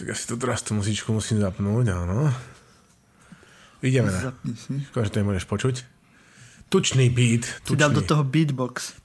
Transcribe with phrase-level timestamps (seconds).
[0.00, 2.32] Tak ja si to teraz tú muzičku musím zapnúť, áno.
[3.84, 4.32] Ideme na.
[4.32, 4.80] Zapni si.
[4.88, 5.76] Škoda, že to nemôžeš počuť.
[6.72, 7.44] Tučný beat.
[7.68, 7.84] Tučný.
[7.84, 8.96] dám do toho beatbox.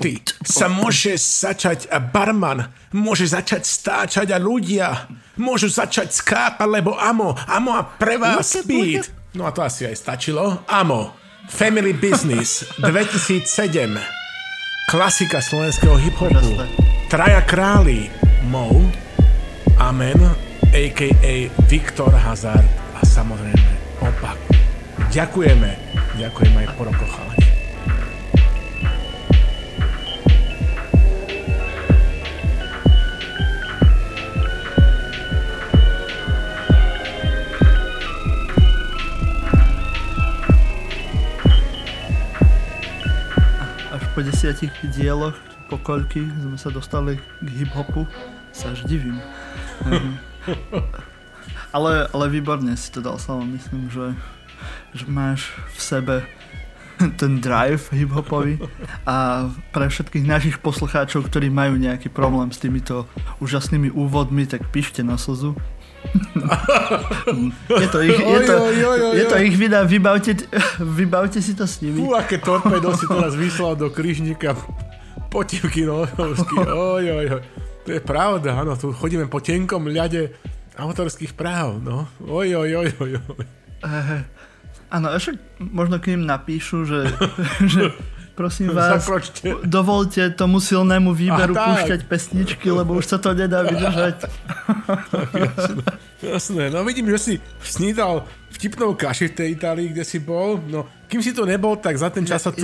[0.00, 5.04] Ty sa môže začať a barman môže začať stáčať a ľudia
[5.36, 9.04] môžu začať skápať, lebo amo, amo a pre vás speed.
[9.36, 10.64] No a to asi aj stačilo.
[10.64, 11.12] Amo,
[11.52, 14.21] Family Business 2007.
[14.90, 16.58] Klasika slovenského hip-hopu.
[17.08, 18.10] Traja králi.
[18.42, 18.90] Mo,
[19.78, 20.18] Amen,
[20.74, 21.34] a.k.a.
[21.70, 24.38] Viktor Hazard a samozrejme opak.
[25.14, 25.70] Ďakujeme.
[26.18, 27.41] Ďakujem aj po rokoch,
[44.22, 44.30] chalani.
[44.30, 45.36] Až po desiatich dieloch,
[45.70, 48.06] po koľky sme sa dostali k hip-hopu,
[48.52, 49.18] sa až divím.
[49.82, 50.12] Mhm.
[51.76, 53.42] ale, ale výborne si to dal Slavo.
[53.42, 54.14] Myslím, že,
[54.94, 56.16] že máš v sebe
[57.18, 58.62] ten drive hip-hopový
[59.02, 63.10] a pre všetkých našich poslucháčov, ktorí majú nejaký problém s týmito
[63.42, 65.58] úžasnými úvodmi, tak píšte na slzu.
[67.82, 70.36] je to ich, je to, Oj, oj, oj, je to ich vina, vybavte,
[70.80, 72.02] vybavte si to s nimi.
[72.02, 74.52] Fú, aké torpedo si teraz vyslal do kryžníka
[75.32, 76.56] potívky nožovsky.
[76.68, 77.42] Oj, oj, oj.
[77.82, 80.36] To je pravda, áno, tu chodíme po tenkom ľade
[80.78, 82.06] autorských práv, no.
[82.22, 83.44] Oj, oj, oj, oj, oj.
[83.82, 84.22] Eh,
[84.92, 87.08] Áno, však možno k ním napíšu, že,
[87.72, 87.96] že
[88.42, 89.54] prosím vás, Zakročte.
[89.62, 91.66] dovolte tomu silnému výberu A tak.
[91.86, 94.26] púšťať pesničky, lebo už sa to nedá vydržať.
[96.22, 100.58] Jasné, no vidím, že si snídal vtipnou kaši v tej Itálii, kde si bol.
[100.66, 102.62] No, kým si to nebol, tak za ten čas sa tu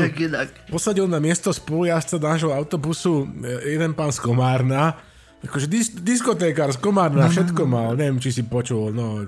[0.67, 4.95] posadil na miesto spolujazca nášho autobusu e, jeden pán z Komárna.
[5.39, 7.95] Akože dis- diskotékár z Komárna, všetko mal.
[7.95, 8.91] Neviem, či si počul.
[8.91, 9.27] No,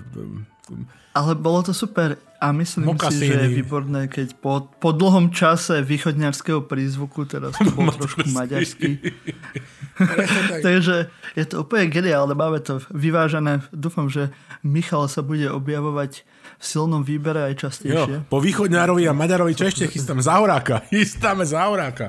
[1.11, 3.21] Ale bolo to super a myslím Mokasíny.
[3.21, 8.25] si, že je výborné, keď po, po dlhom čase východňarského prízvuku, teraz to bol trošku
[8.31, 8.97] maďarský,
[10.67, 13.61] takže je to úplne geniálne, máme to vyvážené.
[13.71, 14.33] Dúfam, že
[14.65, 16.25] Michal sa bude objavovať
[16.61, 18.17] v silnom výbere aj Jo, častejšie.
[18.29, 20.21] po východňárovi a Maďarovi čo ešte chystám?
[20.21, 20.85] Zahoráka.
[20.93, 22.09] Chystáme Zahoráka.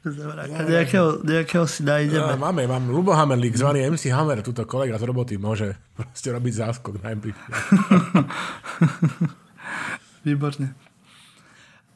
[0.00, 2.40] Zavráka, nejakého, nejakého si nájdeme.
[2.40, 7.04] máme, mám Lubo Hammerlík, zvaný MC Hammer, túto kolega z roboty môže proste robiť záskok
[7.04, 7.52] najbližšie.
[10.24, 10.72] Výborne.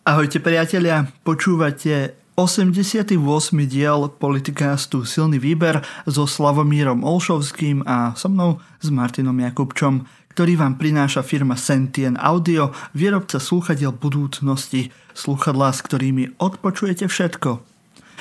[0.04, 3.16] Ahojte priatelia, počúvate 88.
[3.64, 10.04] diel politikástu Silný výber so Slavomírom Olšovským a so mnou s Martinom Jakubčom,
[10.36, 17.73] ktorý vám prináša firma Sentien Audio, výrobca slúchadiel budúcnosti, slúchadlá, s ktorými odpočujete všetko.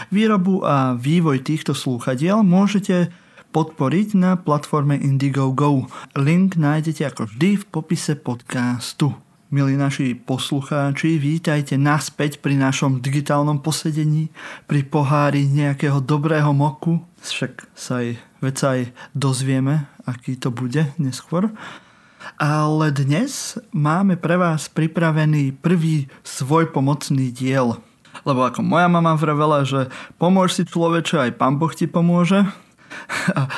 [0.09, 3.13] Výrobu a vývoj týchto slúchadiel môžete
[3.53, 5.85] podporiť na platforme Indiegogo.
[6.17, 9.13] Link nájdete ako vždy v popise podcastu.
[9.53, 14.33] Milí naši poslucháči, vítajte naspäť pri našom digitálnom posedení,
[14.65, 17.05] pri pohári nejakého dobrého moku.
[17.21, 18.79] Však sa aj, veď aj
[19.13, 21.53] dozvieme, aký to bude neskôr.
[22.41, 27.77] Ale dnes máme pre vás pripravený prvý svoj pomocný diel.
[28.23, 32.47] Lebo ako moja mama vravela, že pomôž si človeče, aj pán Boh ti pomôže.
[33.33, 33.49] A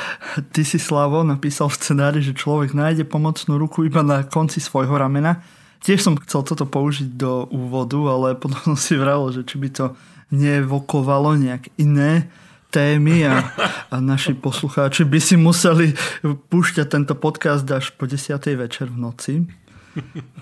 [0.50, 4.96] ty si, Slavo, napísal v scenári, že človek nájde pomocnú ruku iba na konci svojho
[4.96, 5.44] ramena.
[5.84, 9.68] Tiež som chcel toto použiť do úvodu, ale potom som si vravil, že či by
[9.70, 9.86] to
[10.34, 12.26] nevokovalo nejak iné
[12.74, 13.46] témy a,
[13.94, 15.94] a naši poslucháči by si museli
[16.26, 18.34] púšťať tento podcast až po 10.
[18.58, 19.32] večer v noci.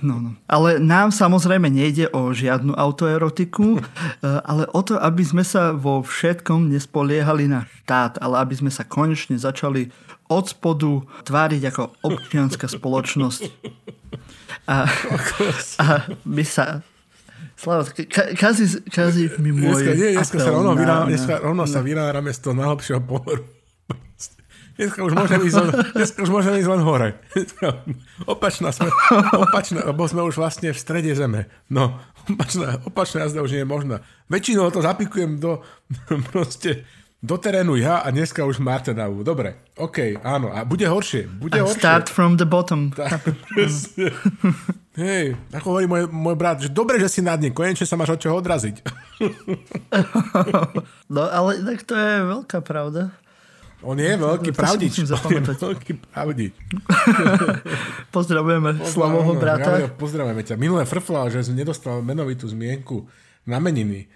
[0.02, 0.30] No, no.
[0.50, 3.82] Ale nám samozrejme nejde o žiadnu autoerotiku, e,
[4.22, 8.82] ale o to, aby sme sa vo všetkom nespoliehali na štát, ale aby sme sa
[8.84, 9.94] konečne začali
[10.28, 13.42] od spodu tváriť ako občianská spoločnosť.
[14.66, 14.88] A,
[15.84, 15.86] a
[16.26, 16.82] my sa...
[17.54, 21.34] Slavo, ka- kazí, kazí mi môj Dneska, nie, dneska sa rovno, na- vyrá, na- dneska
[21.38, 23.53] rovno sa vynárame z toho najlepšieho pohľadu.
[24.74, 27.08] Dneska už môžeme ísť len, dneska už môžeme ísť len hore.
[28.32, 28.90] Opačná sme,
[29.46, 31.46] opačná, lebo sme už vlastne v strede zeme.
[31.70, 31.94] No,
[32.26, 33.96] opačná, opačná jazda už nie je možná.
[34.26, 35.62] Väčšinou to zapikujem do,
[36.34, 36.82] proste,
[37.22, 39.22] do terénu ja a dneska už Martenavu.
[39.22, 40.50] Dobre, OK, áno.
[40.50, 41.30] A bude horšie.
[41.30, 41.78] Bude A horšie.
[41.78, 42.90] start from the bottom.
[42.90, 43.22] Tak.
[44.94, 48.14] Hej, ako hovorí môj, môj brat, že dobre, že si na dne, konečne sa máš
[48.14, 48.78] od čoho odraziť.
[51.10, 53.10] No ale tak to je veľká pravda.
[53.84, 54.92] On je veľký pravdič.
[54.96, 55.56] musím On je zapamätať.
[55.60, 56.54] veľký pravdič.
[58.16, 59.84] Pozdravujeme Slavoho brata.
[59.84, 60.56] Ja, pozdravujeme ťa.
[60.56, 63.04] Minulé frfla, že som nedostal menovitú zmienku
[63.44, 64.08] na meniny.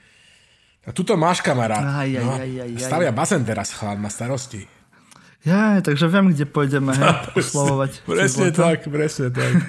[0.89, 1.85] A tuto máš kamarát.
[1.85, 2.81] Aj, aj, no, aj, aj, aj.
[2.81, 4.65] stavia bazén teraz, chlán, má starosti.
[5.45, 8.03] Ja, takže viem, kde pôjdeme hej, oslovovať.
[8.09, 9.53] Presne tak, presne tak.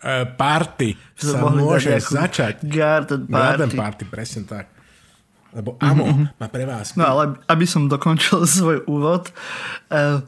[0.00, 2.64] E, party sa môže začať.
[2.64, 3.76] Garden Garden party.
[3.76, 4.72] party, presne tak.
[5.50, 6.94] Lebo Amo má pre vás.
[6.94, 9.30] No ale aby som dokončil svoj úvod,
[9.90, 10.22] eh,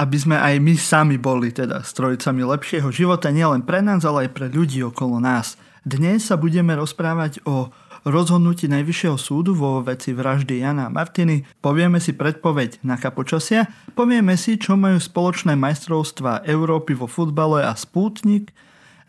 [0.00, 4.30] aby sme aj my sami boli teda strojcami lepšieho života, nielen pre nás, ale aj
[4.32, 5.60] pre ľudí okolo nás.
[5.84, 7.72] Dnes sa budeme rozprávať o
[8.04, 14.40] rozhodnutí Najvyššieho súdu vo veci vraždy Jana a Martiny, povieme si predpoveď na počasia, povieme
[14.40, 18.56] si, čo majú spoločné majstrovstvá Európy vo futbale a Spútnik,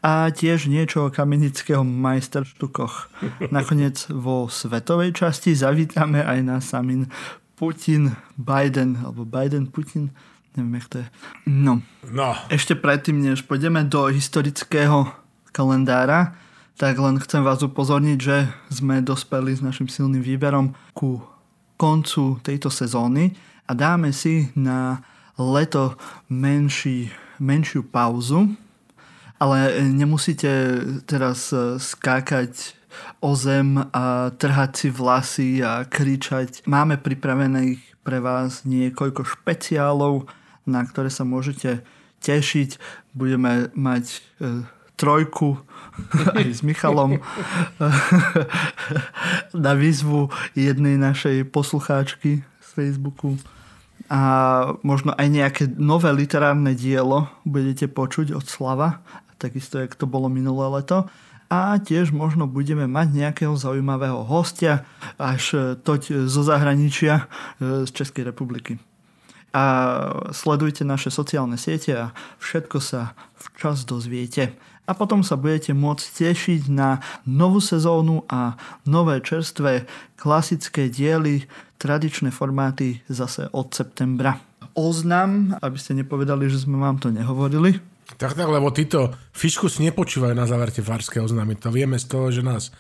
[0.02, 3.14] a tiež niečo o kamenického majsterštukoch.
[3.56, 7.06] Nakoniec vo svetovej časti zavítame aj na samý
[7.54, 10.10] Putin, Biden, alebo Biden, Putin,
[10.58, 11.08] neviem, jak to je.
[11.46, 15.14] No, No, ešte predtým, než pôjdeme do historického
[15.54, 16.34] kalendára,
[16.82, 21.22] tak len chcem vás upozorniť, že sme dospeli s našim silným výberom ku
[21.78, 23.38] koncu tejto sezóny
[23.70, 25.06] a dáme si na
[25.38, 25.94] leto
[26.26, 28.50] menší, menšiu pauzu,
[29.42, 30.78] ale nemusíte
[31.10, 32.78] teraz e, skákať
[33.18, 36.62] o zem a trhať si vlasy a kričať.
[36.70, 40.30] Máme pripravených pre vás niekoľko špeciálov,
[40.70, 41.82] na ktoré sa môžete
[42.22, 42.78] tešiť.
[43.18, 44.62] Budeme mať e,
[44.94, 45.58] trojku
[46.38, 47.18] aj s Michalom
[49.66, 53.42] na výzvu jednej našej poslucháčky z Facebooku
[54.12, 54.22] a
[54.84, 59.00] možno aj nejaké nové literárne dielo budete počuť od Slava,
[59.42, 61.10] takisto jak to bolo minulé leto.
[61.52, 64.88] A tiež možno budeme mať nejakého zaujímavého hostia,
[65.20, 67.28] až toť zo zahraničia,
[67.60, 68.80] e, z Českej republiky.
[69.52, 69.64] A
[70.32, 72.06] sledujte naše sociálne siete a
[72.40, 74.56] všetko sa včas dozviete.
[74.88, 78.56] A potom sa budete môcť tešiť na novú sezónu a
[78.88, 79.84] nové čerstvé
[80.16, 81.52] klasické diely,
[81.84, 84.40] tradičné formáty zase od septembra.
[84.72, 87.91] Oznam, aby ste nepovedali, že sme vám to nehovorili.
[88.18, 91.60] Tak, tak, lebo títo fiškus nepočúvajú na záverte farské oznámy.
[91.62, 92.72] To vieme z toho, že nás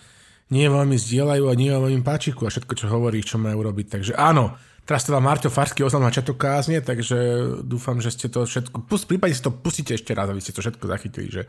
[0.51, 3.88] nie veľmi zdieľajú a nie veľmi páčiku a všetko, čo hovorí, čo majú robiť.
[3.88, 7.18] Takže áno, teraz teda Marťo Farský oznam na čatok kázne, takže
[7.63, 10.86] dúfam, že ste to všetko, prípadne si to pustíte ešte raz, aby ste to všetko
[10.92, 11.42] zachytili, že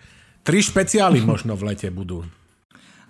[0.46, 2.22] tri špeciály možno v lete budú.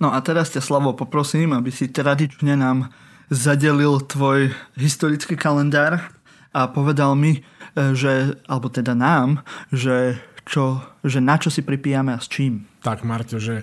[0.01, 2.91] No a teraz ťa, Slavo, poprosím, aby si tradične nám
[3.29, 6.11] zadelil tvoj historický kalendár
[6.51, 7.41] a povedal mi, e,
[7.95, 12.67] že, alebo teda nám, že, čo, že na čo si pripíjame a s čím.
[12.83, 13.63] Tak, Marťo, že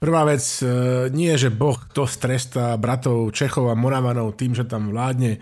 [0.00, 0.66] prvá vec e,
[1.12, 5.40] nie je, že Boh to strestá bratov Čechov a Moravanov tým, že tam vládne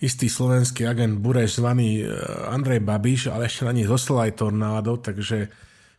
[0.00, 2.04] istý slovenský agent Bureš zvaný e,
[2.48, 5.52] Andrej Babiš, ale ešte na nich zostal aj tornádo, takže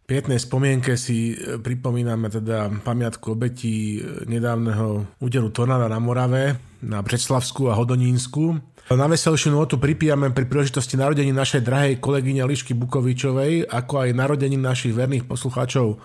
[0.09, 7.69] pietnej spomienke si e, pripomíname teda pamiatku obetí nedávneho úderu tornáda na Morave, na Břeclavsku
[7.69, 8.70] a Hodonínsku.
[8.91, 14.59] Na veselšiu notu pripíjame pri príležitosti narodení našej drahej kolegyne Lišky Bukovičovej, ako aj narodení
[14.59, 15.95] našich verných poslucháčov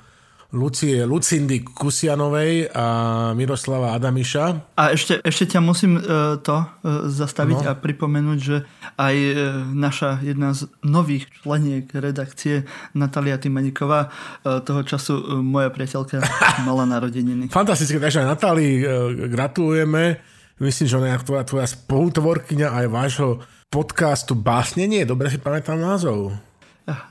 [0.54, 2.86] Lucie Lucindy Kusianovej a
[3.34, 4.78] Miroslava Adamiša.
[4.78, 6.02] A ešte, ešte ťa musím e,
[6.38, 6.66] to e,
[7.10, 7.70] zastaviť No.
[7.70, 8.62] a pripomenúť, že
[8.94, 9.32] aj e,
[9.74, 12.62] naša jedna z nových členiek redakcie
[12.94, 14.06] Natalia Timaniková
[14.46, 16.22] e, toho času e, moja priateľka
[16.62, 17.50] mala narodeniny.
[17.58, 18.86] Fantastické, takže Natálii e,
[19.26, 20.35] gratulujeme.
[20.56, 23.29] Myslím, že ona je tvoja, tvoja spolutvorkyňa aj vášho
[23.69, 25.05] podcastu Básnenie.
[25.05, 26.32] Dobre si pamätám názov.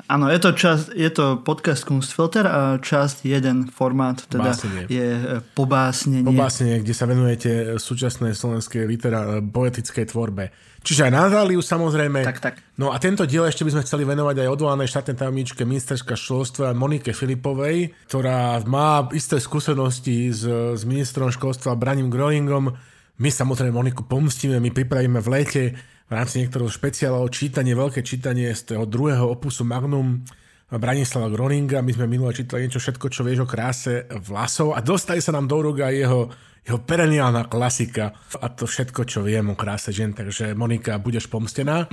[0.07, 4.87] Áno, je to, časť, je to podcast Kunstfilter a časť jeden formát teda Básnenie.
[4.87, 6.23] je e, pobásnenie.
[6.23, 10.55] Pobásnenie, kde sa venujete súčasnej slovenskej litera- poetickej tvorbe.
[10.79, 12.23] Čiže aj Natáliu samozrejme.
[12.23, 12.55] Tak, tak.
[12.79, 16.71] No a tento diel ešte by sme chceli venovať aj odvolanej štátnej tajomníčke ministerska školstva
[16.71, 22.73] Monike Filipovej, ktorá má isté skúsenosti s, s ministrom školstva Braním Grolingom.
[23.15, 25.63] My samozrejme Moniku pomstíme, my pripravíme v lete
[26.05, 30.21] v rámci niektorého špeciálov čítanie, veľké čítanie z toho druhého opusu Magnum
[30.67, 31.79] Branislava Groninga.
[31.79, 35.47] My sme minule čítali niečo všetko, čo vieš o kráse vlasov a dostali sa nám
[35.47, 36.21] do rúk aj jeho,
[36.65, 40.17] jeho pereniálna klasika a to všetko, čo viem o kráse žien.
[40.17, 41.85] Takže Monika, budeš pomstená.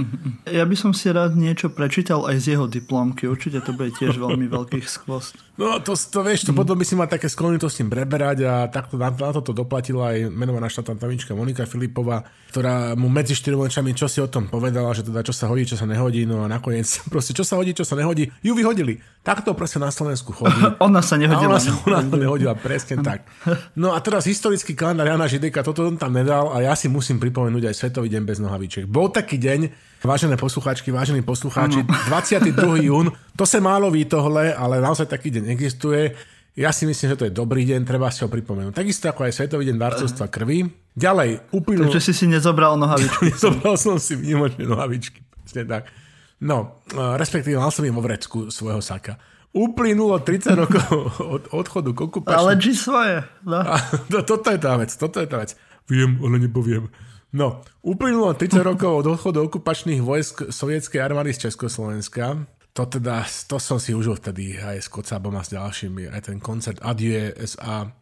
[0.49, 3.29] Ja by som si rád niečo prečítal aj z jeho diplomky.
[3.29, 5.37] Určite to bude tiež veľmi veľký skvost.
[5.61, 8.49] No to, to vieš, to potom by si mal také sklony to s tým preberať
[8.49, 10.97] a takto na, na toto doplatila aj menovaná štátna
[11.37, 15.37] Monika Filipová, ktorá mu medzi štyrmi očami čo si o tom povedala, že teda čo
[15.37, 18.33] sa hodí, čo sa nehodí, no a nakoniec proste čo sa hodí, čo sa nehodí,
[18.41, 18.97] ju vyhodili.
[19.21, 20.57] Takto proste na Slovensku chodí.
[20.89, 21.55] Ona sa A nehodila.
[21.55, 23.29] ona sa ona to nehodila, presne tak.
[23.77, 24.25] No a teraz
[24.63, 28.07] historický kalendár Jana Žideka, toto on tam nedal a ja si musím pripomenúť aj Svetový
[28.07, 28.87] deň bez nohavíček.
[28.87, 29.75] Bol taký deň,
[30.07, 32.55] vážené poslucháčky, vážení poslucháči, 22.
[32.87, 36.15] jún, to sa málo ví tohle, ale naozaj taký deň existuje.
[36.55, 38.71] Ja si myslím, že to je dobrý deň, treba si ho pripomenúť.
[38.71, 40.63] Takisto ako aj Svetový deň darcovstva krvi.
[40.95, 41.91] Ďalej, uplynulo...
[41.91, 43.19] Takže si si nezobral nohavičky.
[43.35, 45.27] nezobral som si výnimočne nohavičky.
[45.43, 45.91] Presne tak.
[46.39, 49.19] No, e, respektíve mal som im vo vrecku svojho saka.
[49.53, 52.41] Uplynulo 30 rokov od odchodu k okupačným...
[52.41, 53.21] Ale či svoje.
[53.45, 53.61] No.
[53.61, 53.77] A,
[54.09, 55.53] to, toto je tá vec, toto je tá vec.
[55.85, 56.89] Viem, ale nepoviem.
[57.37, 62.49] No, uplynulo 30 rokov od odchodu okupačných vojsk sovietskej armády z Československa.
[62.73, 66.41] To teda, to som si užil vtedy aj s Kocábom a s ďalšími, aj ten
[66.41, 67.93] koncert Adieu SA,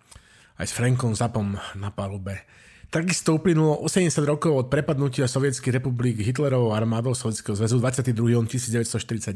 [0.55, 2.47] aj s Frankom Zapom na palube.
[2.91, 8.47] Takisto uplynulo 80 rokov od prepadnutia Sovietskej republiky Hitlerovou armádou Sovietskeho zväzu 22.
[8.47, 9.31] 1941,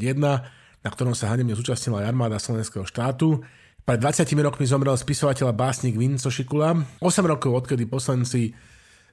[0.84, 3.40] na ktorom sa hanebne zúčastnila aj armáda Slovenského štátu.
[3.88, 6.76] Pred 20 rokmi zomrel spisovateľ a básnik Vinco Šikula.
[7.00, 8.52] 8 rokov odkedy poslanci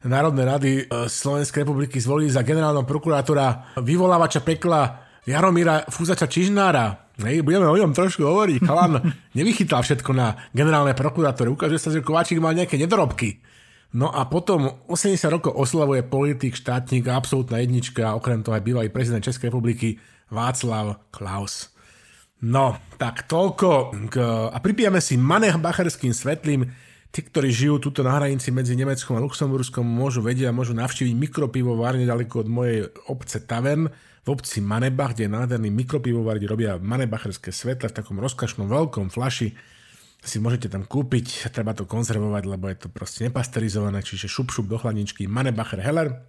[0.03, 7.13] Národnej rady e, Slovenskej republiky zvolili za generálneho prokurátora vyvolávača pekla Jaromíra Fúzača Čižnára.
[7.21, 8.65] Hej, budeme o ňom trošku hovoriť.
[8.65, 8.97] Chalan
[9.37, 11.53] nevychytal všetko na generálne prokurátore.
[11.53, 13.45] Ukáže sa, že Kováčik mal nejaké nedorobky.
[13.91, 18.87] No a potom 80 rokov oslavuje politik, štátnik a absolútna jednička, okrem toho aj bývalý
[18.87, 19.99] prezident Českej republiky
[20.31, 21.69] Václav Klaus.
[22.41, 23.93] No, tak toľko.
[24.09, 24.15] K,
[24.50, 26.65] a pripijame si manechbacherským svetlým.
[27.11, 31.11] Tí, ktorí žijú tuto na hranici medzi Nemeckom a Luxemburskom, môžu vedieť a môžu navštíviť
[31.11, 33.91] mikropivovar nedaleko od mojej obce Tavern
[34.23, 39.11] v obci Manebach, kde je nádherný mikropivovar, kde robia manebacherské svetle v takom rozkašnom veľkom
[39.11, 39.51] flaši
[40.21, 44.69] si môžete tam kúpiť, treba to konzervovať, lebo je to proste nepasterizované, čiže šup šup
[44.69, 46.21] do chladničky Manebacher Heller.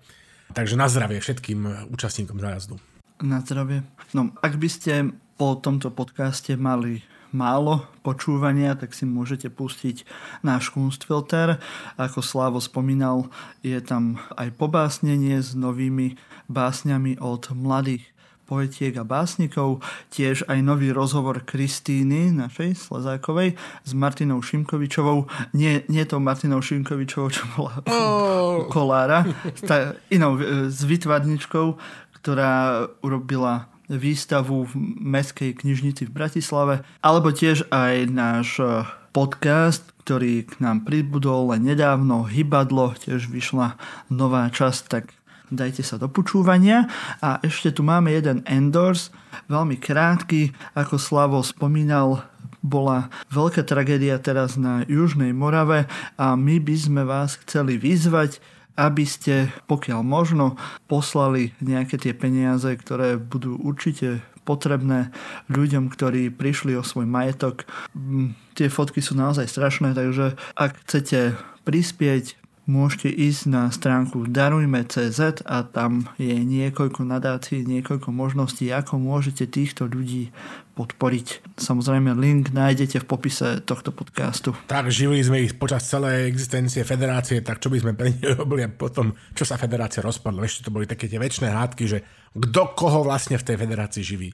[0.56, 2.80] Takže na zdravie všetkým účastníkom zájazdu.
[3.22, 3.86] Na zdravie.
[4.18, 10.02] No, ak by ste po tomto podcaste mali málo počúvania, tak si môžete pustiť
[10.42, 11.62] náš Kunstfilter.
[11.94, 13.30] Ako Slávo spomínal,
[13.62, 16.18] je tam aj pobásnenie s novými
[16.50, 18.12] básňami od mladých
[18.52, 19.80] poetiek a básnikov,
[20.12, 25.24] tiež aj nový rozhovor Kristíny, našej Slezákovej, s Martinou Šimkovičovou.
[25.56, 28.68] Nie, nie tou Martinou Šimkovičovou, čo bola oh.
[28.68, 29.24] kolára,
[29.64, 31.80] tá, inou, e, s vytvarničkou,
[32.22, 40.48] ktorá urobila výstavu v Mestskej knižnici v Bratislave, alebo tiež aj náš e, podcast, ktorý
[40.48, 43.76] k nám pribudol len nedávno, Hybadlo, tiež vyšla
[44.08, 45.12] nová časť, tak
[45.52, 46.88] dajte sa do počúvania.
[47.20, 49.12] A ešte tu máme jeden endorse,
[49.52, 52.24] veľmi krátky, ako Slavo spomínal,
[52.62, 58.38] bola veľká tragédia teraz na Južnej Morave a my by sme vás chceli vyzvať,
[58.76, 60.56] aby ste, pokiaľ možno,
[60.88, 65.14] poslali nejaké tie peniaze, ktoré budú určite potrebné
[65.46, 67.62] ľuďom, ktorí prišli o svoj majetok.
[67.94, 75.42] Mm, tie fotky sú naozaj strašné, takže ak chcete prispieť môžete ísť na stránku darujme.cz
[75.42, 80.30] a tam je niekoľko nadácií, niekoľko možností, ako môžete týchto ľudí
[80.72, 81.56] podporiť.
[81.60, 84.56] Samozrejme, link nájdete v popise tohto podcastu.
[84.66, 88.64] Tak živili sme ich počas celej existencie federácie, tak čo by sme pre nich robili
[88.64, 90.44] a potom, čo sa federácia rozpadla.
[90.44, 91.98] Ešte to boli také tie väčšie hádky, že
[92.32, 94.30] kto koho vlastne v tej federácii živí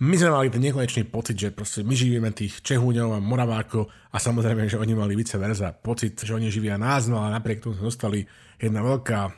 [0.00, 4.16] my sme mali ten nekonečný pocit, že proste my živíme tých Čehúňov a Moravákov a
[4.16, 7.76] samozrejme, že oni mali vice verza pocit, že oni živia nás, no ale napriek tomu
[7.76, 8.18] sme dostali
[8.56, 9.28] jedna veľká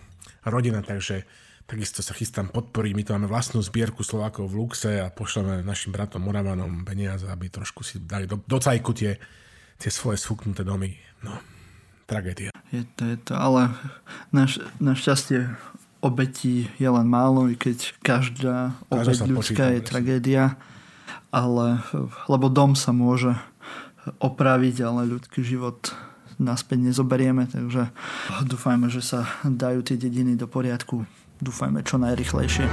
[0.47, 1.27] rodina, takže
[1.73, 2.93] takisto sa chystám podporiť.
[2.93, 7.49] My tu máme vlastnú zbierku Slovákov v Luxe a pošleme našim bratom Moravanom peniaze, aby
[7.49, 9.17] trošku si dali do, do cajku tie,
[9.81, 11.01] tie svoje sfúknuté domy.
[11.25, 11.33] No,
[12.05, 12.53] tragédia.
[12.69, 13.73] Je to, je to, ale
[14.37, 15.49] naš, našťastie
[16.05, 20.61] obetí je len málo, i keď každá obeť ľudská je tragédia,
[21.33, 21.81] ale,
[22.29, 23.33] lebo dom sa môže
[24.21, 25.95] opraviť, ale ľudský život
[26.37, 27.95] naspäť nezoberieme, takže
[28.45, 31.07] dúfajme, že sa dajú tie dediny do poriadku.
[31.43, 32.71] Dúfajme čo najrychlejšie.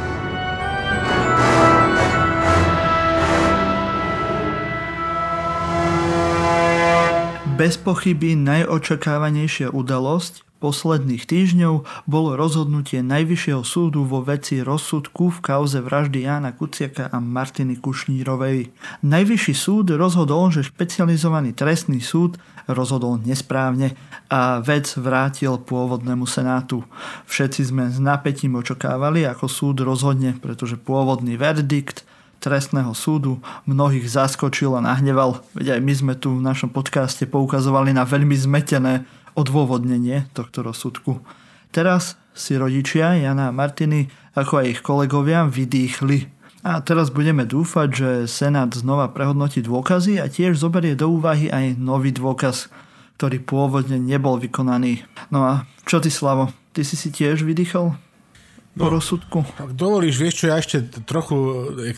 [7.58, 15.80] Bez pochyby najočakávanejšia udalosť posledných týždňov bolo rozhodnutie Najvyššieho súdu vo veci rozsudku v kauze
[15.80, 18.70] vraždy Jána Kuciaka a Martiny Kušnírovej.
[19.02, 22.36] Najvyšší súd rozhodol, že špecializovaný trestný súd
[22.70, 23.98] rozhodol nesprávne
[24.30, 26.86] a vec vrátil pôvodnému senátu.
[27.26, 32.06] Všetci sme s napätím očakávali, ako súd rozhodne, pretože pôvodný verdikt
[32.40, 35.44] trestného súdu mnohých zaskočil a nahneval.
[35.54, 39.04] Veď aj my sme tu v našom podcaste poukazovali na veľmi zmetené
[39.40, 41.24] odôvodnenie tohto rozsudku.
[41.72, 46.28] Teraz si rodičia Jana a Martiny, ako aj ich kolegovia, vydýchli.
[46.68, 51.80] A teraz budeme dúfať, že Senát znova prehodnotí dôkazy a tiež zoberie do úvahy aj
[51.80, 52.68] nový dôkaz,
[53.16, 55.08] ktorý pôvodne nebol vykonaný.
[55.32, 56.52] No a čo ty, Slavo?
[56.76, 57.96] Ty si si tiež vydýchal?
[58.80, 59.44] po no, rozsudku.
[59.60, 61.36] Ak dovolíš, vieš čo, ja ešte trochu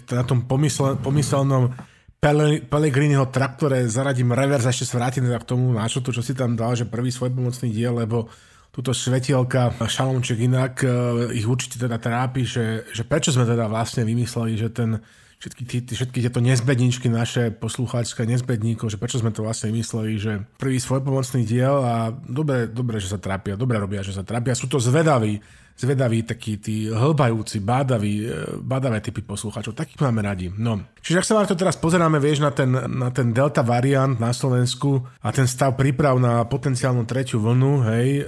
[0.10, 1.76] na tom pomysle, pomyselnom
[2.22, 6.78] Pellegriniho traktore zaradím reverz a ešte sa vrátim k tomu náčotu, čo si tam dal,
[6.78, 8.30] že prvý svoj pomocný diel, lebo
[8.70, 10.88] túto svetielka Šalomček inak, e,
[11.34, 15.02] ich určite teda trápi, že, že prečo sme teda vlastne vymysleli, že ten
[15.42, 20.46] všetky, tí, všetky tieto nezbedničky naše poslucháčske nezbedníkov, že prečo sme to vlastne vymysleli, že
[20.62, 24.70] prvý svojpomocný diel a dobre, dobre, že sa trápia, dobre robia, že sa trápia, sú
[24.70, 25.42] to zvedaví,
[25.78, 29.74] zvedaví, takí tí hlbajúci, bádaví, e, bádavé typy poslucháčov.
[29.74, 30.48] Takých máme radi.
[30.54, 30.82] No.
[31.02, 34.32] Čiže ak sa vám to teraz pozeráme, vieš, na ten, na ten delta variant na
[34.32, 38.24] Slovensku a ten stav príprav na potenciálnu tretiu vlnu, hej, e,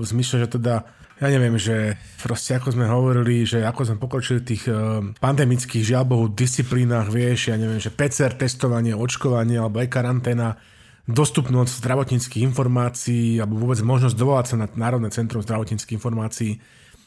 [0.00, 0.84] v zmysle, že teda
[1.14, 5.94] ja neviem, že proste ako sme hovorili, že ako sme pokročili v tých uh, pandemických
[5.94, 10.58] žiaľbohu disciplínach, vieš, ja neviem, že PCR testovanie, očkovanie alebo aj karanténa,
[11.04, 16.58] dostupnosť zdravotníckých informácií alebo vôbec možnosť dovolať sa na Národné centrum zdravotníckých informácií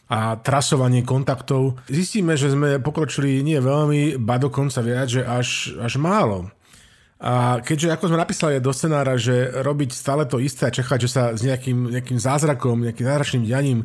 [0.08, 6.00] a trasovanie kontaktov, zistíme, že sme pokročili nie veľmi, ba dokonca viac, že až, až
[6.00, 6.48] málo.
[7.18, 11.10] A keďže ako sme napísali do scenára, že robiť stále to isté a čakať, že
[11.10, 13.80] sa s nejakým, nejakým zázrakom, nejakým zázračným dianím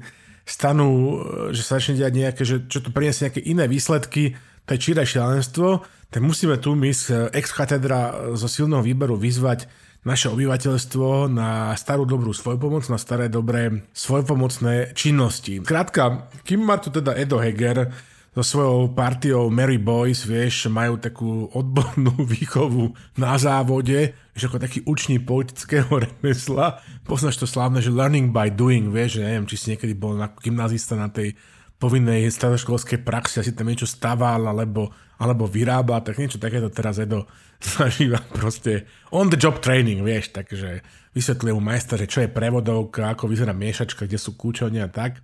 [0.45, 4.37] stanú, že sa začne diať nejaké, že čo to priniesie nejaké iné výsledky,
[4.69, 9.67] to je číre šialenstvo, tak musíme tu my z ex katedra zo silného výberu vyzvať
[10.02, 15.62] naše obyvateľstvo na starú dobrú svojpomoc, na staré dobré svojpomocné činnosti.
[15.62, 17.94] Krátka, kým má tu teda Edo Heger
[18.32, 24.82] so svojou partiou Mary Boys, vieš, majú takú odbornú výchovu na závode, že ako taký
[24.88, 26.82] učný politického remesla.
[27.06, 30.35] Poznáš to slávne, že learning by doing, vieš, že neviem, či si niekedy bol na
[30.35, 31.38] gymnázista na tej
[31.78, 34.90] povinnej stredoškolskej praxi, asi tam niečo staval, alebo
[35.23, 37.30] alebo vyrába, tak niečo takéto teraz Edo
[37.62, 40.83] zažíva proste on the job training, vieš, takže
[41.16, 45.21] vysvetlil mu majster, že čo je prevodovka, ako vyzerá miešačka, kde sú kúčovne a tak.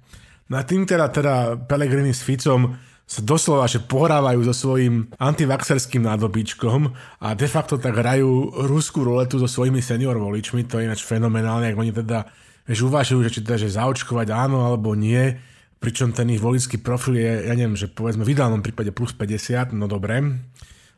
[0.49, 2.76] No a tým teda, teda Pelegrini s Ficom
[3.09, 6.92] sa doslova, že pohrávajú so svojím antivaxerským nádobičkom
[7.25, 11.73] a de facto tak hrajú ruskú roletu so svojimi senior voličmi, to je ináč fenomenálne,
[11.73, 12.28] ak oni teda
[12.68, 15.40] vieš, uvažujú, že či teda, že zaočkovať áno alebo nie,
[15.80, 19.73] pričom ten ich volický profil je, ja neviem, že povedzme v ideálnom prípade plus 50,
[19.73, 20.45] no dobre,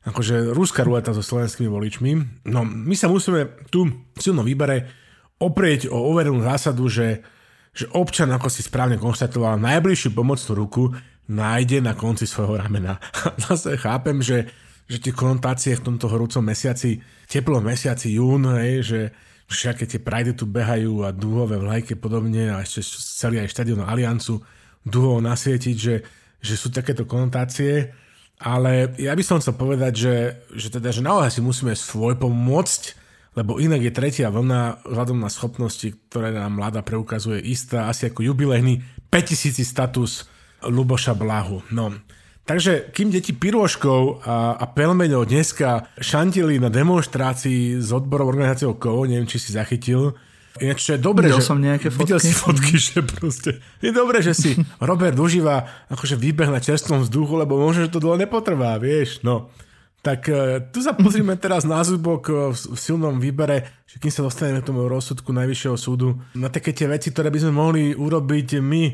[0.00, 2.10] akože rúska ruleta so slovenskými voličmi.
[2.48, 4.88] No my sa musíme tu v silnom výbere
[5.40, 7.20] oprieť o overenú zásadu, že,
[7.72, 10.92] že občan, ako si správne konštatoval, najbližšiu pomocnú ruku
[11.30, 12.96] nájde na konci svojho ramena.
[13.48, 14.48] Zase chápem, že,
[14.88, 19.00] že tie konotácie v tomto horúcom mesiaci, teplom mesiaci jún, hej, že
[19.50, 24.38] všaké tie prajdy tu behajú a dúhové vlajky podobne a ešte celý aj štadión Aliancu
[24.86, 25.96] duhov nasvietiť, že,
[26.38, 27.90] že sú takéto konotácie,
[28.40, 30.16] ale ja by som chcel povedať, že,
[30.56, 32.96] že teda, že naozaj si musíme svoj pomôcť,
[33.36, 38.24] lebo inak je tretia vlna vzhľadom na schopnosti, ktoré nám mladá preukazuje istá, asi ako
[38.24, 38.80] jubilejný
[39.12, 40.26] 5000 status
[40.64, 41.60] Luboša Blahu.
[41.70, 41.94] No,
[42.50, 49.06] Takže kým deti pirôžkov a, a pelmeňov dneska šantili na demonstrácii s odborom organizáciou KO,
[49.06, 50.18] neviem, či si zachytil,
[50.58, 51.46] Ináč, čo je dobré, že...
[51.46, 52.10] som nejaké fotky.
[52.10, 53.50] Videl si fotky, že proste...
[53.78, 58.02] Je dobré, že si Robert užíva akože výbeh na čerstvom vzduchu, lebo možno, že to
[58.02, 59.54] dlho nepotrvá, vieš, no.
[60.02, 64.26] Tak uh, tu sa pozrime teraz na zúbok uh, v silnom výbere, že kým sa
[64.26, 68.58] dostaneme k tomu rozsudku Najvyššieho súdu, na také tie veci, ktoré by sme mohli urobiť
[68.58, 68.84] my,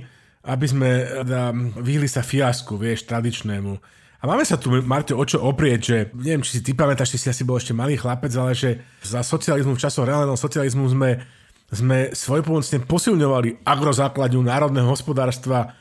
[0.45, 0.91] aby sme
[1.25, 3.73] uh, vyhli sa fiasku, vieš, tradičnému.
[4.17, 7.23] A máme sa tu, Marto, o čo oprieť, že neviem, či si ty pamätáš, či
[7.23, 11.21] si asi bol ešte malý chlapec, ale že za socializmu, v časoch reálneho socializmu sme
[11.71, 15.75] sme svojpomocne posilňovali agrozákladňu národného hospodárstva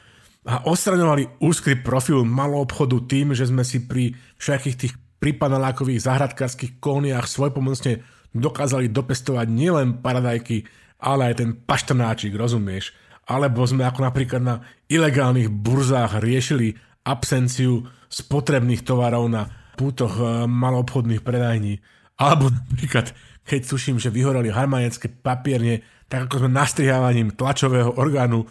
[0.45, 2.65] a ostraňovali úzky profil malou
[3.09, 10.67] tým, že sme si pri všetkých tých prípanalákových zahradkárských kóniach svojpomocne dokázali dopestovať nielen paradajky,
[11.01, 12.93] ale aj ten paštrnáčik, rozumieš?
[13.25, 21.25] Alebo sme ako napríklad na ilegálnych burzách riešili absenciu spotrebných tovarov na pútoch eh, maloobchodných
[21.25, 21.81] predajní.
[22.21, 23.11] Alebo napríklad
[23.45, 28.45] keď tuším, že vyhoreli harmanické papierne, tak ako sme nastrihávaním tlačového orgánu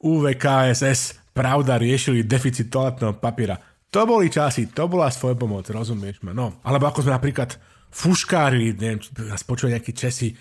[0.00, 3.60] UVKSS pravda riešili deficit toaletného papiera.
[3.88, 6.36] To boli časy, to bola svoj pomoc, rozumieš ma?
[6.36, 6.60] No.
[6.64, 7.56] Alebo ako sme napríklad
[7.88, 10.36] fuškárili, neviem, nás počuli nejakí Česi,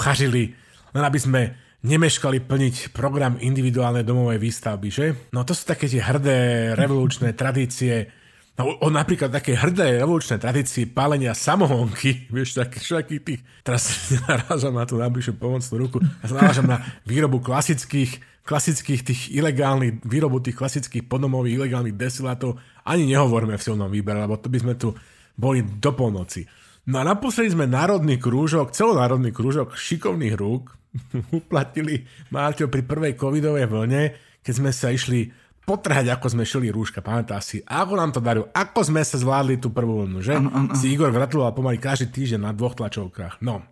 [0.00, 0.56] chažili,
[0.96, 1.40] len aby sme
[1.84, 5.06] nemeškali plniť program individuálnej domovej výstavby, že?
[5.36, 8.08] No to sú také tie hrdé revolučné tradície,
[8.56, 13.84] No, o napríklad také hrdé revolučné tradície pálenia samohonky, vieš, také všakých tých, teraz
[14.28, 18.16] narážam na tú najbližšiu pomocnú ruku, sa narážam na výrobu klasických,
[18.48, 22.56] klasických tých ilegálnych, výrobu tých klasických podomových ilegálnych destilátov,
[22.88, 24.96] ani nehovoríme v silnom výbere, lebo to by sme tu
[25.36, 26.48] boli do polnoci.
[26.88, 30.72] No a naposledy sme národný krúžok, celonárodný krúžok šikovných rúk
[31.44, 34.02] uplatili, máte pri prvej covidovej vlne,
[34.40, 35.28] keď sme sa išli
[35.66, 37.58] potrhať, ako sme šili rúška, pamätá si.
[37.66, 40.38] Ako nám to darilo, ako sme sa zvládli tú prvú vlnu, že?
[40.38, 43.42] Ano, ano, Si Igor gratuloval pomaly každý týždeň na dvoch tlačovkách.
[43.42, 43.66] No.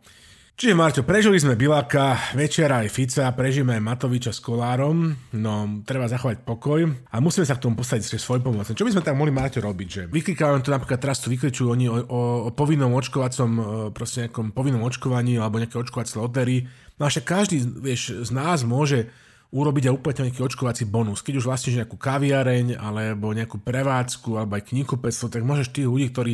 [0.55, 6.07] Čiže Marťo, prežili sme Biláka, Večera aj Fica, prežijeme aj Matoviča s Kolárom, no treba
[6.07, 8.71] zachovať pokoj a musíme sa k tomu postaviť svoj pomoc.
[8.71, 9.89] Čo by sme tam mohli Marťo robiť?
[9.91, 14.31] Že vykrikávajú to napríklad teraz tu vykričujú oni o, o, o povinnom očkovacom, e, proste
[14.31, 16.71] nejakom povinnom očkovaní alebo nejaké očkovacie lotery.
[17.03, 19.11] No a však každý, vieš, z nás môže
[19.55, 21.23] urobiť a uplatniť nejaký očkovací bonus.
[21.23, 26.11] Keď už vlastníš nejakú kaviareň alebo nejakú prevádzku alebo aj knihkupectvo, tak môžeš tých ľudí,
[26.11, 26.33] ktorí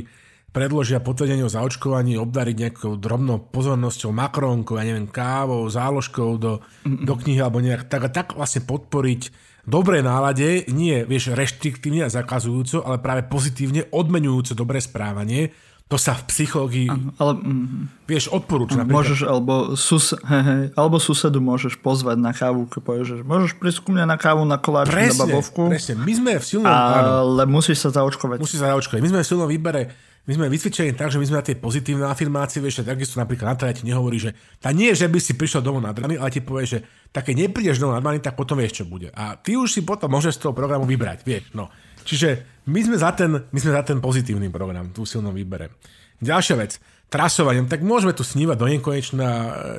[0.50, 7.14] predložia potvrdenie o zaočkovaní, obdariť nejakou drobnou pozornosťou, makronkou, ja neviem, kávou, záložkou do, do
[7.14, 8.08] knihy alebo nejak tak.
[8.08, 9.30] A tak vlastne podporiť
[9.68, 15.54] dobré nálade, nie vieš reštriktívne a zakazujúco, ale práve pozitívne odmenujúco dobré správanie,
[15.90, 18.86] to sa v psychológii, ano, ale, mm, vieš, odporúča.
[18.86, 23.50] Môžeš, alebo, sus, he, he, alebo susedu môžeš pozvať na kávu, keď povieš, že môžeš
[23.58, 25.66] prísť ku mne na kávu, na koláč, na babovku.
[25.66, 26.70] Presne, my sme v silnom...
[26.70, 28.38] Ale musíš sa zaočkovať.
[28.38, 29.02] Musíš sa zaočkovať.
[29.02, 29.90] My sme v silnom výbere
[30.28, 33.72] my sme vycvičení tak, že my sme na tie pozitívne afirmácie, vieš, takisto napríklad Natália
[33.72, 36.78] ti nehovorí, že tá nie že by si prišiel domov nadmaný, ale ti povie, že
[37.08, 39.08] také neprídeš domov nadmaný, tak potom vieš, čo bude.
[39.16, 41.72] A ty už si potom môžeš z toho programu vybrať, vieš, no.
[42.10, 45.70] Čiže my sme za ten, my sme za ten pozitívny program, tú silnom výbere.
[46.18, 49.28] Ďalšia vec, trasovanie, tak môžeme tu snívať do nekonečna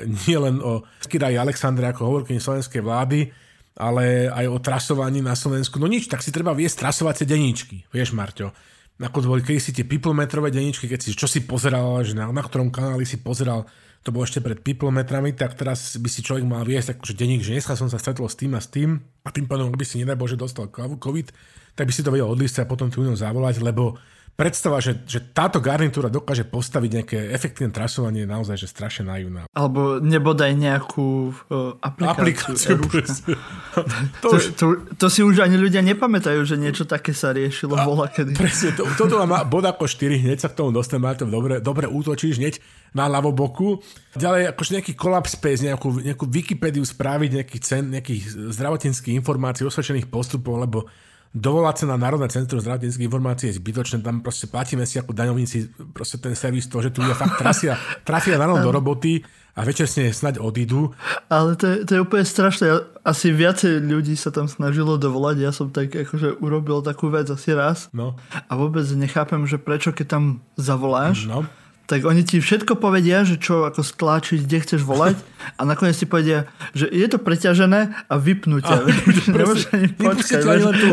[0.08, 3.28] nie len o Skydaj Aleksandre ako hovorkyni slovenskej vlády,
[3.76, 5.76] ale aj o trasovaní na Slovensku.
[5.76, 8.56] No nič, tak si treba viesť trasovacie deníčky, vieš Marťo
[9.02, 12.42] ako to boli si tie piplometrové denníčky, keď si čo si pozeral, že na, na
[12.42, 13.66] ktorom kanáli si pozeral,
[14.02, 17.54] to bolo ešte pred piplometrami, tak teraz by si človek mal viesť akože denník, že
[17.58, 20.18] dneska som sa stretol s tým a s tým a tým pádom, by si nedaj
[20.18, 21.34] Bože dostal COVID,
[21.72, 23.96] tak by si to vedel odlísť a potom tu zavolať, lebo
[24.32, 29.44] predstava, že, že táto garnitúra dokáže postaviť nejaké efektívne trasovanie je naozaj že strašne naivná.
[29.52, 32.80] Alebo nebodaj nejakú uh, aplikáciu.
[32.80, 33.36] aplikáciu
[34.24, 37.84] to, to, to, to, si už ani ľudia nepamätajú, že niečo také sa riešilo a,
[37.84, 38.32] bola kedy.
[38.32, 41.84] Presne, to, toto má bod ako 4, hneď sa k tomu dostaneme, to dobre, dobre
[41.84, 42.54] útočíš hneď
[42.96, 43.84] na ľavoboku.
[44.16, 50.08] Ďalej akože nejaký kolaps space, nejakú, nejakú Wikipédiu spraviť, nejakých, cen, nejakých zdravotníckých informácií, osvedčených
[50.08, 50.88] postupov, lebo
[51.32, 55.72] dovolať sa na Národné centrum zdravotníckých informácií je zbytočné, tam proste platíme si ako daňovníci
[55.96, 57.74] proste ten servis to, že tu ľudia fakt trafia,
[58.08, 60.96] trafia ráno do roboty a večer s snaď odídu.
[61.28, 62.72] Ale to je, to je úplne strašné.
[63.04, 65.36] Asi viacej ľudí sa tam snažilo dovolať.
[65.44, 67.92] Ja som tak akože urobil takú vec asi raz.
[67.92, 68.16] No.
[68.32, 70.24] A vôbec nechápem, že prečo keď tam
[70.56, 71.44] zavoláš, no
[71.86, 75.18] tak oni ti všetko povedia, že čo ako stlačiť, kde chceš volať
[75.58, 78.76] a nakoniec ti povedia, že je to preťažené a vypnú ťa.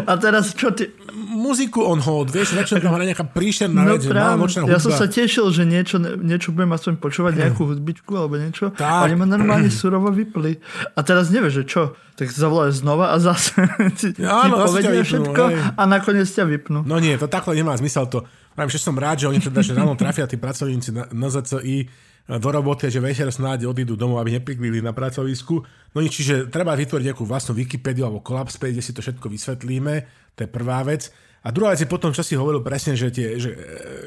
[0.06, 0.90] A teraz čo ty...
[1.30, 4.34] Muziku on hold, vieš, začne tam hrať nejaká príšerná no, vec, hudba.
[4.66, 8.74] Ja som sa tešil, že niečo, niečo budem aspoň počúvať, nejakú hudbičku alebo niečo.
[8.74, 9.06] Tak.
[9.06, 10.58] Oni ma normálne surovo vypli.
[10.98, 11.82] A teraz nevieš, že čo
[12.20, 13.56] tak zavoláš znova a zase
[13.96, 15.56] ti, Áno, ti povedia všetko hej.
[15.80, 16.84] a nakoniec ťa vypnú.
[16.84, 18.28] No nie, to takhle nemá zmysel to.
[18.60, 21.88] Pravím, že som rád, že oni teda, že ráno trafia tí pracovníci na, na ZCI
[22.28, 25.64] do roboty, že večer snáď odídu domov, aby nepriklili na pracovisku.
[25.96, 30.04] No nič, čiže treba vytvoriť nejakú vlastnú Wikipédiu alebo Collapse kde si to všetko vysvetlíme,
[30.36, 31.08] to je prvá vec.
[31.48, 33.56] A druhá vec je potom, čo si hovoril presne, že, tie, že,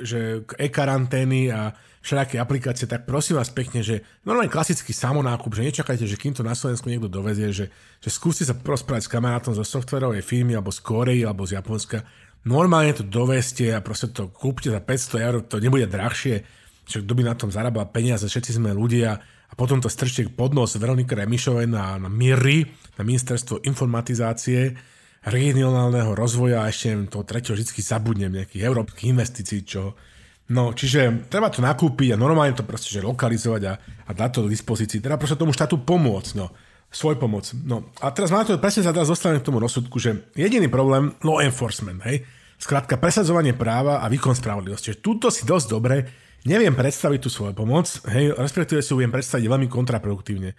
[0.05, 1.73] že e-karantény a
[2.05, 6.45] všelijaké aplikácie, tak prosím vás pekne, že normálne klasický samonákup, že nečakajte, že kým to
[6.45, 7.73] na Slovensku niekto dovezie, že,
[8.05, 12.05] že skúste sa rozprávať s kamarátom zo softverovej firmy alebo z Korei alebo z Japonska
[12.43, 16.43] Normálne to doveste a proste to kúpte za 500 eur, to nebude drahšie,
[16.83, 19.23] že kto by na tom zarábal peniaze, všetci sme ľudia.
[19.23, 22.67] A potom to strčte pod nos Veronika Remišovej na, na MIRI,
[22.99, 24.75] na Ministerstvo informatizácie,
[25.23, 29.95] regionálneho rozvoja a ešte toho tretieho vždy zabudnem, nejakých európskych investícií, čo...
[30.51, 34.39] No, čiže treba to nakúpiť a normálne to proste že lokalizovať a, a dať to
[34.45, 34.99] do dispozícii.
[34.99, 36.51] Treba proste tomu štátu pomôcť, no
[36.93, 37.49] svoj pomoc.
[37.65, 41.17] No a teraz máme to, presne sa teraz dostaneme k tomu rozsudku, že jediný problém,
[41.25, 42.23] law enforcement, hej,
[42.61, 44.93] skrátka presadzovanie práva a výkon spravodlivosti.
[44.93, 45.97] Čiže túto si dosť dobre
[46.45, 50.53] neviem predstaviť tú svoju pomoc, hej, respektíve si ju viem predstaviť veľmi kontraproduktívne.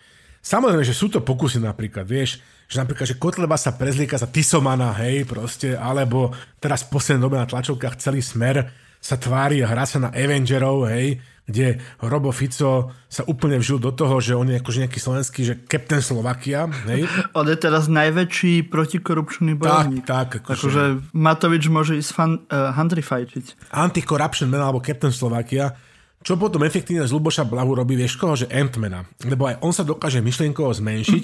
[0.43, 4.91] Samozrejme, že sú to pokusy napríklad, vieš, že napríklad, že Kotleba sa prezlieka za Tisomana,
[4.99, 8.67] hej, proste, alebo teraz v poslednej dobe na tlačovkách celý smer
[8.99, 13.91] sa tvári a hrá sa na Avengerov, hej, kde Robo Fico sa úplne vžil do
[13.91, 16.71] toho, že on je akože nejaký slovenský, že Captain Slovakia.
[16.88, 17.03] Hej?
[17.39, 20.08] On je teraz najväčší protikorupčný bojovník.
[20.08, 20.47] Tak, tak.
[20.47, 23.75] Akože, akože Matovič môže ísť fan, uh, handrifajčiť.
[23.75, 25.75] Anti-corruption man alebo Captain Slovakia.
[26.23, 29.03] Čo potom efektívne z Luboša Blahu robí, vieš koho, že Antmana.
[29.27, 31.23] Lebo aj on sa dokáže myšlienkovo zmenšiť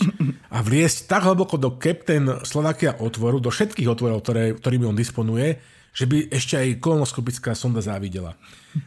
[0.52, 5.56] a vliesť tak hlboko do Captain Slovakia otvoru, do všetkých otvorov, ktoré, ktorými on disponuje,
[6.00, 8.40] že by ešte aj kolonoskopická sonda závidela.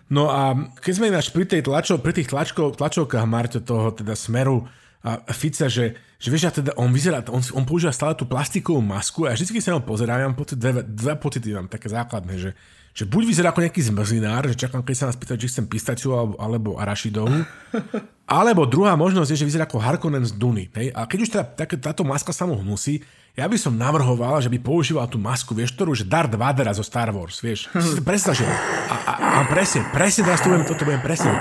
[0.09, 4.17] No a keď sme ináč pri, tej tlačov, pri tých tlačkov, tlačovkách Marťo toho teda
[4.17, 4.65] smeru
[5.05, 8.81] a Fica, že, že vieš, a teda on vyzerá, on, on používa stále tú plastikovú
[8.81, 11.93] masku a ja vždy sa ho pozerám, ja mám pocit, dve, dve pocity mám také
[11.93, 12.51] základné, že,
[12.97, 16.17] že buď vyzerá ako nejaký zmrzlinár, že čakám, keď sa nás pýtať, či chcem pistaciu
[16.17, 17.45] alebo, alebo arašidovú,
[18.41, 20.71] alebo druhá možnosť je, že vyzerá ako Harkonnen z Duny.
[20.73, 20.95] Hej?
[20.97, 24.53] A keď už teda tak, táto maska sa mu hnusí, ja by som navrhoval, že
[24.53, 27.73] by používal tú masku, vieš, ktorú, že Darth Vader zo Star Wars, vieš.
[28.05, 28.45] Predstav, že...
[28.45, 31.33] A, a, a presne, presne teraz to budem, toto budem presne.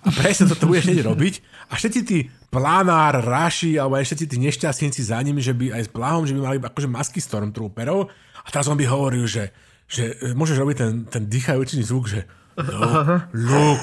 [0.00, 1.34] A presne toto budeš hneď robiť.
[1.70, 5.82] A všetci tí plánár, raši, alebo aj všetci tí nešťastníci za nimi, že by aj
[5.86, 8.10] s Blahom, že by mali akože masky Stormtrooperov.
[8.42, 9.54] A teraz on by hovoril, že,
[9.86, 12.26] že môžeš robiť ten, ten dýchajúci zvuk, že
[12.58, 13.78] no, look,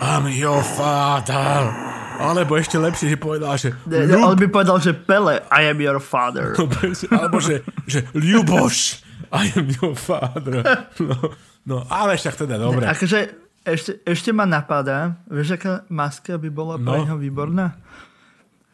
[0.00, 1.87] I'm your father.
[2.18, 3.72] Alebo ešte lepšie, že povedal, že...
[3.86, 6.52] Ne, ne, on by povedal, že Pele, I am your father.
[7.14, 10.66] Alebo že, že Ľuboš, I am your father.
[10.98, 11.16] No,
[11.64, 12.84] no ale však teda, dobre.
[12.84, 13.18] Ne, akože
[13.68, 16.88] ešte, ešte ma napadá, vieš, aká maska by bola no.
[16.88, 17.76] pre neho výborná?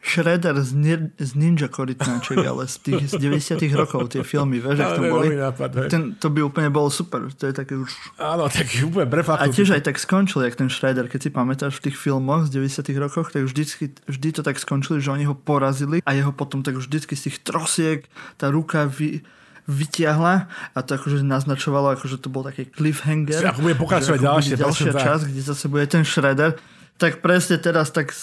[0.05, 4.77] Shredder z, ni- z Ninja Korytnáček, ale z tých z 90 rokov, tie filmy, vieš,
[4.85, 5.33] ak to boli.
[5.33, 7.25] Nápad, ten, to by úplne bolo super.
[7.25, 7.89] To je také už...
[8.21, 9.49] Áno, taký úplne prefaknutý.
[9.49, 12.61] A tiež aj tak skončil, jak ten Shredder, keď si pamätáš v tých filmoch z
[12.61, 16.61] 90 rokoch, tak vždycky, vždy to tak skončili, že oni ho porazili a jeho potom
[16.61, 18.05] tak vždycky z tých trosiek
[18.37, 19.25] tá ruka vy,
[19.65, 20.45] vytiahla
[20.77, 23.41] a to akože naznačovalo, akože to bol taký cliffhanger.
[23.49, 24.53] Ako bude pokračovať ďalšie.
[24.61, 26.61] Ďalšia časť, kde zase bude ten Shredder.
[27.01, 28.13] Tak presne teraz tak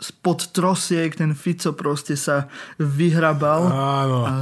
[0.00, 2.48] spod trosiek ten Fico proste sa
[2.80, 3.68] vyhrabal.
[3.68, 4.32] Áno, a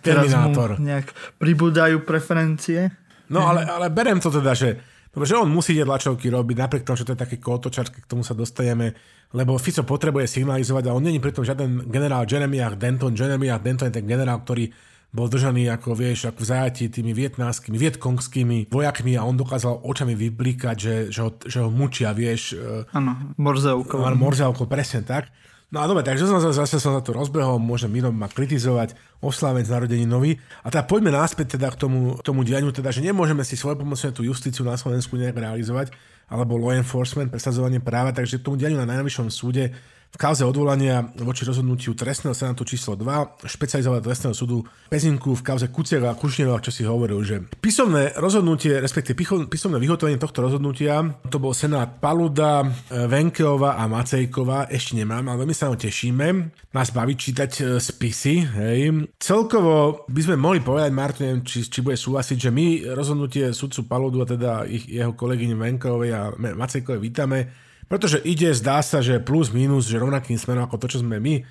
[0.00, 0.80] teraz Terminátor.
[0.80, 2.88] nejak pribúdajú preferencie.
[3.28, 4.80] No ale, ale berem to teda, že,
[5.12, 8.24] že on musí tie tlačovky robiť, napriek tomu, že to je také kótočarské, k tomu
[8.24, 8.96] sa dostaneme,
[9.36, 13.12] lebo Fico potrebuje signalizovať a on není pritom žiaden generál Jeremiah Denton.
[13.12, 14.72] Jeremiah Denton je ten generál, ktorý
[15.14, 20.18] bol držaný ako, vieš, ako v zajatí tými vietnánskymi, vietkongskými vojakmi a on dokázal očami
[20.18, 22.58] vyblíkať, že, že, ho, že ho mučia, vieš.
[22.58, 24.02] E, áno, morzeukou.
[24.02, 25.30] Áno, morzeukou, presne tak.
[25.70, 29.70] No a dobre, takže som zase som za to rozbehol, môžem inom ma kritizovať, osláveť
[29.70, 30.38] narodení nový.
[30.62, 33.78] A teda poďme náspäť teda k tomu, k tomu dianiu, teda, že nemôžeme si svoje
[33.78, 35.90] pomocne tú justíciu na Slovensku nejak realizovať,
[36.30, 39.74] alebo law enforcement, presadzovanie práva, takže k tomu dianiu na najvyššom súde
[40.14, 45.66] v kauze odvolania voči rozhodnutiu trestného senátu číslo 2 špecializovaného trestného súdu Pezinku v kauze
[45.74, 49.18] Kuciera a Kušnierova, čo si hovoril, že písomné rozhodnutie, respektíve
[49.50, 55.56] písomné vyhotovenie tohto rozhodnutia, to bol senát Paluda, Venkeova a Macejková, ešte nemám, ale veľmi
[55.56, 56.26] sa ho tešíme.
[56.70, 59.10] Nás baví čítať e, spisy, hej.
[59.18, 64.22] Celkovo by sme mohli povedať, Martin, či, či bude súhlasiť, že my rozhodnutie sudcu Paludu
[64.22, 67.38] a teda ich, jeho kolegyne Venkovej a Macejkovej vítame,
[67.86, 71.44] pretože ide, zdá sa, že plus minus, že rovnakým smerom ako to, čo sme my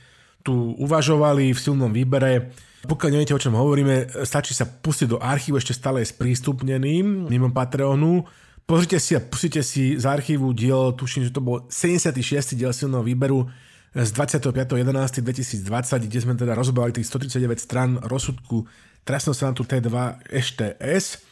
[0.44, 2.52] tu uvažovali v silnom výbere.
[2.84, 7.00] Pokiaľ neviete, o čom hovoríme, stačí sa pustiť do archívu, ešte stále je sprístupnený
[7.32, 8.28] mimo Patreonu.
[8.68, 12.60] Pozrite si a pustite si z archívu diel, tuším, že to bol 76.
[12.60, 13.48] diel silného výberu
[13.96, 15.64] z 25.11.2020,
[16.12, 18.68] kde sme teda rozbali tých 139 stran rozsudku
[19.08, 21.24] trestného senátu T2 EŠTS.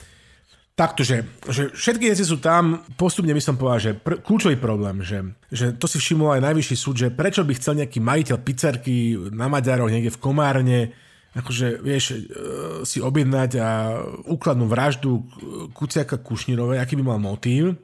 [0.72, 5.04] Takto, že, že všetky veci sú tam, postupne by som povedal, že pr- kľúčový problém,
[5.04, 9.20] že, že to si všimol aj najvyšší súd, že prečo by chcel nejaký majiteľ pizzerky
[9.36, 10.80] na Maďaroch niekde v Komárne,
[11.36, 12.18] akože, vieš, e,
[12.88, 13.70] si objednať a
[14.28, 15.28] úkladnú vraždu
[15.76, 17.76] Kuciaka Kušnírovej, aký by mal motív.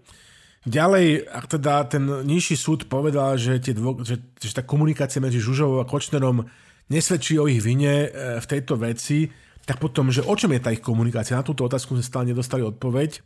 [0.67, 5.39] Ďalej, ak teda ten nižší súd povedal, že, tie dvo, že, že tá komunikácia medzi
[5.39, 6.43] Žužovou a Kočnerom
[6.91, 9.31] nesvedčí o ich vine e, v tejto veci,
[9.67, 11.35] tak potom, že o čom je tá ich komunikácia?
[11.35, 13.19] Na túto otázku sme stále nedostali odpoveď.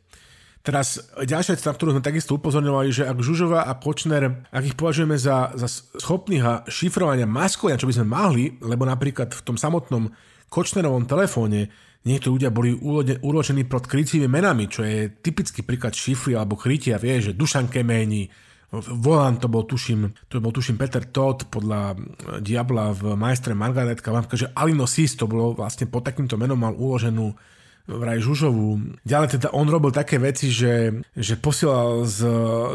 [0.61, 4.77] Teraz ďalšia vec, na ktorú sme takisto upozorňovali, že ak Žužova a Kočner, ak ich
[4.77, 5.69] považujeme za, za
[6.01, 10.09] schopných a šifrovania maskovania, čo by sme mohli, lebo napríklad v tom samotnom
[10.49, 11.69] Kočnerovom telefóne
[12.05, 12.73] niektorí ľudia boli
[13.21, 18.29] uložení pod krycími menami, čo je typický príklad šifry alebo krytia, vie, že Dušan Kemeni,
[18.71, 21.99] Volant to bol, tuším, to bol, tuším, Peter Todd podľa
[22.39, 24.15] Diabla v Majstre Margaretka.
[24.15, 27.35] Vám že Alino Sis to bolo vlastne pod takýmto menom mal uloženú
[27.83, 28.95] vraj Žužovú.
[29.03, 32.23] Ďalej teda on robil také veci, že, že posielal z,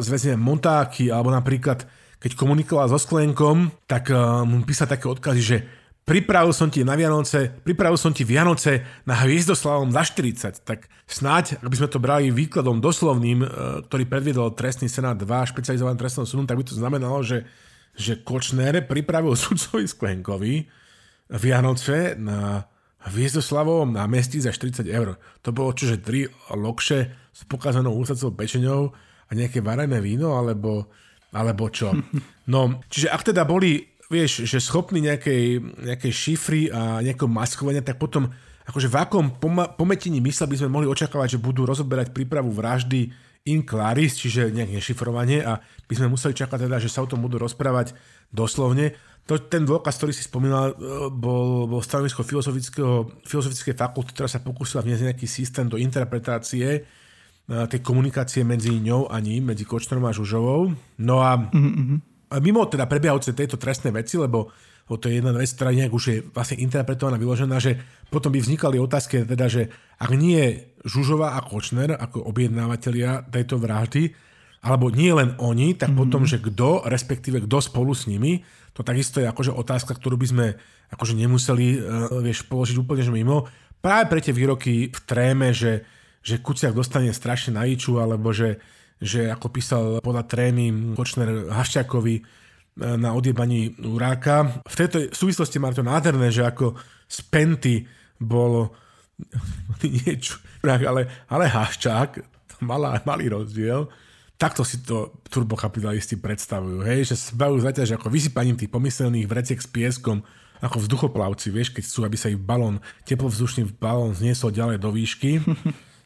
[0.04, 1.88] z väzenia montáky, alebo napríklad
[2.20, 5.56] keď komunikoval so Sklenkom, tak uh, mu písal také odkazy, že
[6.06, 11.58] pripravil som ti na Vianoce, pripravil som ti Vianoce na Hviezdoslavom za 40, tak snáď,
[11.66, 13.46] aby sme to brali výkladom doslovným, e,
[13.90, 17.42] ktorý predviedol trestný senát 2 špecializovaný trestnom súdom, tak by to znamenalo, že,
[17.98, 20.70] že Kočner pripravil sudcovi Sklenkovi
[21.26, 22.70] Vianoce na
[23.10, 25.18] Hviezdoslavovom námestí za 40 eur.
[25.42, 26.98] To bolo čože 3 lokše
[27.34, 28.94] s pokazanou úsacou pečeňou
[29.26, 30.86] a nejaké varené víno, alebo,
[31.34, 31.90] alebo čo.
[32.46, 37.98] No, čiže ak teda boli vieš, že schopný nejakej, nejakej šifry a nejakého maskovania, tak
[37.98, 38.30] potom
[38.66, 39.26] akože v akom
[39.78, 43.14] pometení mysle by sme mohli očakávať, že budú rozoberať prípravu vraždy
[43.46, 47.22] in claris, čiže nejak nešifrovanie a by sme museli čakať teda, že sa o tom
[47.22, 47.94] budú rozprávať
[48.34, 48.98] doslovne.
[49.26, 54.86] To, ten dôkaz, ktorý si spomínal, e, bol, bol stanovisko filozofickej fakulty, ktorá sa pokúsila
[54.86, 56.80] vniesť nejaký systém do interpretácie e,
[57.46, 60.74] tej komunikácie medzi ňou a ním, medzi Kočnerom a Žužovou.
[61.02, 62.15] No a, mm-hmm.
[62.42, 64.50] Mimo teda prebiehajúce tejto trestné veci, lebo
[64.86, 67.74] lebo to je jedna vec, ktorá nejak už je vlastne interpretovaná, vyložená, že
[68.06, 69.66] potom by vznikali otázky, teda, že
[69.98, 74.14] ak nie Žužová a Kočner ako objednávateľia tejto vraždy,
[74.62, 76.00] alebo nie len oni, tak mm-hmm.
[76.06, 78.46] potom, že kto, respektíve kto spolu s nimi,
[78.78, 80.46] to takisto je akože otázka, ktorú by sme
[80.94, 83.50] akože nemuseli, uh, vieš, položiť úplne že mimo.
[83.82, 85.82] Práve pre tie výroky v tréme, že,
[86.22, 88.62] že Kuciak dostane strašne na iču, alebo že,
[89.02, 92.44] že ako písal podľa trémy Kočner Haščákovi,
[92.76, 94.60] na odjebaní Uráka.
[94.68, 96.76] V tejto súvislosti má to nádherné, že ako
[97.08, 97.76] z Penty
[98.20, 98.76] bolo
[99.80, 102.20] niečo, ale, ale Haščák,
[102.60, 103.88] malá, malý rozdiel,
[104.36, 109.56] takto si to turbokapitalisti predstavujú, hej, že sa bavujú zaťaž ako vysypaním tých pomyselných vreciek
[109.56, 110.20] s pieskom,
[110.60, 115.40] ako vzduchoplavci, vieš, keď chcú, aby sa ich balón, teplovzdušný balón zniesol ďalej do výšky.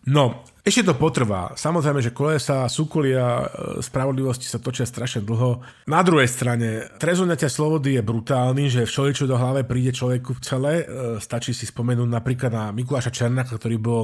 [0.09, 1.53] No, ešte to potrvá.
[1.57, 3.45] Samozrejme, že kolesa súkolia e,
[3.85, 5.61] spravodlivosti sa točia strašne dlho.
[5.89, 7.21] Na druhej strane, trest
[7.53, 10.85] slobody je brutálny, že všeličo do hlave príde človeku celé.
[10.85, 10.85] E,
[11.21, 14.03] stačí si spomenúť napríklad na Mikuláša Černáka, ktorý bol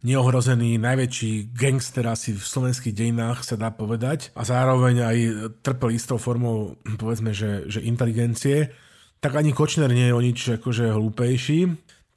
[0.00, 4.32] neohrozený najväčší gangster asi v slovenských dejinách, sa dá povedať.
[4.32, 5.18] A zároveň aj
[5.60, 8.72] trpel istou formou, povedzme, že, že inteligencie.
[9.20, 11.60] Tak ani Kočner nie je o nič akože hlúpejší.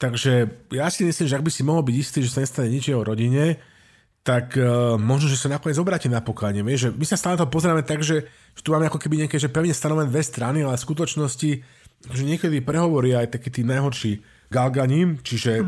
[0.03, 2.91] Takže ja si myslím, že ak by si mohol byť istý, že sa nestane nič
[2.91, 3.55] jeho rodine,
[4.19, 6.59] tak uh, možno, že sa nakoniec obráti na pokánie.
[6.59, 9.39] Vieš, že my sa stále to pozeráme tak, že, že tu máme ako keby nejaké
[9.39, 11.51] že pevne stanovené dve strany, ale v skutočnosti
[12.03, 14.19] že niekedy prehovorí aj taký tí najhorší
[14.51, 15.63] galganím, čiže...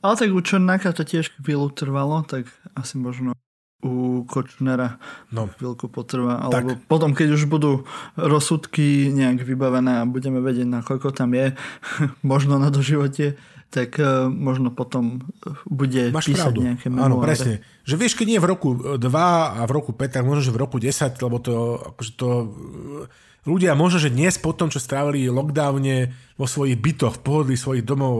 [0.00, 3.36] Ale tak u Černáka to tiež chvíľu trvalo, tak asi možno
[3.84, 4.96] u Kočnera
[5.28, 5.52] no.
[5.60, 6.88] chvíľku potrvá, alebo tak.
[6.88, 7.84] potom, keď už budú
[8.16, 11.52] rozsudky nejak vybavené a budeme vedieť, na koľko tam je,
[12.24, 13.36] možno na doživote,
[13.74, 15.26] tak uh, možno potom
[15.66, 16.60] bude Máš písať pravdu.
[16.62, 17.10] nejaké memoáre.
[17.10, 17.54] Áno, presne.
[17.82, 19.02] Že vieš, keď nie v roku 2
[19.58, 22.28] a v roku 5, tak možno, že v roku 10, lebo to, akože to
[23.42, 27.82] ľudia možno, že dnes po tom, čo strávili lockdowne vo svojich bytoch, v pohodlí svojich
[27.82, 28.14] domov,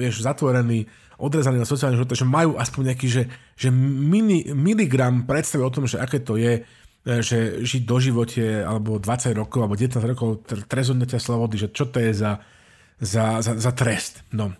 [0.00, 0.88] vieš, zatvorení,
[1.20, 3.22] odrezaní na sociálne živote, že majú aspoň nejaký, že,
[3.54, 6.64] že mini, miligram predstavy o tom, že aké to je,
[7.04, 12.00] že žiť do živote alebo 20 rokov alebo 19 rokov trest slobody, že čo to
[12.00, 12.40] je za
[13.00, 14.22] za, za, za trest.
[14.30, 14.54] No.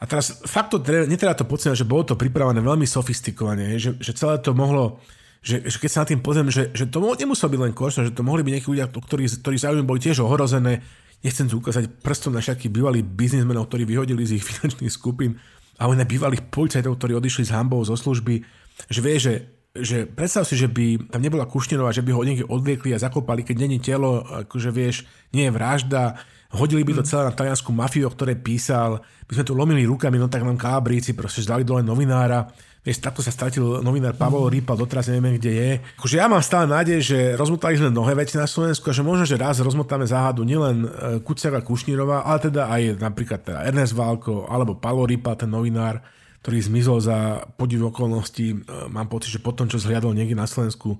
[0.00, 4.16] A teraz fakt to netreba to podceňovať, že bolo to pripravené veľmi sofistikovane, že, že
[4.16, 4.96] celé to mohlo,
[5.44, 8.16] že, že keď sa na tým pozriem, že, že to nemuselo byť len košno, že
[8.16, 10.80] to mohli byť nejakí ľudia, ktorí, ktorí záujem boli tiež ohrozené.
[11.20, 15.36] Nechcem tu ukázať prstom na všetkých bývalých biznismenov, ktorí vyhodili z ich finančných skupín,
[15.76, 18.40] ale na bývalých policajtov, ktorí odišli s hambou zo služby,
[18.88, 19.34] že vie, že
[19.70, 23.46] že predstav si, že by tam nebola Kušnerová, že by ho niekde odviekli a zakopali,
[23.46, 26.18] keď není telo, akože vieš, nie je vražda,
[26.50, 28.98] hodili by to celé na taliansku mafiu, o ktorej písal,
[29.30, 32.50] by sme tu lomili rukami, no tak nám kábríci proste zdali dole novinára.
[32.80, 35.70] Vieš, takto sa stratil novinár Pavol Rýpal, doteraz neviem, kde je.
[36.00, 39.28] Akože ja mám stále nádej, že rozmotali sme mnohé veci na Slovensku a že možno,
[39.28, 44.48] že raz rozmotáme záhadu nielen e, Kuciaka Kušnírova, ale teda aj napríklad teda Ernest Válko
[44.48, 46.00] alebo Pavol Rýpal, ten novinár,
[46.40, 48.56] ktorý zmizol za podiv okolností.
[48.56, 48.56] E,
[48.88, 50.98] mám pocit, že potom, čo zhliadol niekde na Slovensku e,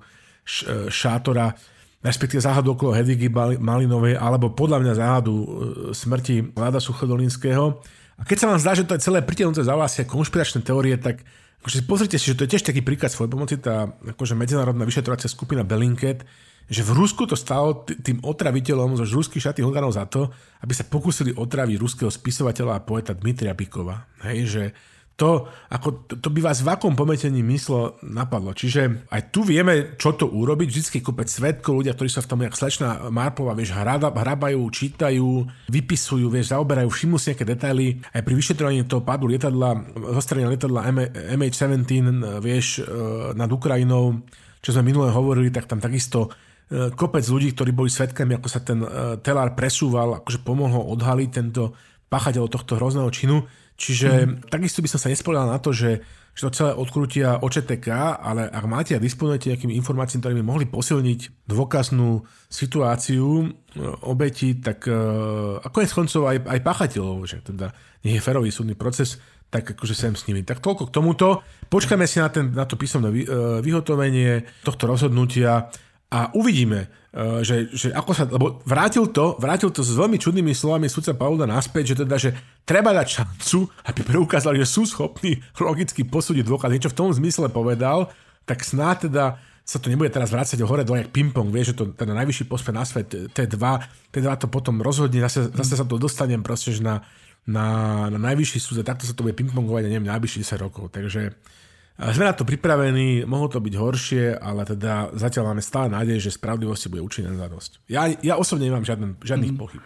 [0.85, 1.57] šátora,
[2.01, 3.29] respektíve záhadu okolo Hedvigy
[3.61, 5.45] Malinovej, alebo podľa mňa záhadu e,
[5.93, 7.77] smrti Vláda Suchodolinského.
[8.17, 11.21] A keď sa vám zdá, že to je celé pritiahnuté za vás konšpiračné teórie, tak
[11.61, 15.29] akože pozrite si, že to je tiež taký príklad svojej pomoci, tá akože medzinárodná vyšetrovacia
[15.29, 16.25] skupina Belinket,
[16.71, 20.31] že v Rusku to stalo tým otraviteľom zo ruských šatých orgánov za to,
[20.65, 24.09] aby sa pokúsili otraviť ruského spisovateľa a poeta Dmitria Pikova.
[24.25, 24.63] Hej, že
[25.21, 28.57] to, ako, to, to by vás v akom pometení myslo napadlo.
[28.57, 30.65] Čiže aj tu vieme, čo to urobiť.
[30.65, 36.25] Vždycky kopec svetkov, ľudia, ktorí sa v tom, jak slečna Marpova, vieš, hrabajú, čítajú, vypisujú,
[36.25, 38.01] vieš, zaoberajú, všimnú si nejaké detaily.
[38.09, 40.89] Aj pri vyšetrovaní toho pádu lietadla, zostrania lietadla
[41.37, 42.89] MH17, vieš, e,
[43.37, 44.25] nad Ukrajinou,
[44.57, 46.33] čo sme minule hovorili, tak tam takisto
[46.65, 51.29] e, kopec ľudí, ktorí boli svetkami, ako sa ten e, telár presúval, akože pomohol odhaliť
[51.29, 51.77] tento
[52.09, 53.45] páchateľ tohto hrozného činu.
[53.81, 54.53] Čiže mm.
[54.53, 56.05] takisto by som sa nespovedal na to, že,
[56.37, 57.89] že to celé odkrútia OČTK,
[58.21, 63.45] ale ak máte a disponujete nejakými informáciami, ktoré by mohli posilniť dôkaznú situáciu e,
[64.05, 67.73] obeti, tak uh, a konec koncov aj, aj páchateľov, že teda
[68.05, 69.17] nie je ferový súdny proces,
[69.49, 70.45] tak akože sem s nimi.
[70.45, 71.27] Tak toľko k tomuto.
[71.67, 75.73] Počkáme si na, ten, na to písomné uh, vyhotovenie tohto rozhodnutia
[76.11, 76.87] a uvidíme, e,
[77.43, 81.43] že, že ako sa, lebo vrátil to, vrátil to s veľmi čudnými slovami sudca Paula
[81.43, 82.31] naspäť, že teda, že
[82.63, 86.71] treba dať šancu, aby preukázali, že sú schopní logicky posúdiť dôkaz.
[86.71, 88.07] Niečo v tom zmysle povedal,
[88.47, 89.23] tak snáď teda
[89.61, 92.73] sa to nebude teraz vrácať hore dole jak ping-pong, vieš, že to ten najvyšší pospe
[92.73, 93.59] na svet, T2,
[94.09, 97.05] T2 to potom rozhodne, zase, zase sa to dostanem proste, že na,
[97.45, 101.37] na, na najvyšší súd takto sa to bude ping-pongovať, neviem, najvyšších 10 rokov, takže
[101.99, 106.35] sme na to pripravení, mohlo to byť horšie, ale teda zatiaľ máme stále nádej, že
[106.35, 107.71] spravodlivosti bude učinená za dosť.
[107.91, 109.59] Ja, ja osobne nemám žiaden, žiadnych mm.
[109.59, 109.83] pochyb.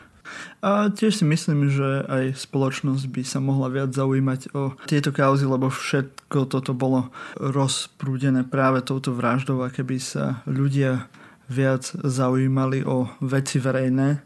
[0.66, 5.46] A tiež si myslím, že aj spoločnosť by sa mohla viac zaujímať o tieto kauzy,
[5.46, 11.06] lebo všetko toto bolo rozprúdené práve touto vraždou a keby sa ľudia
[11.46, 14.26] viac zaujímali o veci verejné,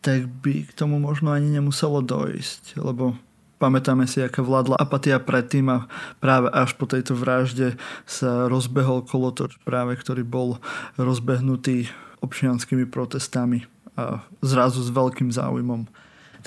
[0.00, 3.12] tak by k tomu možno ani nemuselo dojsť, lebo
[3.58, 5.90] pamätáme si, aká vládla apatia predtým a
[6.22, 7.74] práve až po tejto vražde
[8.06, 10.62] sa rozbehol kolotoč práve, ktorý bol
[10.96, 11.90] rozbehnutý
[12.22, 13.66] občianskými protestami
[13.98, 15.90] a zrazu s veľkým záujmom.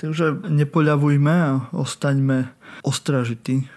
[0.00, 2.48] Takže nepoľavujme a ostaňme
[2.80, 3.68] ostražití.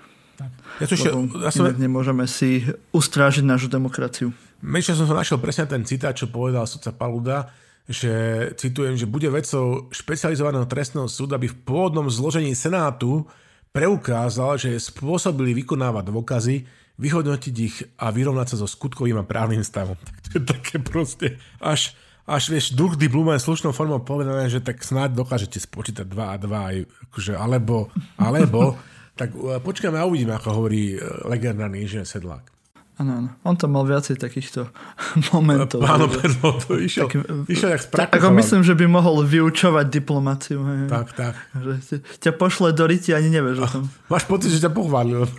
[0.79, 1.11] Ja to ešte,
[1.43, 1.71] ja som...
[1.75, 4.31] nemôžeme si ustrážiť našu demokraciu.
[4.63, 7.51] Menšia som sa našiel presne ten citát, čo povedal sudca Paluda,
[7.85, 8.13] že
[8.57, 13.29] citujem, že bude vecou špecializovaného trestného súdu, aby v pôvodnom zložení Senátu
[13.69, 16.55] preukázal, že je spôsobili vykonávať dôkazy,
[16.97, 19.99] vyhodnotiť ich a vyrovnať sa so skutkovým a právnym stavom.
[19.99, 21.93] Tak to je také proste až
[22.25, 26.35] až vieš, duch di Blumen slušnou formou povedané, že tak snáď dokážete spočítať 2 a
[26.41, 26.77] 2 aj,
[27.09, 28.73] akože, alebo, alebo,
[29.19, 32.54] tak uh, počkáme a uvidíme, ako hovorí uh, legendárny inžinier Sedlák.
[32.95, 33.29] Áno, áno.
[33.43, 34.71] On tam mal viacej takýchto
[35.35, 35.83] momentov.
[35.83, 40.63] Páno Perlo to išiel, taký, išiel jak tak, Ako myslím, že by mohol vyučovať diplomáciu.
[40.63, 40.87] Hej.
[40.87, 41.35] Tak, tak.
[41.59, 43.83] Že ťa pošle do ryti ani nevieš o tom.
[44.07, 45.27] Máš pocit, že ťa pochválil.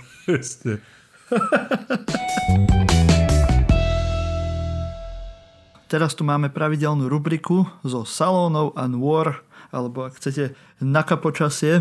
[5.87, 9.39] Teraz tu máme pravidelnú rubriku zo salónov a War,
[9.71, 11.79] alebo ak chcete Naka počasie,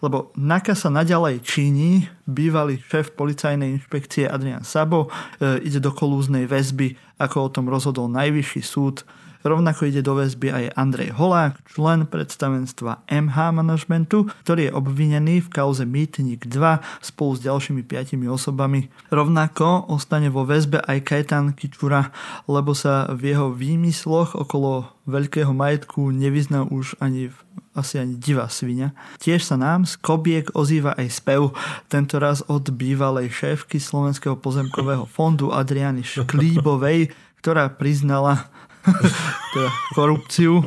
[0.00, 5.08] lebo Naka sa naďalej číni, bývalý šéf policajnej inšpekcie Adrian Sabo
[5.40, 9.02] e, ide do kolúznej väzby, ako o tom rozhodol najvyšší súd
[9.46, 15.48] Rovnako ide do väzby aj Andrej Holák, člen predstavenstva MH managementu, ktorý je obvinený v
[15.52, 18.90] kauze Mýtnik 2 spolu s ďalšími piatimi osobami.
[19.14, 22.10] Rovnako ostane vo väzbe aj Kajetan Kičura,
[22.50, 27.30] lebo sa v jeho výmysloch okolo veľkého majetku nevyzná už ani
[27.78, 28.90] asi ani divá svinia.
[29.22, 31.54] Tiež sa nám z Kobiek ozýva aj spev,
[31.86, 38.50] tento raz od bývalej šéfky Slovenského pozemkového fondu Adriany Šklíbovej, ktorá priznala,
[39.54, 40.64] teda korupciu.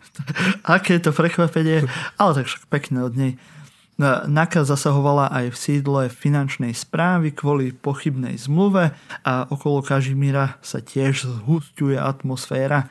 [0.76, 1.86] Aké to prekvapenie,
[2.20, 3.32] ale tak však pekné od nej.
[4.00, 8.96] NAKA zasahovala aj v sídle finančnej správy kvôli pochybnej zmluve
[9.28, 12.88] a okolo Kažimíra sa tiež zhustuje atmosféra.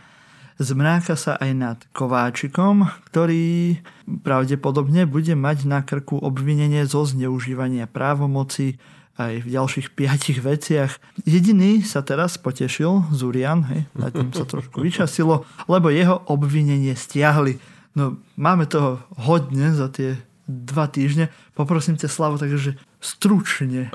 [0.62, 3.80] Zmráka sa aj nad Kováčikom, ktorý
[4.22, 8.78] pravdepodobne bude mať na krku obvinenie zo zneužívania právomoci
[9.20, 10.96] aj v ďalších piatich veciach.
[11.28, 17.60] Jediný sa teraz potešil, Zurian, hej, na tým sa trošku vyčasilo, lebo jeho obvinenie stiahli.
[17.94, 20.16] No, máme toho hodne za tie
[20.50, 21.30] dva týždne.
[21.54, 23.86] Poprosím ťa, Slavo, takže stručne.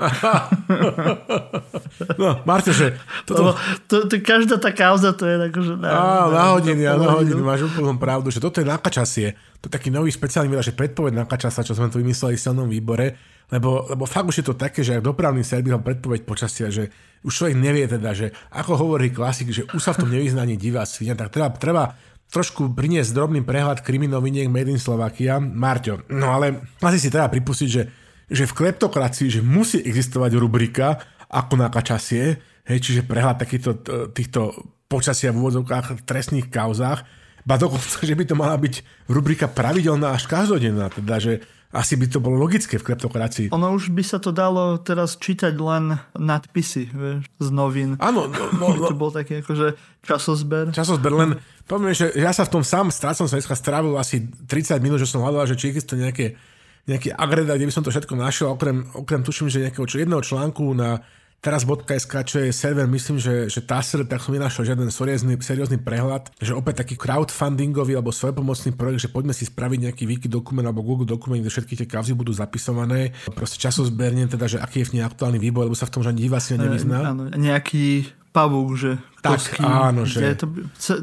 [2.21, 2.95] no, Marte, že...
[3.27, 3.59] Toto...
[3.91, 5.73] To, to, každá tá kauza to je tak, že...
[5.75, 7.43] Na, Á, na, hodiny, na, na hodinu.
[7.43, 9.35] Máš úplnú pravdu, že toto je nakačasie.
[9.59, 12.71] To je taký nový špeciálny výraz, že predpoveď nakačasa, čo sme tu vymysleli v silnom
[12.71, 16.67] výbore lebo, lebo fakt už je to také, že ak dopravný servis mal predpoveď počasia,
[16.67, 16.91] že
[17.23, 20.83] už človek nevie teda, že ako hovorí klasik, že už sa v tom nevyznaní divá
[20.83, 21.83] svinia, tak treba, treba
[22.29, 25.39] trošku priniesť drobný prehľad kriminoviniek Made in Slovakia.
[25.39, 27.83] Marťo, no ale asi si treba pripustiť, že,
[28.27, 30.99] že v kleptokracii že musí existovať rubrika
[31.31, 32.37] ako na kačasie,
[32.67, 33.71] hej, čiže prehľad takýchto
[34.11, 34.51] týchto
[34.85, 37.07] počasia v úvodzovkách trestných kauzách,
[37.45, 41.33] ba dokonca, že by to mala byť rubrika pravidelná až každodenná, teda, že
[41.75, 43.51] asi by to bolo logické v kleptokracii.
[43.51, 47.99] Ono už by sa to dalo teraz čítať len nadpisy vieš, z novín.
[47.99, 48.31] Áno.
[48.31, 48.87] No, no, no.
[48.87, 50.71] to bol taký akože časozber.
[50.71, 51.29] Časozber, len
[51.67, 55.19] poviem, že ja sa v tom sám strácom sa strávil asi 30 minút, že som
[55.19, 56.39] hľadal, že či existuje nejaké,
[56.87, 60.71] nejaký agredát, kde by som to všetko našiel, okrem, okrem tuším, že nejakého jedného článku
[60.71, 61.03] na
[61.45, 66.33] teraz.sk, čo je server, myslím, že, že TASR, tak som nenašiel žiaden seriózny, seriózny prehľad,
[66.41, 70.81] že opäť taký crowdfundingový alebo svojpomocný projekt, že poďme si spraviť nejaký wiki dokument alebo
[70.81, 73.13] Google dokument, kde všetky tie kauzy budú zapisované.
[73.37, 76.25] Proste časozberne, teda, že aký je v nej aktuálny výboj, lebo sa v tom žiadny
[76.25, 77.13] divá si nevyzná.
[77.13, 80.33] Áno, nejaký pavúk, že tak, kosky, áno, že...
[80.41, 80.49] To,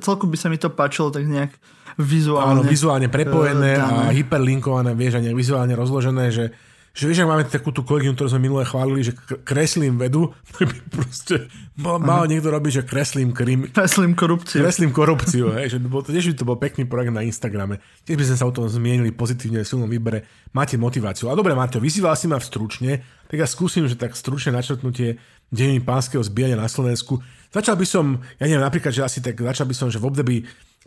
[0.02, 1.54] celku by sa mi to páčilo tak nejak
[1.96, 2.60] vizuálne.
[2.60, 6.44] Áno, vizuálne prepojené uh, a hyperlinkované, vieš, a nejak vizuálne rozložené, že
[6.92, 9.16] že vieš, ak máme takú tú kolegyňu, ktorú sme minule chválili, že
[9.48, 11.48] kreslím vedu, tak by proste
[11.80, 13.72] mal, mal niekto robiť, že kreslím krim.
[13.72, 14.60] Kreslím korupciu.
[14.60, 17.80] Kreslím korupciu, hej, že bol, tiež by to bol pekný projekt na Instagrame.
[18.04, 20.28] Tiež by sme sa o tom zmienili pozitívne v silnom výbere.
[20.52, 21.32] Máte motiváciu.
[21.32, 22.92] A dobre, Maťo, vyzýval si ma v stručne,
[23.32, 25.16] tak ja skúsim, že tak stručne načrtnutie
[25.48, 27.24] dejiny pánskeho zbíjania na Slovensku.
[27.52, 30.36] Začal by som, ja neviem, napríklad, že asi tak začal by som, že v období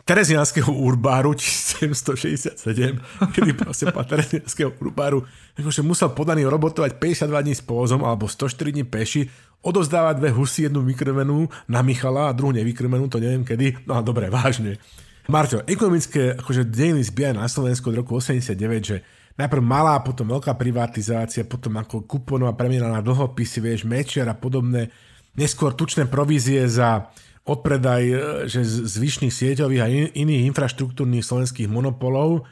[0.06, 2.62] Terezianského urbáru 1767,
[3.34, 5.26] kedy proste pán Terezianského urbáru
[5.58, 9.26] akože musel podaný robotovať 52 dní s pózom alebo 104 dní peši,
[9.66, 13.82] odovzdávať dve husy, jednu vykrmenú na Michala a druhú nevykrmenú, to neviem kedy.
[13.82, 14.78] No a dobre, vážne.
[15.26, 19.02] Marťo, ekonomické akože dejiny zbia na Slovensku od roku 89, že
[19.34, 24.86] najprv malá, potom veľká privatizácia, potom ako kuponová premena na dlhopisy, vieš, Mečiar a podobné,
[25.34, 27.10] neskôr tučné provízie za
[27.46, 28.16] odpredaj e,
[28.50, 32.44] že zvyšných sieťových a in, iných infraštruktúrnych slovenských monopolov.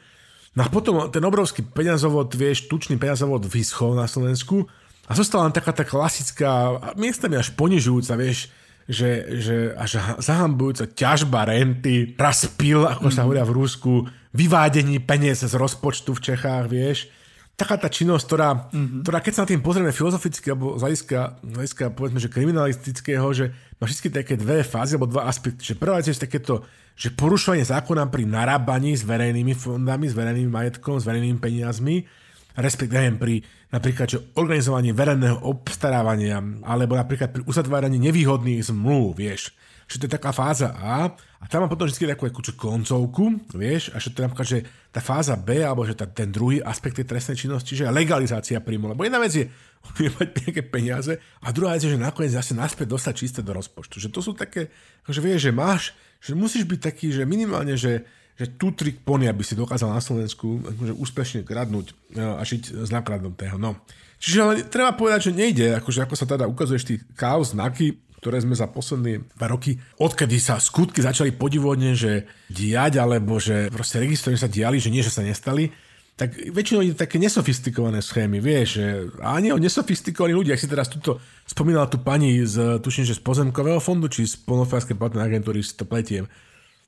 [0.55, 4.63] No a potom ten obrovský peňazovod, vieš, tučný peňazovod vyschol na Slovensku
[5.05, 8.47] a zostala len taká tá klasická, miestami až ponižujúca, vieš,
[8.87, 15.53] že, že až zahambujúca ťažba renty, raspil, ako sa hovoria v Rusku, vyvádení peniaz z
[15.59, 17.11] rozpočtu v Čechách, vieš
[17.55, 19.01] taká tá činnosť, ktorá, mm-hmm.
[19.07, 23.27] ktorá keď sa na tým pozrieme filozoficky alebo z hľadiska, z hľadiska povedzme, že kriminalistického,
[23.31, 25.73] že má všetky také dve fázy alebo dva aspekty.
[25.73, 26.63] Že prvá je takéto,
[26.95, 32.07] že porušovanie zákona pri narábaní s verejnými fondami, s verejným majetkom, s verejnými peniazmi,
[32.55, 33.43] respektíve pri
[33.75, 39.51] napríklad že organizovaní verejného obstarávania alebo napríklad pri uzatváraní nevýhodných zmluv, vieš
[39.85, 43.93] že to je taká fáza A a tam mám potom vždy takú akú koncovku, vieš,
[43.93, 44.59] a že to napríklad, že
[44.89, 48.97] tá fáza B, alebo že tá, ten druhý aspekt tej trestnej činnosti, že legalizácia príjmu.
[48.97, 49.45] Lebo jedna vec je
[50.17, 51.13] mať nejaké peniaze
[51.45, 54.01] a druhá vec je, že nakoniec zase naspäť dostať čisté do rozpočtu.
[54.01, 54.73] Že to sú také,
[55.05, 58.01] že vieš, že máš, že musíš byť taký, že minimálne, že,
[58.33, 62.89] že tu trik pony, aby si dokázal na Slovensku akože úspešne kradnúť a žiť z
[62.89, 63.61] nakradnutého.
[63.61, 63.77] No.
[64.17, 68.41] Čiže ale treba povedať, že nejde, akože ako sa teda ukazuješ tí chaos znaky, ktoré
[68.41, 74.01] sme za posledné dva roky, odkedy sa skutky začali podivodne, že diať, alebo že proste
[74.01, 75.69] registry sa diali, že nie, že sa nestali,
[76.17, 78.85] tak väčšinou ide také nesofistikované schémy, vieš, že
[79.21, 83.21] ani o nesofistikovaní ľudí, ak si teraz tuto spomínala tu pani z, tuším, že z
[83.21, 86.25] pozemkového fondu, či z polnohospodárskej platnej agentúry, si to pletiem,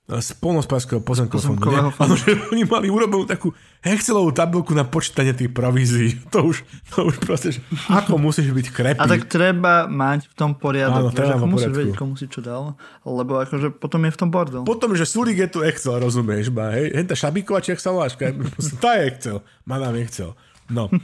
[0.08, 1.99] z polnospodárskeho pozemkového fondu.
[1.99, 3.51] Áno, že oni mali urobenú takú
[3.84, 6.16] Excelovú tabulku na počítanie tých provízií.
[6.38, 6.64] To už,
[6.95, 7.60] to už proste, že
[7.91, 8.99] ako musíš byť krepý.
[8.99, 11.10] A tak treba mať v tom poriadok.
[11.10, 14.30] Áno, treba ako musíš vedieť, komu si čo dal, lebo akože potom je v tom
[14.32, 14.64] bordel.
[14.64, 16.93] Potom, že Sulik je tu Excel, rozumieš, ma, hej?
[16.93, 18.32] Henta Šabíková, či Excelováčka,
[18.84, 19.38] tá je Excel.
[19.66, 20.32] Má nám Excel.
[20.72, 20.88] No.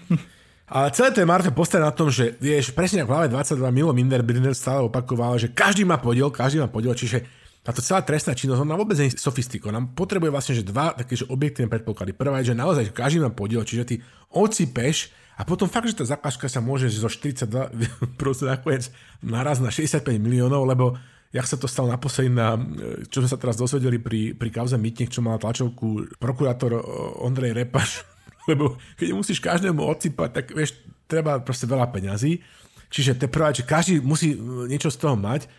[0.74, 3.76] A celé to je Marta postavené na tom, že vieš, presne ako v hlave 22
[3.76, 7.22] Milo Minderbrinder stále opakoval, že každý má podiel, každý má podiel, čiže
[7.64, 9.80] táto celá trestná činnosť, ona vôbec nie je sofistikovaná.
[9.96, 12.12] Potrebuje vlastne že dva také že objektívne predpoklady.
[12.12, 13.96] Prvá je, že naozaj každý má podiel, čiže ty
[14.36, 17.48] ocipeš a potom fakt, že tá zakázka sa môže zo 42
[18.22, 18.92] proste nakoniec
[19.24, 21.00] naraz na 65 miliónov, lebo
[21.34, 22.60] jak sa to stalo naposledy na,
[23.10, 26.78] čo sme sa teraz dozvedeli pri, pri kauze Mytnik, čo mal tlačovku prokurátor
[27.24, 28.06] Ondrej Repaš,
[28.52, 30.78] lebo keď musíš každému odsypať, tak vieš,
[31.10, 32.44] treba proste veľa peňazí.
[32.94, 34.38] Čiže to je prvá, že každý musí
[34.70, 35.50] niečo z toho mať.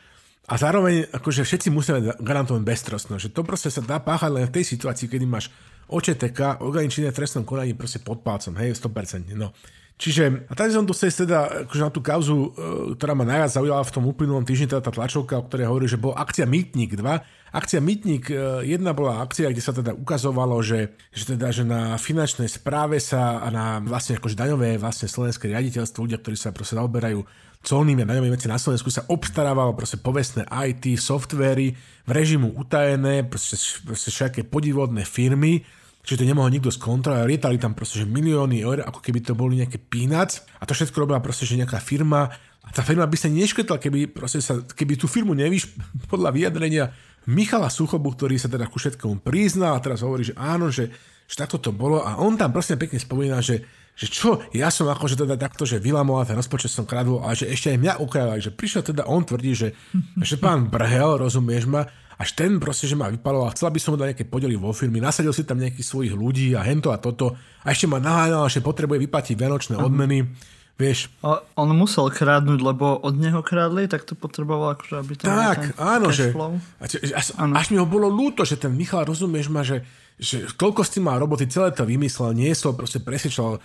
[0.45, 4.55] A zároveň akože všetci musíme garantovať beztrostnosť, že to proste sa dá páchať len v
[4.61, 5.49] tej situácii, kedy máš
[5.89, 9.33] očeteka, organičné v trestnom konaní proste pod palcom, hej, 100%.
[9.37, 9.57] No.
[9.95, 13.87] Čiže, a tady som chcel teda akože na tú kauzu, e, ktorá ma najviac zaujala
[13.87, 17.55] v tom uplynulom týždni, teda tá tlačovka, o ktorej hovorí, že bol akcia Mýtnik 2.
[17.55, 21.95] Akcia Mýtnik 1 e, bola akcia, kde sa teda ukazovalo, že, že teda, že na
[21.95, 26.75] finančnej správe sa a na vlastne akože daňové vlastne slovenské riaditeľstvo, ľudia, ktorí sa proste
[26.75, 27.23] zaoberajú
[27.65, 31.73] colnými a daňovými veci na Slovensku sa obstarávalo proste povestné IT, softvery
[32.05, 35.65] v režimu utajené, proste, proste všetké podivodné firmy,
[36.05, 39.65] čiže to nemohol nikto skontrolovať, rietali tam proste že milióny eur, ako keby to boli
[39.65, 40.45] nejaké peanuts.
[40.61, 42.29] A to všetko robila proste že nejaká firma.
[42.65, 45.73] A tá firma by sa neškrtla, keby, sa, keby tú firmu nevíš
[46.13, 46.93] podľa vyjadrenia
[47.25, 50.93] Michala Suchobu, ktorý sa teda ku všetkomu priznal a teraz hovorí, že áno, že,
[51.25, 52.05] že takto to bolo.
[52.05, 53.65] A on tam proste pekne spomína, že
[53.95, 57.47] že čo, ja som akože teda takto, že vylamoval ten rozpočet som kradol, ale že
[57.47, 59.69] ešte aj mňa ukradol, že prišiel teda, on tvrdí, že,
[60.19, 61.87] že pán Brhel, rozumieš ma,
[62.19, 64.99] až ten proste, že ma vypaloval, chcela by som mu dať nejaké podely vo firmy,
[64.99, 68.63] nasadil si tam nejakých svojich ľudí a hento a toto a ešte ma naháňal, že
[68.63, 70.27] potrebuje vyplatiť vianočné odmeny.
[70.75, 71.07] Vieš.
[71.23, 75.79] A on musel krádnuť, lebo od neho krádli, tak to potreboval akože, aby tam Tak,
[75.79, 76.35] áno, že
[77.15, 80.95] až, až mi ho bolo ľúto, že ten Michal, rozumieš ma, že že koľko s
[80.95, 83.61] tým mal roboty, celé to vymyslel, niesol, proste presvedčal uh,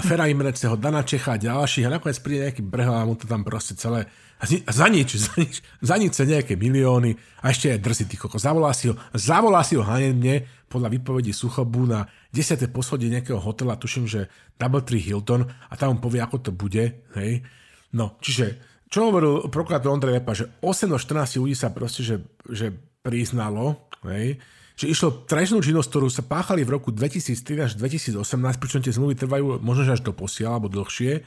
[0.00, 3.44] Fera Imreceho, Dana Čecha a ďalších a nakoniec príde nejaký brhel a mu to tam
[3.44, 4.08] proste celé
[4.40, 7.12] a za nič, za nič, za nič sa nejaké milióny
[7.44, 8.40] a ešte aj drzí ty koko.
[8.40, 12.70] Zavolá si ho, zavolá si ho hanebne, podľa výpovedí Suchobu na 10.
[12.70, 17.10] poschodie nejakého hotela, tuším, že Double Tree Hilton a tam on povie, ako to bude.
[17.18, 17.42] Hej.
[17.90, 22.22] No, čiže čo hovoril prokurátor Ondrej Lepa, že 8 do 14 ľudí sa proste, že,
[22.46, 22.70] že
[23.02, 24.38] priznalo, hej,
[24.80, 28.16] že išlo trestnú činnosť, ktorú sa páchali v roku 2013 až 2018,
[28.56, 31.20] pričom tie zmluvy trvajú možno až do posiaľ alebo dlhšie.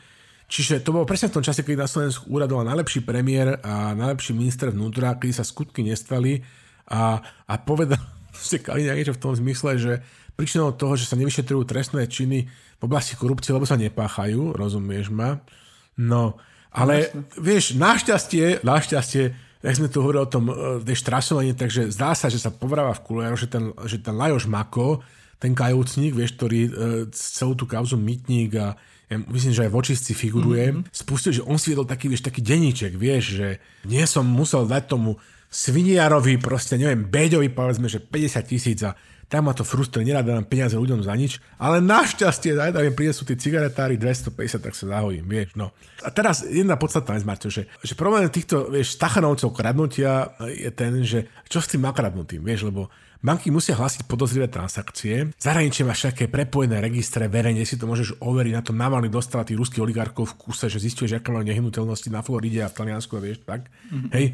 [0.50, 4.34] Čiže to bolo presne v tom čase, keď na Slovensku úradoval najlepší premiér a najlepší
[4.34, 6.42] minister vnútra, kedy sa skutky nestali
[6.90, 8.02] a, a povedal
[8.34, 9.94] ste Kaliňák niečo v tom zmysle, že
[10.34, 15.46] príčinou toho, že sa nevyšetrujú trestné činy v oblasti korupcie, lebo sa nepáchajú, rozumieš ma?
[15.94, 16.42] No,
[16.74, 17.22] ale Jasne.
[17.38, 19.24] vieš, našťastie, našťastie,
[19.64, 20.54] jak sme tu hovorili o tom, e,
[20.84, 24.52] tej štrasovaní, takže zdá sa, že sa povráva v kuliáru, že ten, že ten Lajoš
[24.52, 25.00] Mako,
[25.40, 26.72] ten kajúcník, vieš, ktorý e,
[27.16, 28.76] celú tú kauzu mytník a
[29.08, 30.92] ja myslím, že aj v očistci figuruje, mm-hmm.
[30.92, 33.48] spustil, že on si viedol taký, vieš, taký deníček, vieš, že
[33.88, 35.16] nie som musel dať tomu
[35.54, 38.98] sviniarovi, proste neviem, Beďovi povedzme, že 50 tisíc a
[39.34, 43.18] tam ma to frustruje, nerad dám peniaze ľuďom za nič, ale našťastie, aj tam príde
[43.18, 45.74] sú tí cigaretári 250, tak sa zahodím, vieš, no.
[46.06, 51.02] A teraz jedna podstatná vec, Marťo, že, že problém týchto, vieš, stachanovcov kradnutia je ten,
[51.02, 55.32] že čo s tým má kradnutým, vieš, lebo Banky musia hlásiť podozrivé transakcie.
[55.40, 58.52] Zahraničie máš také prepojené registre, verejne si to môžeš overiť.
[58.52, 62.12] Na to Navalny dostal tých ruských oligarkov v kuse, že zistuje, že aké majú nehnuteľnosti
[62.12, 63.72] na Floride a v Taliansku, vieš, tak.
[63.88, 64.12] Mm-hmm.
[64.12, 64.26] Hej.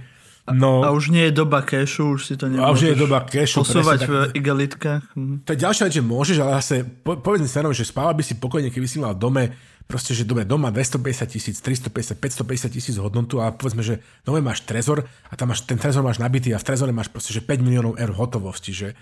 [0.56, 3.00] No, a už nie je doba cashu, už si to nemôžeš a už nie je
[3.00, 5.04] doba cashu, posúvať presne, v igelitkách.
[5.14, 5.36] Mhm.
[5.46, 8.34] To je ďalšia vec, že môžeš, ale zase po, povedz mi že spával by si
[8.38, 9.54] pokojne, keby si mal dome
[9.90, 14.62] proste, že dobre, doma 250 tisíc, 350, 550 tisíc hodnotu a povedzme, že doma máš
[14.62, 17.66] trezor a tam máš, ten trezor máš nabitý a v trezore máš proste, že 5
[17.66, 18.94] miliónov eur hotovosti, že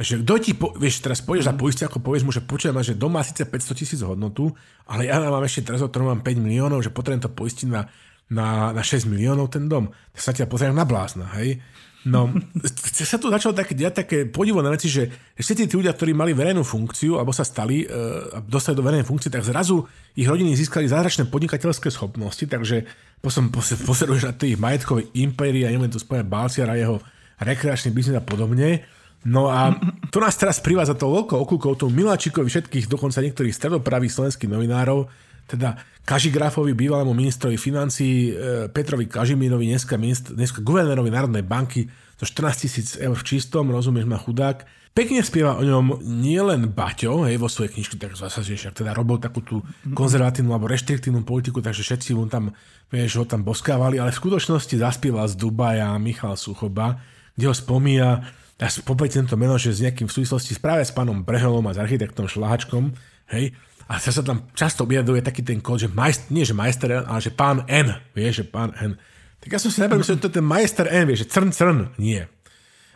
[0.00, 1.60] že kto ti, po, vieš, teraz pôjdeš za mhm.
[1.60, 4.48] poistia, ako povieš mu, že počujem, že doma síce 500 tisíc hodnotu,
[4.88, 7.84] ale ja mám ešte trezor, ktorý mám 5 miliónov, že potrebujem to poistiť na,
[8.30, 9.90] na, na 6 miliónov ten dom.
[10.14, 11.58] Tak sa ťa pozerám na blázna, hej?
[12.00, 12.32] No,
[12.96, 16.64] sa tu začalo také, diať také podivné veci, že všetci tí ľudia, ktorí mali verejnú
[16.64, 17.84] funkciu alebo sa stali
[18.32, 19.84] a dostali do verejnej funkcie, tak zrazu
[20.16, 22.88] ich rodiny získali zázračné podnikateľské schopnosti, takže
[23.20, 27.04] potom pozeruješ na tých majetkové impérie a neviem tu spomenúť Balciara, jeho
[27.36, 28.80] rekreačný biznis a podobne.
[29.20, 29.76] No a
[30.08, 35.04] to nás teraz privádza to veľkou okľukou, tomu Miláčikovi všetkých, dokonca niektorých stredopravých slovenských novinárov,
[35.50, 42.26] teda Kažigrafovi, bývalému ministrovi financí, e, Petrovi Kažimírovi, dneska, ministr, dneska guvernérovi Národnej banky, to
[42.26, 44.66] 14 tisíc eur v čistom, rozumieš ma chudák.
[44.90, 48.90] Pekne spieva o ňom nielen Baťo, hej, vo svojej knižke, tak zase, že však teda
[48.90, 49.62] robil takú tú
[49.94, 52.50] konzervatívnu alebo reštriktívnu politiku, takže všetci mu tam,
[52.90, 56.98] vieš, ho tam boskávali, ale v skutočnosti zaspieval z Dubaja Michal Suchoba,
[57.38, 58.26] kde ho spomína,
[58.60, 61.80] ja popojte tento meno, že s nejakým v súvislosti práve s pánom Brehelom a s
[61.80, 62.92] architektom Šlahačkom,
[63.30, 63.54] hej,
[63.90, 67.18] a sa, sa tam často objavuje taký ten kód, že majst, nie že majster ale
[67.18, 68.94] že pán N, vieš, že pán N.
[69.42, 71.50] Tak ja som si najprv myslel, že to je ten majster N, vieš, že crn,
[71.50, 72.22] crn, nie.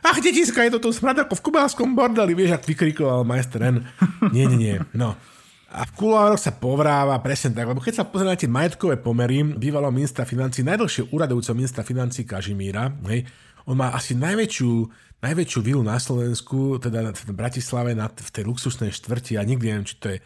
[0.06, 3.82] Ach, detiska, je to tu smrad ako v kubálskom bordeli, vieš, ak vykrikoval majster N.
[4.30, 5.18] Nie, nie, nie, no.
[5.74, 10.22] A v kulároch sa povráva presne tak, lebo keď sa pozriete majetkové pomery bývalého ministra
[10.22, 13.26] financí, najdlhšie úradujúceho ministra financí Kažimíra, hej,
[13.66, 14.70] on má asi najväčšiu,
[15.26, 19.88] najväčšiu vilu na Slovensku, teda v Bratislave, na, v tej luxusnej štvrti, a nikdy neviem,
[19.88, 20.22] či to je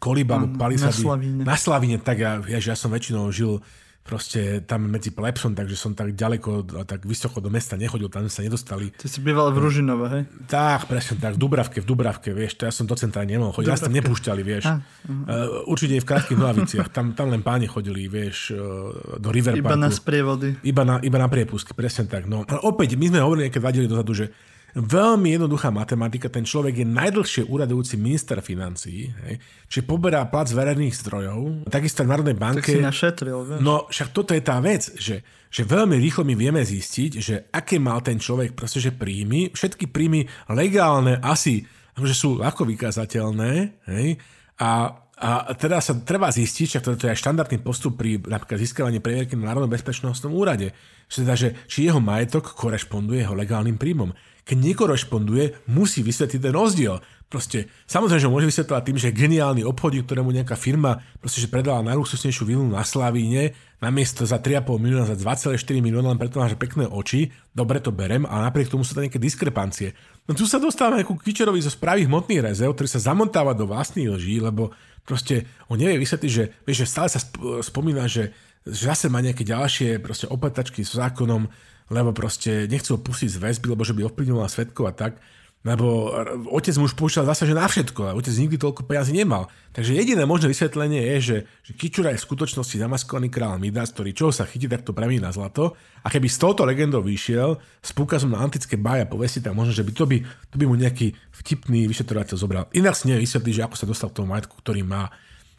[0.00, 0.88] Koliba, mm, Palisady.
[0.88, 1.42] Na Slavíne.
[1.44, 3.60] Na Slavíne, tak ja, ja, ja som väčšinou žil
[4.00, 8.40] proste tam medzi Plepsom, takže som tak ďaleko tak vysoko do mesta nechodil, tam sa
[8.40, 8.90] nedostali.
[8.96, 10.22] Ty si býval v Ružinove, hej?
[10.48, 13.70] Tak, presne tak, v Dubravke, v Dubravke, vieš, to ja som do centra nemohol chodiť,
[13.70, 14.64] nás tam nepúšťali, vieš.
[14.66, 19.28] A, uh, určite aj v krátkých nohaviciach, tam, tam len páni chodili, vieš, uh, do
[19.30, 20.58] River Iba na sprievody.
[20.64, 22.24] Iba na, iba na priepustky, presne tak.
[22.24, 22.42] No.
[22.48, 24.32] Ale opäť, my sme hovorili keď vadili dozadu, že
[24.74, 29.34] Veľmi jednoduchá matematika, ten človek je najdlhšie úradujúci minister financí, hej,
[29.66, 32.70] čiže poberá plat z verejných zdrojov, takisto v Národnej banke.
[32.70, 33.60] Tak si našetril, vieš.
[33.62, 37.82] No však toto je tá vec, že, že veľmi rýchlo my vieme zistiť, že aké
[37.82, 41.66] mal ten človek proste, že príjmy, všetky príjmy legálne asi
[42.00, 43.52] že sú ľahko vykazateľné,
[43.92, 44.16] hej,
[44.56, 49.04] a a teda sa treba zistiť, že to je aj štandardný postup pri napríklad získavaní
[49.04, 50.72] previerky na Národnom bezpečnostnom úrade,
[51.12, 56.54] že teda, že či jeho majetok korešponduje jeho legálnym príjmom keď nekorešponduje, musí vysvetliť ten
[56.54, 56.98] rozdiel.
[57.30, 61.86] Proste, samozrejme, že môže vysvetľovať tým, že geniálny obchodník, ktorému nejaká firma proste, že predala
[61.86, 66.90] najluxusnejšiu vilu na Slavíne, namiesto za 3,5 milióna, za 2,4 milióna, len preto máš pekné
[66.90, 69.94] oči, dobre to berem, a napriek tomu sú tam nejaké diskrepancie.
[70.26, 74.10] No tu sa dostávame ako Kičerovi zo správy hmotných rezerv, ktorý sa zamontáva do vlastných
[74.10, 74.74] lží, lebo
[75.06, 77.22] proste on nevie vysvetliť, že, vieš, že stále sa
[77.62, 78.34] spomína, že,
[78.66, 81.46] že zase má nejaké ďalšie proste opatačky s zákonom,
[81.90, 85.18] lebo proste nechcú pustiť z väzby, lebo že by ovplyvňovala svetkov a tak.
[85.60, 86.08] lebo
[86.48, 89.52] otec mu už púšťal zase, že na všetko, a otec nikdy toľko peniazy nemal.
[89.76, 94.16] Takže jediné možné vysvetlenie je, že, že Kičura je v skutočnosti zamaskovaný král Midas, ktorý
[94.16, 95.76] čo sa chytí, tak to premí na zlato.
[96.00, 99.84] A keby s touto legendou vyšiel, s púkazom na antické bája povesti, tak možno, že
[99.84, 101.12] by to by, to by mu nejaký
[101.44, 102.64] vtipný vyšetrovateľ zobral.
[102.72, 105.12] Inak si nevie vysvetliť, že ako sa dostal k tomu majetku, ktorý má.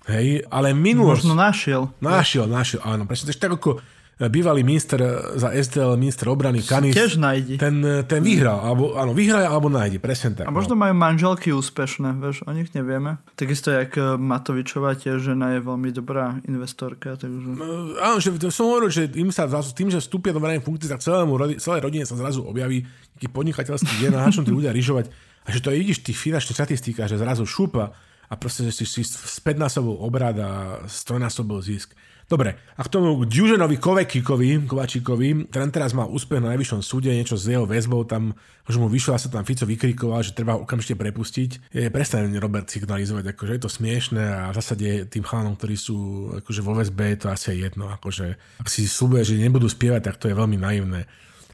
[0.09, 1.29] Hej, ale minulosť...
[1.29, 1.81] Možno našiel.
[2.01, 3.05] Našiel, našiel, áno.
[3.05, 3.85] Presne, tak ako
[4.29, 5.01] bývalý minister
[5.39, 6.93] za SDL, minister obrany Kanis.
[6.93, 7.57] Tiež nájdi.
[7.57, 10.45] Ten, ten vyhral, alebo, áno, vyhral alebo nájdi, presne tak.
[10.45, 10.85] A možno no.
[10.85, 13.17] majú manželky úspešné, vieš, o nich nevieme.
[13.33, 17.47] Takisto, jak eh, Matovičová tiež žena je veľmi dobrá investorka, takže...
[17.57, 20.91] No, áno, že som hovoril, že im sa zrazu, tým, že vstúpia do verejnej funkcie,
[20.91, 22.85] tak celému, celej rodine sa zrazu objaví
[23.17, 25.09] taký podnikateľský deň a začnú tí ľudia ryžovať.
[25.45, 27.93] A že to vidíš v tých finančných štatistikách, že zrazu šupa
[28.31, 30.49] a proste, že si, si späť násobol obrad a
[30.85, 31.97] strojnásobol zisk.
[32.31, 37.35] Dobre, a k tomu Ďuženovi Kovekikovi, Kovačíkovi, ten teraz mal úspech na najvyššom súde, niečo
[37.35, 38.31] s jeho väzbou, tam,
[38.63, 41.75] že mu vyšlo a sa tam Fico vykrikoval, že treba ho okamžite prepustiť.
[41.75, 46.31] Je prestaň Robert signalizovať, akože je to smiešné a v zásade tým chalanom, ktorí sú
[46.39, 47.91] akože vo väzbe, je to asi jedno.
[47.91, 51.11] Akože, ak si slúbuje, že nebudú spievať, tak to je veľmi naivné.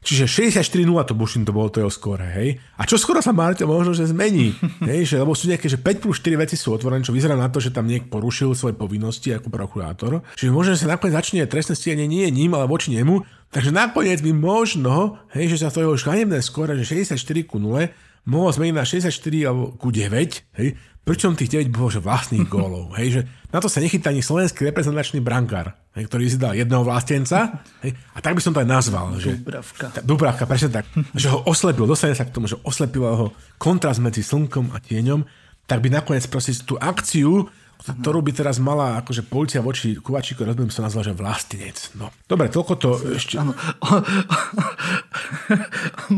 [0.08, 0.24] Čiže
[0.56, 2.56] 64-0 to Bushin to bolo to jeho skóre, hej.
[2.80, 4.56] A čo skoro sa Marte možno, že zmení,
[4.88, 7.52] hej, že, lebo sú nejaké, že 5 plus 4 veci sú otvorené, čo vyzerá na
[7.52, 10.24] to, že tam niekto porušil svoje povinnosti ako prokurátor.
[10.32, 13.20] Čiže možno, že sa nakoniec začne trestné stíhanie nie ním, ale voči nemu.
[13.52, 17.92] Takže nakoniec by možno, hej, že sa to jeho škanebné skóre, že 64 ku 0,
[18.24, 19.12] mohol zmeniť na 64
[19.44, 20.68] alebo ku 9, hej,
[21.08, 22.92] pričom tých 9 bolo že vlastných gólov.
[23.00, 26.84] Hej, že na to sa nechytá ani slovenský reprezentačný brankár, hej, ktorý si dal jedného
[26.84, 27.64] vlastenca.
[27.80, 29.16] Hej, a tak by som to aj nazval.
[29.16, 29.86] Že, Dubravka.
[29.88, 30.84] Tá, Dubravka, presne tak.
[31.24, 35.24] že ho oslepil, dostane sa k tomu, že oslepil ho kontrast medzi slnkom a tieňom,
[35.64, 37.48] tak by nakoniec proste tú akciu
[37.78, 41.78] ktorú by teraz mala akože policia voči Kuvačíku, rozumiem sa nazval, že vlastinec.
[41.94, 42.10] No.
[42.26, 43.38] Dobre, toľko to ešte...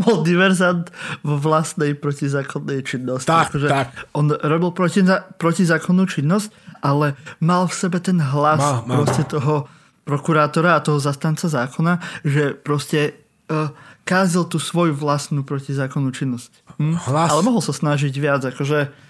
[0.00, 0.88] Bol diverzant
[1.20, 3.28] vo vlastnej protizákonnej činnosti.
[3.28, 3.92] Tak, akože tak.
[4.16, 5.04] On robil proti,
[5.36, 6.48] protizákonnú činnosť,
[6.80, 7.12] ale
[7.44, 9.04] mal v sebe ten hlas mal, mal.
[9.04, 9.68] proste toho
[10.08, 13.20] prokurátora a toho zastanca zákona, že proste
[13.52, 13.68] uh,
[14.08, 16.50] kázil tú svoju vlastnú protizákonnú činnosť.
[16.80, 16.96] Hm?
[17.04, 17.28] Hlas...
[17.36, 19.09] Ale mohol sa snažiť viac, akože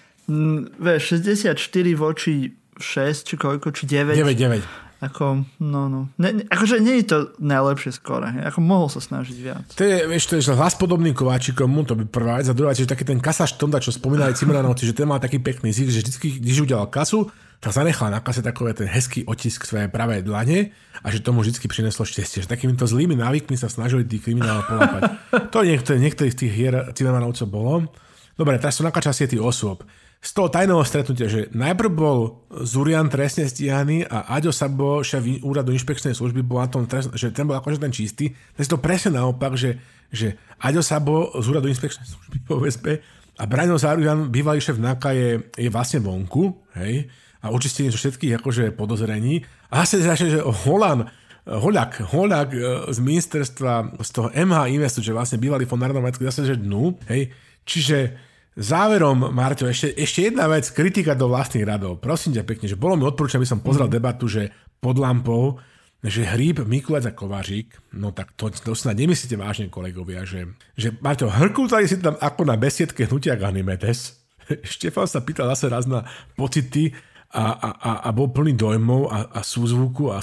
[0.78, 1.58] vieš, 64
[1.98, 4.14] voči 6, či koľko, či 9.
[4.14, 4.90] 9, 9.
[5.00, 6.12] Ako, no, no.
[6.20, 8.36] Ne, akože nie je to najlepšie skore.
[8.44, 9.64] Ako mohol sa snažiť viac.
[9.80, 12.52] To je, vieš, to je hlas podobným Kováčikom, to by prvá vec.
[12.52, 15.40] A druhá vec, že taký ten kasaš Tonda, čo spomínali Cimranovci, že ten mal taký
[15.40, 17.32] pekný zik, že vždy, když udelal kasu,
[17.64, 20.68] tak zanechal na kase takové ten hezký otisk svojej pravej dlane
[21.00, 22.44] a že tomu vždy prineslo šťastie.
[22.44, 25.16] Že takýmito zlými návykmi sa snažili tí krimináli polápať.
[25.48, 27.88] to niektorých, niektorých z tých hier Cimranovcov bolo.
[28.36, 29.80] Dobre, teraz sú na častie tých osôb
[30.20, 35.72] z toho tajného stretnutia, že najprv bol Zurian trestne stíhaný a Aďo Sabo, šéf úradu
[35.72, 38.36] inšpekčnej služby, bol na tom trest, že ten bol akože ten čistý.
[38.60, 39.80] je to presne naopak, že,
[40.12, 43.00] že Aďo Sabo z úradu inšpekčnej služby po VSP
[43.40, 47.08] a Braňo Zurian, bývalý šéf NAKA, je, je vlastne vonku, hej,
[47.40, 49.40] a očistenie zo všetkých akože podozrení.
[49.72, 51.08] A zase začne, že Holan,
[51.48, 52.60] Hoľak, Hoľak e,
[52.92, 57.32] z ministerstva, z toho MH Investu, že vlastne bývalý fond národného zase, že dnu, hej,
[57.64, 58.28] čiže
[58.58, 62.02] Záverom, Marťo, ešte, ešte jedna vec, kritika do vlastných radov.
[62.02, 63.94] Prosím ťa pekne, že bolo mi odporúčané, aby som pozrel mm.
[63.94, 64.50] debatu, že
[64.82, 65.62] pod lampou,
[66.02, 70.96] že Hríb, Mikulec a Kovážik, no tak to, to snad nemyslíte vážne, kolegovia, že, že
[70.98, 74.18] Marťo, hrkutali si tam ako na besiedke hnutia Ganymedes.
[74.72, 76.96] Štefan sa pýtal zase raz na pocity
[77.30, 80.18] a, a, a, a bol plný dojmov a, a súzvuku a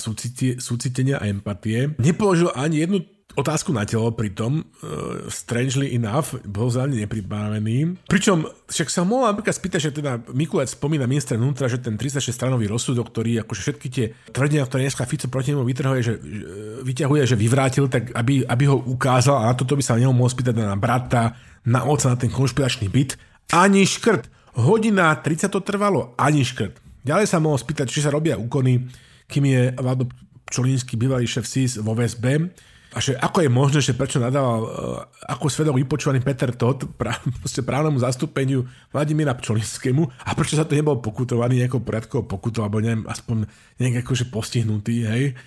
[0.60, 1.96] súcitenia a empatie.
[1.96, 3.00] Nepoložil ani jednu
[3.38, 8.10] otázku na telo pritom, uh, strangely enough, bol za nepripravený.
[8.10, 12.34] Pričom však sa mohol napríklad spýtať, že teda Mikulec spomína ministra vnútra, že ten 36
[12.34, 16.14] stranový rozsudok, ktorý akože všetky tie tvrdenia, ktoré dneska Fico proti nemu vytrhuje, že,
[16.82, 20.34] vyťahuje, že vyvrátil, tak aby, aby ho ukázal a na toto by sa nemohol mohol
[20.34, 21.38] spýtať na brata,
[21.70, 23.16] na oca, na ten konšpiračný byt.
[23.54, 24.34] Ani škrt.
[24.58, 26.82] Hodina 30 to trvalo, ani škrt.
[27.06, 28.90] Ďalej sa mohol spýtať, či sa robia úkony,
[29.30, 30.10] kým je Vlado
[30.48, 32.50] Čolínsky, bývalý šéf SIS vo VSB,
[32.98, 34.70] a že ako je možné, že prečo nadával uh,
[35.30, 37.14] ako svedok vypočúvaný Peter Todd pra,
[37.70, 43.06] právnemu zastúpeniu Vladimíra Pčolinskému a prečo sa to nebol pokutovaný nejakou poriadkou pokutou alebo neviem,
[43.06, 43.45] aspoň
[43.78, 45.38] nejak akože postihnutý, hej.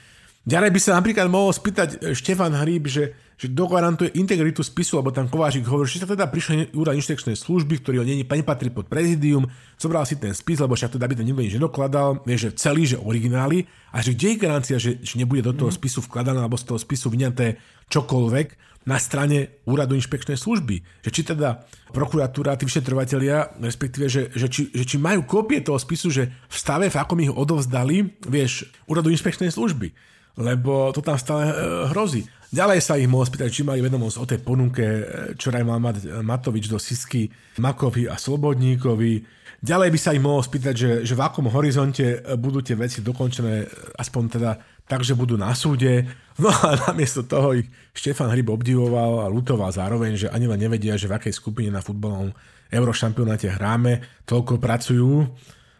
[0.50, 5.14] Ďalej by sa napríklad mohol spýtať e, Štefan Hríb, že, že dogarantuje integritu spisu, lebo
[5.14, 9.46] tam Kováčik hovorí, že sa teda prišiel úrad inštekčnej služby, ktorý ho nepatrí pod prezidium,
[9.78, 12.82] zobral si ten spis, lebo však teda by to nikto nič nedokladal, vie, že celý,
[12.82, 15.78] že originály, a že kde je garancia, že, že nebude do toho mhm.
[15.78, 17.54] spisu vkladané alebo z toho spisu vyňaté
[17.86, 18.46] čokoľvek
[18.90, 21.06] na strane úradu inšpekčnej služby.
[21.06, 21.62] Že či teda
[21.94, 26.56] prokuratúra, tí vyšetrovateľia, respektíve, že, že, či, že či majú kópie toho spisu, že v
[26.56, 29.92] stave, v akom ich odovzdali, vieš, úradu inšpekčnej služby.
[30.38, 31.54] Lebo to tam stále e,
[31.90, 32.26] hrozí.
[32.50, 35.02] Ďalej sa ich mohol spýtať, či mali vedomosť o tej ponuke, e,
[35.38, 37.30] čo raj mal mať Matovič do Sisky,
[37.62, 39.38] Makovi a Slobodníkovi.
[39.60, 43.68] Ďalej by sa ich mohol spýtať, že, že v akom horizonte budú tie veci dokončené,
[44.00, 44.50] aspoň teda
[44.90, 46.10] tak, že budú na súde.
[46.42, 50.98] No a namiesto toho ich Štefan Hryb obdivoval a lutoval zároveň, že ani len nevedia,
[50.98, 52.34] že v akej skupine na futbalovom
[52.74, 55.28] eurošampionáte hráme, toľko pracujú.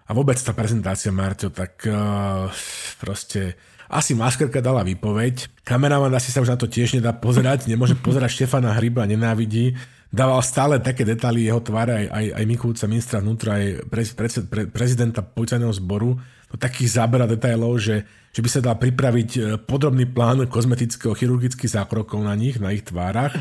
[0.06, 2.50] A vôbec tá prezentácia, Marťo, tak uh,
[2.98, 3.54] proste
[3.90, 5.50] asi maskerka dala výpoveď.
[5.66, 9.74] Kameraman asi sa už na to tiež nedá pozerať, nemôže pozerať Štefana Hryba, nenávidí.
[10.10, 14.28] Dával stále také detaily jeho tváre aj, aj, aj Mikulca, ministra vnútra, aj pre, pre,
[14.46, 16.18] pre, prezidenta policajného zboru
[16.50, 18.02] do takých zábera detailov, že,
[18.34, 22.82] že by sa dal pripraviť e, podrobný plán kozmetického chirurgických zákrokov na nich, na ich
[22.82, 23.38] tvárach.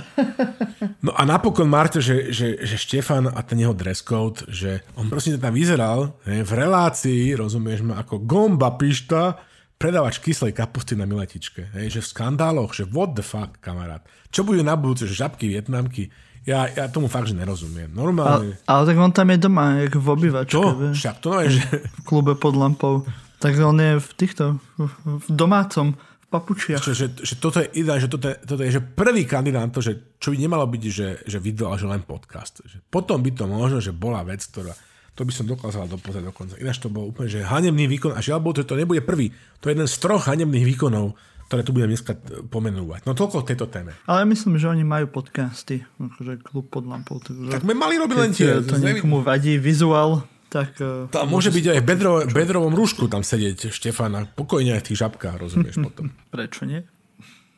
[0.99, 5.09] No a napokon Marto, že, že, že Štefan a ten jeho dress code, že on
[5.09, 9.48] prosím tam vyzeral he, v relácii, rozumieš ma, ako gomba pišta,
[9.80, 11.71] predávač kyslej kapusty na miletičke.
[11.71, 14.03] Hej, že v skandáloch, že what the fuck, kamarát.
[14.27, 16.11] Čo bude na budúce, že žabky, vietnamky,
[16.43, 17.88] ja, ja tomu fakt, že nerozumiem.
[17.91, 18.59] Normálne.
[18.67, 20.55] Ale, ale tak on tam je doma, jak v obývačke.
[20.59, 20.91] To?
[20.91, 21.63] Však to je, že...
[21.80, 23.07] V klube pod lampou.
[23.39, 26.84] Tak on je v týchto, v domácom, v papučiach.
[26.84, 29.80] Že, že, že toto je ideálne, že toto je, toto je že prvý kandidát to,
[29.80, 32.59] že čo by nemalo byť, že, že video, ale že len podcast.
[32.67, 34.75] Že potom by to možno, že bola vec, ktorá
[35.20, 36.55] to by som dokázal dopozrieť dokonca.
[36.55, 39.36] Ináč to bol úplne, že hanebný výkon, a žiaľ, to, to nebude prvý.
[39.59, 42.13] To je jeden z troch hanebných výkonov ktoré tu budem dneska
[42.53, 43.09] pomenúvať.
[43.09, 43.97] No toľko k tejto téme.
[44.05, 47.17] Ale myslím, že oni majú podcasty, akože klub pod lampou.
[47.17, 48.61] Takže tak my mali robiť len tie.
[48.61, 50.78] to niekomu vadí vizuál, tak...
[50.78, 54.82] E, tam môže byť aj v bedro, bedrovom rúšku tam sedieť Štefan a pokojne aj
[54.86, 56.13] v tých žabkách, rozumieš potom.
[56.30, 56.86] Prečo nie?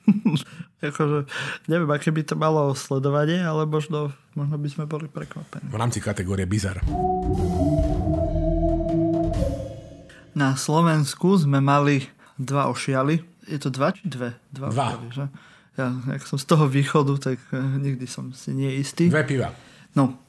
[0.92, 1.30] akože,
[1.70, 5.70] neviem, aké by to malo sledovanie, ale možno, možno by sme boli prekvapení.
[5.70, 6.82] V rámci kategórie bizar.
[10.32, 12.08] Na Slovensku sme mali
[12.40, 14.34] dva ošialy, je to dva či dve?
[14.50, 14.72] Dva.
[14.72, 14.88] dva.
[14.96, 15.26] Piva, že?
[15.80, 19.08] Ja, ak som z toho východu, tak uh, nikdy som si nie istý.
[19.08, 19.56] Dve piva.
[19.96, 20.20] No,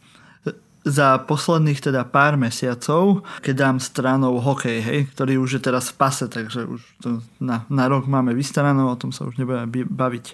[0.82, 5.98] za posledných teda pár mesiacov, keď dám stranou hokej, hej, ktorý už je teraz v
[5.98, 7.08] pase, takže už to
[7.38, 10.26] na, na rok máme vystaranou, o tom sa už nebudeme baviť.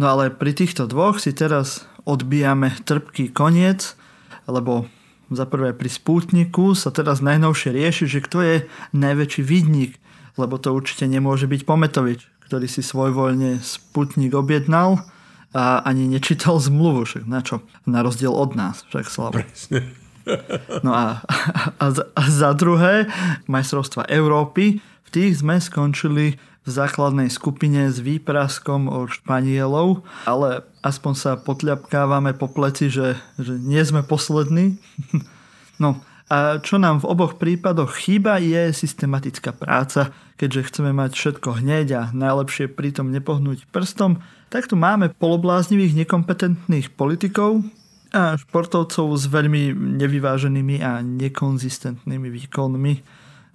[0.00, 3.94] No ale pri týchto dvoch si teraz odbijame trpký koniec,
[4.48, 4.88] lebo
[5.28, 8.56] za prvé pri Spútniku sa teraz najnovšie rieši, že kto je
[8.92, 10.00] najväčší vidník
[10.34, 12.20] lebo to určite nemôže byť Pometovič,
[12.50, 15.06] ktorý si svojvoľne Sputnik objednal
[15.54, 17.62] a ani nečítal zmluvu, však na čo?
[17.86, 19.38] Na rozdiel od nás, však slabo.
[20.82, 21.20] No a,
[21.78, 23.06] a, a za druhé,
[23.46, 31.12] majstrovstva Európy, v tých sme skončili v základnej skupine s výpraskom od Španielov, ale aspoň
[31.12, 34.76] sa potľapkávame po pleci, že, že nie sme poslední.
[35.74, 35.98] No
[36.34, 41.86] a čo nám v oboch prípadoch chýba je systematická práca, keďže chceme mať všetko hneď
[41.94, 44.18] a najlepšie pritom nepohnúť prstom,
[44.50, 47.62] tak tu máme polobláznivých nekompetentných politikov
[48.10, 52.94] a športovcov s veľmi nevyváženými a nekonzistentnými výkonmi.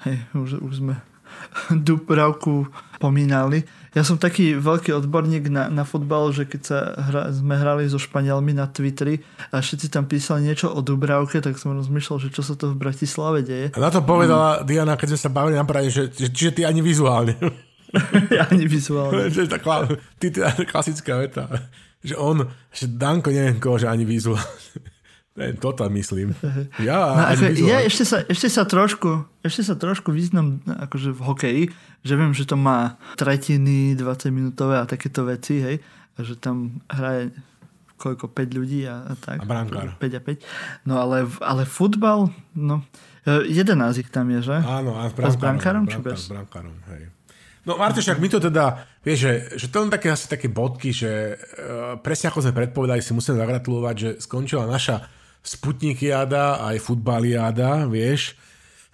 [0.08, 0.96] Hej, už, už sme
[1.88, 2.64] Dubravku
[3.04, 3.68] pomínali.
[3.98, 7.98] Ja som taký veľký odborník na, na futbal, že keď sa hra, sme hrali so
[7.98, 9.18] Španielmi na Twitteri
[9.50, 12.78] a všetci tam písali niečo o Dubravke, tak som rozmýšľal, že čo sa to v
[12.78, 13.74] Bratislave deje.
[13.74, 14.70] A na to povedala mm.
[14.70, 17.34] Diana, keď sme sa bavili na Prahe, že, že, že ty ani vizuálne.
[18.54, 19.30] ani vizuálne.
[19.34, 19.58] že tá,
[20.22, 21.50] ty, tá klasická veta.
[22.06, 22.38] Že on,
[22.70, 24.46] že Danko neviem koho, že ani vizuálne.
[25.38, 26.36] To tam myslím.
[26.84, 31.22] Ja, no, ako, ja ešte, sa, ešte, sa trošku, ešte sa trošku význam akože v
[31.22, 31.64] hokeji,
[32.04, 35.78] že viem, že to má tretiny, 20 minútové a takéto veci, hej,
[36.16, 37.32] a že tam hraje
[38.00, 39.44] koľko, 5 ľudí a, a tak.
[39.44, 40.00] A brankár.
[40.00, 40.88] 5 a 5.
[40.88, 42.84] No ale, ale futbal, no,
[43.28, 44.58] 11 ich tam je, že?
[44.64, 46.28] Áno, a, a s brankárom, či bez?
[46.28, 47.12] S brankárom, hej.
[47.68, 50.96] No Marte, však my to teda, vieš, že, že to len také asi také bodky,
[50.96, 55.06] že uh, presne ako sme predpovedali, si musíme zagratulovať, že skončila naša
[55.40, 58.36] Sputnikiada aj futbaliada, vieš.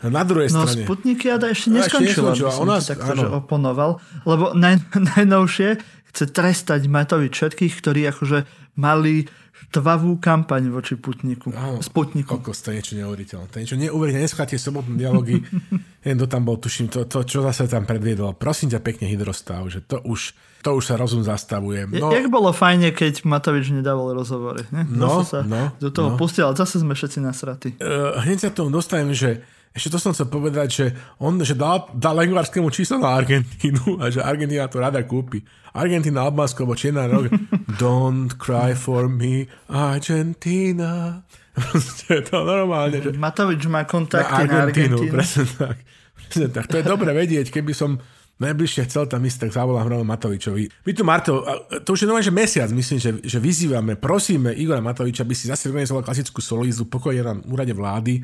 [0.04, 0.84] Na druhej no, strane...
[0.84, 2.52] No Sputnikiada ešte neskončila, ešte neskončila.
[2.52, 3.92] Myslím, takto, že oponoval.
[4.28, 4.76] Lebo naj,
[5.16, 5.70] najnovšie
[6.14, 8.40] chce trestať Matovič všetkých, ktorí akože
[8.80, 9.28] mali
[9.72, 11.54] tvavú kampaň voči Putniku.
[11.54, 12.38] Áno, Sputniku.
[12.40, 13.46] Kokos, to je niečo neuveriteľné.
[13.50, 14.28] To je niečo neuveriteľné.
[14.28, 15.42] Tie sobotné dialógy,
[16.08, 18.38] jen to tam bol, tuším, to, to, čo zase tam predviedol.
[18.38, 21.90] Prosím ťa pekne hydrostav, že to už, to už sa rozum zastavuje.
[21.90, 24.66] No, Jak bolo fajne, keď Matovič nedával rozhovory.
[24.70, 24.86] Ne?
[24.86, 26.18] No, sa no, do toho no.
[26.18, 27.70] pustil, ale zase sme všetci nasratí.
[27.78, 29.46] Uh, hneď sa tomu dostanem, že
[29.76, 30.86] ešte to som chcel povedať, že
[31.20, 35.44] on že dal, dal Lengvarskému číslo na Argentínu a že Argentína to rada kúpi.
[35.76, 37.28] Argentína, Albánsko, alebo Čierna rok.
[37.84, 41.20] Don't cry for me, Argentina.
[42.08, 43.04] je to normálne.
[43.04, 43.20] Že...
[43.20, 44.96] Matovič má kontakty na Argentínu.
[44.96, 45.12] Na Argentínu.
[45.12, 45.78] Presne tak.
[46.16, 46.66] presne tak.
[46.72, 48.00] To je dobre vedieť, keby som
[48.40, 50.88] najbližšie chcel tam ísť, tak zavolám Hrano Matovičovi.
[50.88, 51.44] My tu, Marto,
[51.84, 55.48] to už je normálne, že mesiac, myslím, že, že vyzývame, prosíme Igora Matoviča, aby si
[55.48, 58.24] zase organizoval klasickú solízu, pokojne na úrade vlády,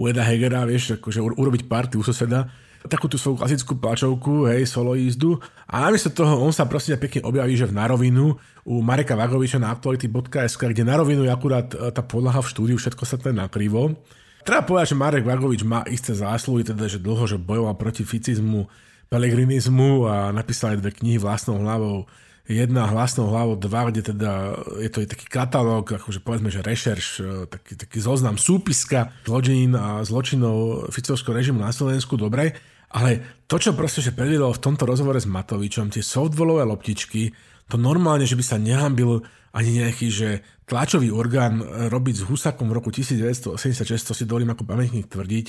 [0.00, 2.48] u Eda Hegera, vieš, akože urobiť party u suseda.
[2.80, 5.36] Takú tú svoju klasickú plačovku, hej, solo jízdu.
[5.68, 9.68] A namiesto toho on sa prosím pekne objaví, že v Narovinu u Mareka Vagoviča na
[9.68, 14.00] aktuality.sk, kde na rovinu je akurát e, tá podlaha v štúdiu, všetko sa tam nakrivo.
[14.40, 18.64] Treba povedať, že Marek Vagovič má isté zásluhy, teda, že dlho že bojoval proti ficizmu,
[19.12, 22.08] pelegrinizmu a napísal aj dve knihy vlastnou hlavou
[22.50, 27.24] jedna hlasnou hlavou, dva, kde teda je to taký katalóg, akože povedzme, že rešerš, e,
[27.46, 32.58] taký, taký zoznam súpiska zločín a zločinov Ficovského režimu na Slovensku, dobre,
[32.90, 37.30] ale to, čo proste že predvedol v tomto rozhovore s Matovičom, tie softballové loptičky,
[37.70, 39.22] to normálne, že by sa nehambil
[39.54, 44.66] ani nejaký, že tlačový orgán robiť s Husakom v roku 1986, to si dovolím ako
[44.66, 45.46] pamätník tvrdiť,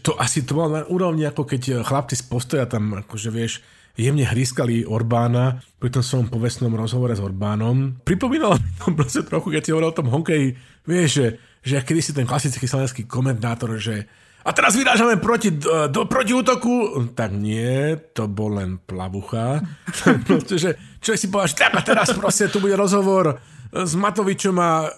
[0.00, 3.60] to asi to bolo na úrovni, ako keď chlapci z postoja tam, akože vieš,
[3.96, 8.00] jemne hrískali Orbána pri tom svojom povestnom rozhovore s Orbánom.
[8.02, 10.56] Pripomínalo mi to proste trochu, keď si hovoril o tom hokeji,
[10.88, 11.26] vieš, že,
[11.60, 14.08] že kedy si ten klasický slovenský komentátor, že
[14.42, 17.06] a teraz vyrážame proti, do, proti útoku.
[17.14, 19.62] Tak nie, to bol len plavucha.
[20.26, 23.38] proste, že, čo si povedal, že teraz proste tu bude rozhovor
[23.72, 24.88] s Matovičom a e,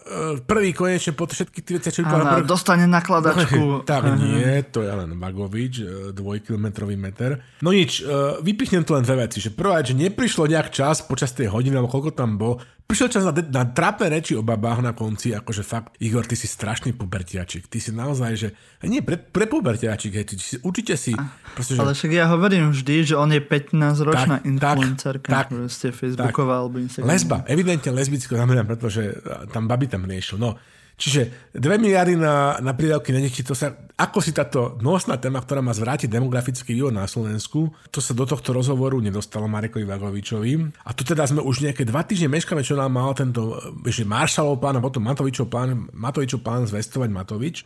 [0.43, 2.43] prvý konečne po všetky tie veci, čo Áno, prv...
[2.43, 3.63] dostane nakladačku.
[3.91, 4.19] tak uh-huh.
[4.19, 7.39] nie, to je len Vagovič, e, dvojkilometrový meter.
[7.63, 9.39] No nič, e, vypichnem to len dve veci.
[9.39, 13.25] Že prvá, že neprišlo nejak čas počas tej hodiny, alebo koľko tam bol, prišiel čas
[13.25, 17.67] na, na trápne reči o babách na konci, akože fakt, Igor, ty si strašný pubertiačik.
[17.67, 18.49] Ty si naozaj, že
[18.85, 21.17] nie, pre, pre pubertiačik, hej, ty si, určite si.
[21.57, 21.81] Proste, že...
[21.81, 27.09] Ale však ja hovorím vždy, že on je 15-ročná influencerka, tak, ste Facebooková alebo Instagram.
[27.09, 29.17] Lesba, evidentne lesbického znamená pretože
[29.51, 30.37] tam baby tam riešil.
[30.37, 30.61] No,
[30.95, 35.43] Čiže 2 miliardy na, na prídavky na deti, to sa, ako si táto nosná téma,
[35.43, 40.53] ktorá má zvrátiť demografický vývoj na Slovensku, to sa do tohto rozhovoru nedostalo Marekovi Vagovičovi.
[40.87, 44.63] A tu teda sme už nejaké dva týždne meškame, čo nám mal tento, že Maršalov
[44.63, 47.57] plán a potom Matovičov plán, Matovičov plán zvestovať Matovič.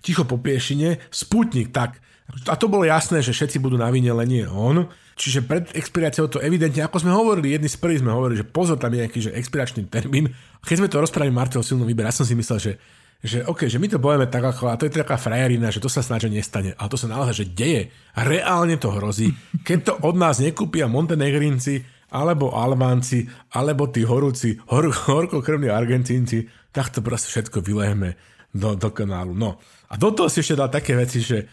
[0.00, 1.98] Ticho po piešine, Sputnik, tak.
[2.46, 4.86] A to bolo jasné, že všetci budú na vine, len nie on.
[5.20, 8.80] Čiže pred expiráciou to evidentne, ako sme hovorili, jedni z prvých sme hovorili, že pozor,
[8.80, 10.32] tam je nejaký že expiračný termín.
[10.32, 12.72] A keď sme to rozprávali Martel silnú výber, ja som si myslel, že
[13.20, 15.92] že OK, že my to povieme tak ako, a to je taká frajerina, že to
[15.92, 16.72] sa snáď nestane.
[16.80, 17.82] Ale to sa naozaj, že deje.
[18.16, 19.36] A reálne to hrozí.
[19.60, 26.90] Keď to od nás nekúpia Montenegrinci, alebo Albánci, alebo tí horúci, hor, horkokrvní Argentínci, tak
[26.90, 28.16] to proste všetko vylejeme
[28.50, 29.36] do, do kanálu.
[29.36, 29.62] No.
[29.90, 31.46] A do toho si ešte dal také veci, že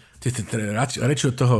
[1.04, 1.58] reči od toho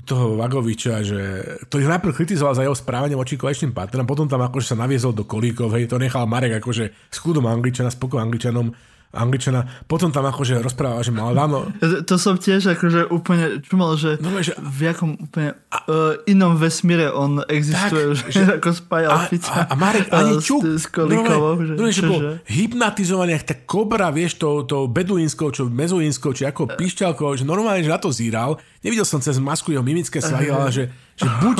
[0.00, 1.20] toho Vagoviča, že,
[1.68, 5.28] ktorý najprv kritizoval za jeho správanie voči koaličným partnerom, potom tam akože sa naviezol do
[5.28, 8.72] kolíkov, hej, to nechal Marek akože s chudom Angličana, spokojom Angličanom
[9.10, 9.66] Angličana.
[9.90, 11.66] Potom tam akože rozprával, že mal dávno...
[11.82, 16.54] To som tiež akože úplne čumal, že, no, že v jakom úplne a, uh, inom
[16.54, 19.50] vesmíre on existuje, tak, že, ako spájal a, Fica.
[19.50, 20.62] A, a Marek ani čuk.
[20.62, 24.86] S, s Kolíkovou, no, že, no, že bol hypnotizovaný, jak tá kobra, vieš, tou, to
[24.86, 28.62] beduínskou, čo mezuínskou, či ako píšťalkou, že normálne, že na to zíral.
[28.86, 30.86] Nevidel som cez masku jeho mimické svahy, ale že
[31.20, 31.58] že buď,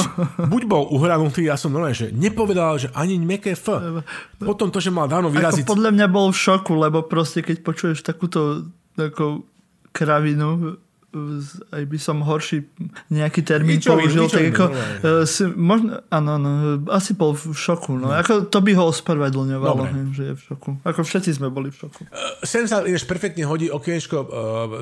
[0.48, 3.68] buď bol uhranutý, ja som normálne, že nepovedal, že ani meké F.
[4.40, 5.68] Potom to, že mal dávno vyraziť...
[5.68, 9.44] Ako podľa mňa bol v šoku, lebo proste keď počuješ takúto takú
[9.92, 10.80] kravinu,
[11.74, 12.70] aj by som horší
[13.10, 16.50] nejaký termín Ničo, použil, tak ako, uh, si, možno, áno, áno,
[16.94, 18.14] asi bol v šoku, no, no.
[18.14, 20.70] Ako, to by ho ospravedlňovalo, hej, že je v šoku.
[20.86, 22.06] Ako všetci sme boli v šoku.
[22.06, 24.28] Uh, sem sa ináč perfektne hodí okienečko uh,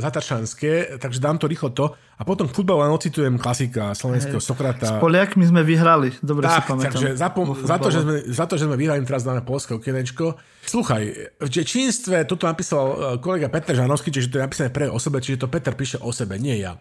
[0.04, 4.84] zatačanské, takže dám to rýchlo to a potom v futbale ocitujem klasika slovenského Sokrata.
[4.84, 6.92] S Poliakmi sme vyhrali, dobre tak, si pamätám.
[6.92, 7.28] Takže za,
[7.62, 10.34] za, to, že sme, za to, že sme vyhrali, teraz dáme polské okienečko.
[10.66, 11.02] Sluchaj,
[11.40, 15.46] v čínstve, toto napísal kolega Peter Žanovský, čiže to je napísané pre o sebe, čiže
[15.46, 16.76] to Peter píše o sebe, nie ja.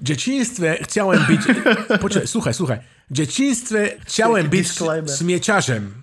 [0.00, 1.40] W dzieciństwie chciałem być...
[2.02, 2.78] Poczekaj, słuchaj, słuchaj.
[3.10, 4.68] W dzieciństwie chciałem być
[5.18, 5.94] śmieciarzem.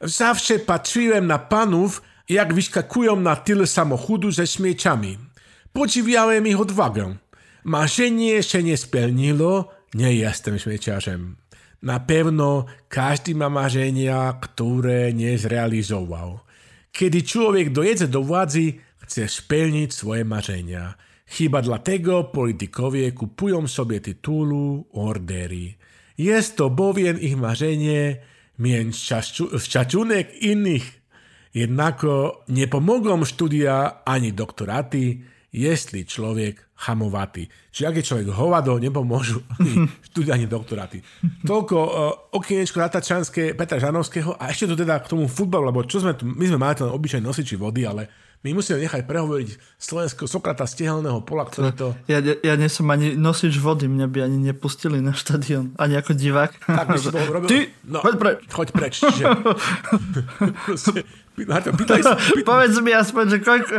[0.00, 5.18] Zawsze patrzyłem na panów, jak wyskakują na tyle samochodu ze śmieciami.
[5.72, 7.16] Podziwiałem ich odwagę.
[7.64, 11.36] Marzenie się nie spełniło, nie jestem śmieciarzem.
[11.82, 16.38] Na pewno każdy ma marzenia, które nie zrealizował.
[16.92, 20.94] Kiedy człowiek dojedzie do władzy, chce spełnić swoje marzenia.
[21.34, 25.74] Chyba dlatego politykowie kupują sobie tytuły, ordery.
[26.18, 28.16] Jest to bowiem ich marzenie
[28.58, 29.12] mieć
[29.68, 31.02] szacunek innych.
[31.54, 35.18] Jednako nie pomogą studia ani doktoraty,
[35.52, 37.46] jeśli człowiek chamovatý.
[37.70, 41.02] Čiže ak je človek hovado, nepomôžu ani štúdia, ani doktoráty.
[41.46, 41.90] Toľko uh,
[42.34, 46.44] okienečko natačanské Petra Žanovského a ešte to teda k tomu futbalu, lebo čo sme my
[46.50, 48.10] sme mali ten obyčajný nosiči vody, ale
[48.44, 51.96] my musíme nechať prehovoriť slovenského Sokrata z tehelného pola, ktorý to...
[52.04, 56.12] Ja, ja nie som ani nosič vody, mňa by ani nepustili na štadión, ani ako
[56.12, 56.52] divák.
[56.68, 57.48] Tak by si to robil...
[57.48, 58.36] Ty, no, choď preč.
[58.52, 59.24] Choď preč, čiže...
[61.34, 62.00] Pýtaj sa, pýtaj...
[62.46, 63.74] Povedz mi aspoň, že koľko,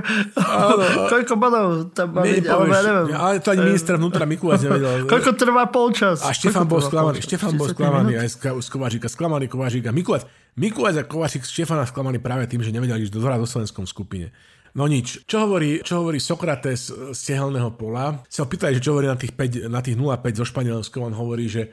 [1.08, 3.08] koľko bodov tam má byť, alebo ja neviem.
[3.16, 5.08] Ale to ani minister vnútra Mikuláš nevedel.
[5.08, 6.20] koľko trvá polčas?
[6.28, 9.96] A Štefan bol sklamaný, Štefan bol sklamaný aj z Kovážika, sklamaný Kovážika.
[9.96, 10.28] Mikuláš,
[10.60, 14.36] Mikuláš a Kovážik Štefana sklamaný práve tým, že nevedeli ísť do do slovenskom skupine.
[14.76, 15.24] No nič.
[15.24, 18.20] Čo hovorí, čo hovorí Sokrates z tehelného pola?
[18.28, 21.00] Sa ho pýtali, že čo hovorí na tých, 5, na tých 0,5 zo Španielskou.
[21.08, 21.72] On hovorí, že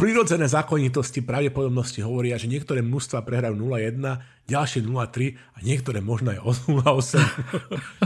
[0.00, 4.00] Prirodzené zákonitosti pravdepodobnosti hovoria, že niektoré množstva prehrajú 0,1,
[4.48, 7.20] ďalšie 0,3 a niektoré možno aj 0,8.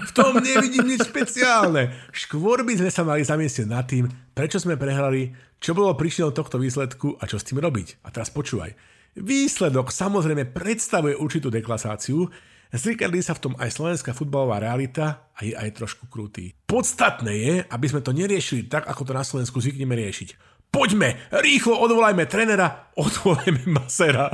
[0.03, 1.95] v tom nevidím nič špeciálne.
[2.11, 6.59] Škôr by sme sa mali zamyslieť nad tým, prečo sme prehrali, čo bolo príčinou tohto
[6.59, 8.03] výsledku a čo s tým robiť.
[8.03, 8.75] A teraz počúvaj.
[9.15, 12.27] Výsledok samozrejme predstavuje určitú deklasáciu,
[12.75, 16.59] Zrikadlí sa v tom aj slovenská futbalová realita a je aj trošku krutý.
[16.67, 21.79] Podstatné je, aby sme to neriešili tak, ako to na Slovensku zvykneme riešiť poďme, rýchlo
[21.79, 24.27] odvolajme trenera, odvolajme masera.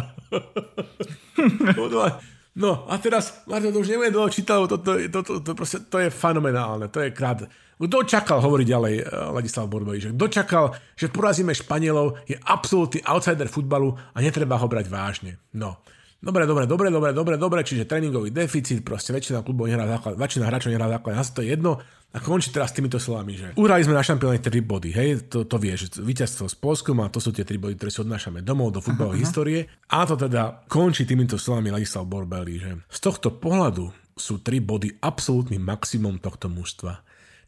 [2.57, 5.85] no a teraz, Marto, to už nebudem dlho čítať, to, to, to, to, to, proste,
[5.93, 7.45] to je fenomenálne, to je krát.
[7.81, 10.65] Kto čakal, hovorí ďalej eh, Ladislav Borboj, že kto čakal,
[10.97, 15.37] že porazíme Španielov, je absolútny outsider futbalu a netreba ho brať vážne.
[15.53, 15.85] No,
[16.21, 20.53] Dobre, dobre, dobre, dobre, dobre, dobre, čiže tréningový deficit, proste väčšina klubov nehrá základ, väčšina
[20.53, 21.81] hráčov nehrá základ, nás to je jedno.
[22.13, 25.57] A končí teraz týmito slovami, že uhrali sme na šampióne 3 body, hej, to, to
[25.57, 28.85] vieš, víťazstvo s Polskom a to sú tie 3 body, ktoré si odnášame domov do
[28.85, 29.65] futbalovej histórie.
[29.89, 35.01] A to teda končí týmito slovami Ladislav Borbeli, že z tohto pohľadu sú 3 body
[35.01, 37.01] absolútnym maximum tohto mužstva.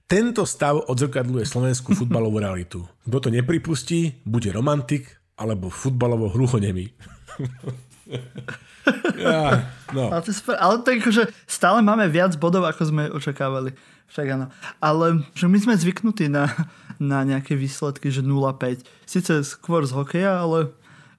[0.08, 2.88] Tento stav odzrkadluje slovenskú futbalovú realitu.
[3.04, 6.88] Kto to nepripustí, bude romantik alebo futbalovo hruchonemý.
[9.24, 10.10] ja, no.
[10.10, 13.72] ale, to je super, ale je akože stále máme viac bodov, ako sme očakávali.
[14.12, 14.46] Však áno.
[14.76, 16.52] Ale že my sme zvyknutí na,
[17.00, 18.84] na nejaké výsledky, že 0-5.
[19.08, 20.68] Sice skôr z hokeja, ale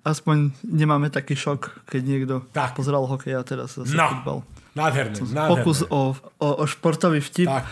[0.05, 2.77] aspoň nemáme taký šok, keď niekto tak.
[2.77, 4.07] pozeral hokej a teraz zase no.
[4.13, 4.39] futbal.
[4.73, 5.49] Nádherné, nádherné.
[5.53, 7.45] Pokus o, o, o športový vtip.
[7.45, 7.65] Tak,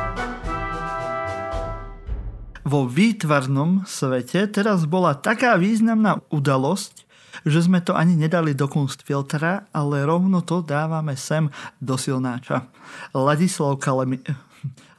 [2.61, 7.09] Vo výtvarnom svete teraz bola taká významná udalososť,
[7.41, 11.49] že sme to ani nedali do kunstfiltra, ale rovno to dávame sem
[11.81, 12.69] do silnáča.
[13.17, 14.21] Ladislav, Kalemi...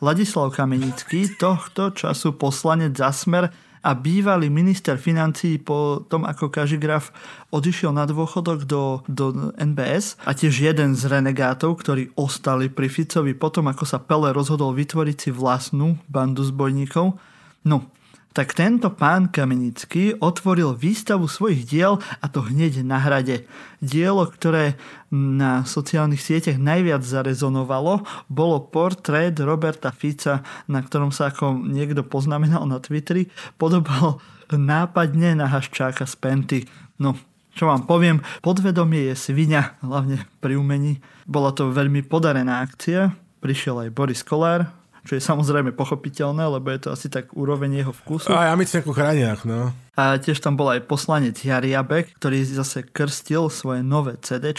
[0.02, 7.14] Ladislav Kamenický, tohto času poslanec za smer a bývalý minister financí po tom, ako Kažigraf
[7.54, 13.38] odišiel na dôchodok do, do NBS a tiež jeden z renegátov, ktorí ostali pri Ficovi
[13.38, 17.14] potom, ako sa Pele rozhodol vytvoriť si vlastnú bandu zbojníkov,
[17.62, 17.92] No,
[18.32, 23.44] tak tento pán Kamenický otvoril výstavu svojich diel a to hneď na hrade.
[23.84, 24.80] Dielo, ktoré
[25.12, 32.64] na sociálnych sieťach najviac zarezonovalo, bolo portrét Roberta Fica, na ktorom sa ako niekto poznamenal
[32.64, 33.28] na Twitteri,
[33.60, 36.60] podobal nápadne na haščáka z Penty.
[36.96, 37.20] No,
[37.52, 41.04] čo vám poviem, podvedomie je svinia, hlavne pri umení.
[41.28, 43.12] Bola to veľmi podarená akcia,
[43.44, 44.72] prišiel aj Boris Kolár,
[45.02, 48.30] čo je samozrejme pochopiteľné, lebo je to asi tak úroveň jeho vkusu.
[48.30, 49.74] A ja myslím ako chrániak, no.
[49.98, 54.54] A tiež tam bol aj poslanec Jariabek, ktorý zase krstil svoje nové CD.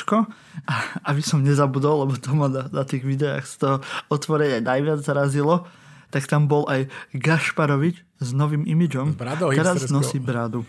[0.67, 0.73] A
[1.09, 3.75] aby som nezabudol, lebo to ma na, na tých videách z toho
[4.11, 5.65] otvorenia najviac zarazilo,
[6.13, 6.85] tak tam bol aj
[7.17, 9.17] Gašparovič s novým imidžom.
[9.17, 10.61] Bradou Teraz nosí bradu.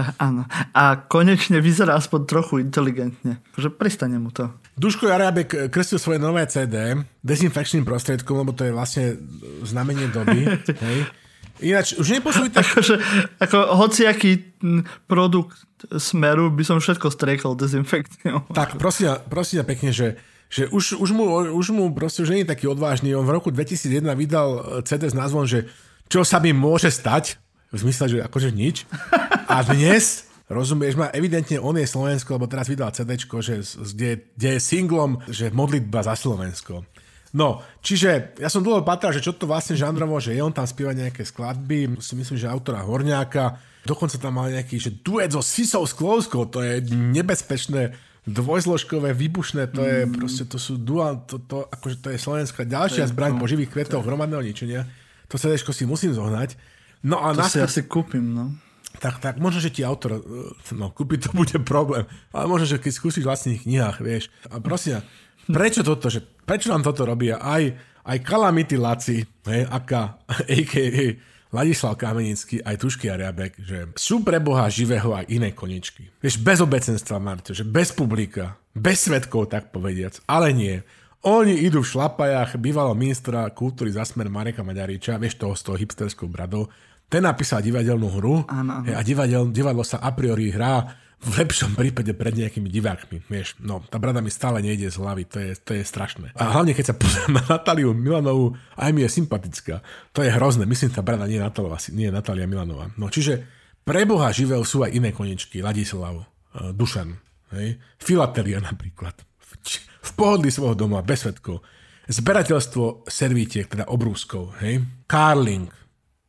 [0.00, 0.48] A, áno.
[0.72, 3.44] A konečne vyzerá aspoň trochu inteligentne.
[3.54, 4.48] Že pristane mu to.
[4.80, 9.20] Duško Jarábek krestil svoje nové CD dezinfekčným prostriedkom, lebo to je vlastne
[9.62, 10.48] znamenie doby.
[10.88, 10.98] hej.
[11.60, 12.66] Ináč, už nepočuli tak...
[12.66, 12.96] Akože,
[13.40, 14.56] ako hociaký
[15.08, 15.56] produkt
[15.96, 18.50] smeru by som všetko striekol dezinfekciou.
[18.52, 20.16] Tak, prosím, prosím pekne, že
[20.46, 21.24] že už, už, mu,
[21.58, 23.12] už mu proste už nie je taký odvážny.
[23.18, 25.66] On v roku 2001 vydal e, CD s názvom, že
[26.06, 27.38] čo sa mi môže stať,
[27.74, 28.86] v zmysle, že akože nič.
[29.50, 34.48] A dnes, rozumieš ma, evidentne on je Slovensko, lebo teraz vydal CD, že, kde, kde
[34.56, 36.86] je singlom, že modlitba za Slovensko.
[37.36, 40.64] No, čiže ja som dlho patral, že čo to vlastne žánrovo, že je on tam
[40.64, 45.44] spieva nejaké skladby, si myslím, že autora Horňáka, dokonca tam mal nejaký, že duet so
[45.44, 47.92] Sisou Sklovskou, to je nebezpečné
[48.26, 50.12] dvojzložkové, výbušné, to je mm.
[50.18, 54.02] proste, to sú dual, to, to, akože to je slovenská ďalšia zbraň po živých kvetoch
[54.02, 54.82] hromadného ničenia.
[55.30, 56.58] To CD si musím zohnať.
[57.06, 58.58] No a to si asi kúpim, no.
[58.98, 62.02] tak, tak možno, že ti autor, e, no kúpiť to bude problém,
[62.34, 64.26] ale možno, že keď skúsiš vlastných knihách, vieš.
[64.50, 64.98] A prosím,
[65.46, 71.35] prečo toto, že, prečo nám toto robia aj, aj Kalamity Laci, hej, aká, a.k.a.
[71.56, 76.12] Ladislav Kamenický, aj Tušky a Riabek, že sú pre Boha živého aj iné koničky.
[76.20, 80.76] Vieš, bez obecenstva, Marto, že bez publika, bez svetkov, tak povediac, ale nie.
[81.24, 85.80] Oni idú v šlapajách bývalého ministra kultúry za smer Mareka Maďariča, vieš toho s toho
[85.80, 86.68] hipsterskou bradou,
[87.08, 88.82] ten napísal divadelnú hru áno.
[88.82, 93.56] a divadel, divadlo sa a priori hrá v lepšom prípade pred nejakými divákmi, vieš.
[93.58, 96.36] No, tá brada mi stále nejde z hlavy, to je, to je strašné.
[96.36, 99.80] A hlavne, keď sa pozriem na Natáliu Milanovú, aj mi je sympatická.
[100.12, 102.92] To je hrozné, myslím, tá brada nie je Natália, nie je Natália Milanová.
[103.00, 103.42] No, čiže
[103.80, 107.16] pre Boha živel sú aj iné koničky, Ladislav, uh, Dušan,
[107.56, 107.80] hej?
[107.96, 109.16] Filatelia napríklad.
[109.40, 111.64] V, pohodlí svojho doma, bez svetkov.
[112.06, 114.84] Zberateľstvo servítiek, teda obrúskov, hej?
[115.10, 115.66] Carling,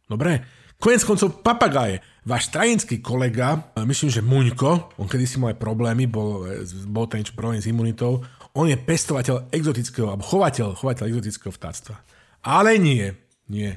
[0.09, 0.57] dobre?
[0.77, 2.01] Konec koncov papagáje.
[2.27, 6.43] Váš stranický kolega, myslím, že Muňko, on kedysi mal aj problémy, bol,
[6.91, 8.19] bol ten niečo problém s imunitou,
[8.51, 11.95] on je pestovateľ exotického, alebo chovateľ, chovateľ exotického vtáctva.
[12.43, 13.07] Ale nie,
[13.47, 13.71] nie.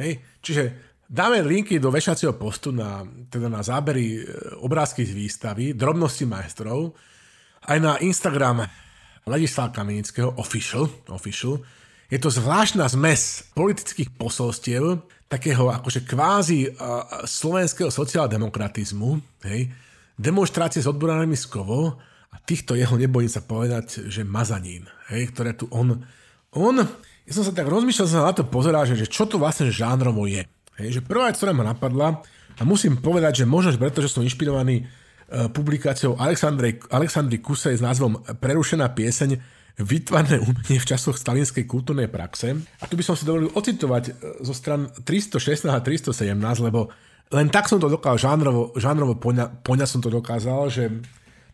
[0.00, 0.62] Hej, čiže
[1.04, 4.20] dáme linky do vešacieho postu na, teda na zábery e,
[4.64, 6.96] obrázky z výstavy, drobnosti majstrov,
[7.68, 8.64] aj na Instagram
[9.28, 11.60] Ladislav Kamenického, official, official.
[12.10, 19.70] Je to zvláštna zmes politických posolstiev, takého akože kvázi uh, slovenského sociáldemokratizmu, hej,
[20.18, 21.46] demonstrácie s odborármi z
[22.30, 26.02] a týchto jeho, nebojím sa povedať, že mazanín, hej, ktoré tu on,
[26.50, 26.82] on,
[27.26, 29.70] ja som sa tak rozmýšľal, som sa na to pozeral, že, že čo to vlastne
[29.70, 30.42] žánrovo je.
[30.82, 32.26] Hej, že prvá vec, ktorá ma napadla,
[32.58, 37.86] a musím povedať, že možno preto, že som inšpirovaný uh, publikáciou Alexandry, Alexandry Kusej s
[37.86, 42.58] názvom Prerušená pieseň, vytvarné umenie v časoch stalinskej kultúrnej praxe.
[42.80, 46.34] A tu by som si dovolil ocitovať e, zo stran 316 a 317,
[46.66, 46.90] lebo
[47.30, 50.90] len tak som to dokázal, žánrovo, žánrovo poňa, poňa som to dokázal, že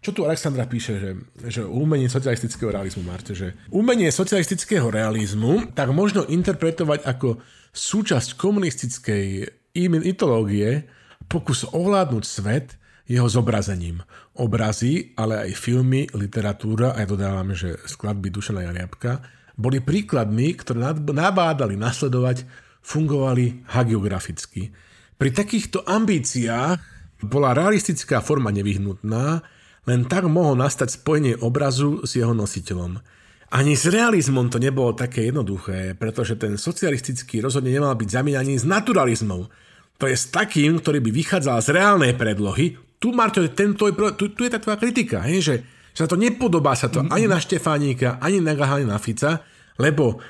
[0.00, 1.10] čo tu Alexandra píše, že,
[1.50, 7.42] že umenie socialistického realizmu, Marte, že umenie socialistického realizmu tak možno interpretovať ako
[7.74, 10.88] súčasť komunistickej ideológie,
[11.28, 14.02] pokus ovládnuť svet, jeho zobrazením.
[14.36, 19.22] Obrazy, ale aj filmy, literatúra, aj dodávame, že skladby Dušana Jariabka,
[19.56, 22.44] boli príkladmi, ktoré nabádali nasledovať,
[22.84, 24.70] fungovali hagiograficky.
[25.16, 26.78] Pri takýchto ambíciách
[27.24, 29.40] bola realistická forma nevyhnutná,
[29.86, 33.00] len tak mohol nastať spojenie obrazu s jeho nositeľom.
[33.54, 38.66] Ani s realizmom to nebolo také jednoduché, pretože ten socialistický rozhodne nemal byť zamieňaný s
[38.66, 39.46] naturalizmom.
[39.96, 43.84] To je s takým, ktorý by vychádzal z reálnej predlohy, tu, Marto, tento,
[44.16, 45.54] tu, tu je tá tvoja kritika, hej, že,
[45.92, 49.44] že sa to nepodobá sa to ani na Štefánika, ani na Gahani, na Fica,
[49.76, 50.20] lebo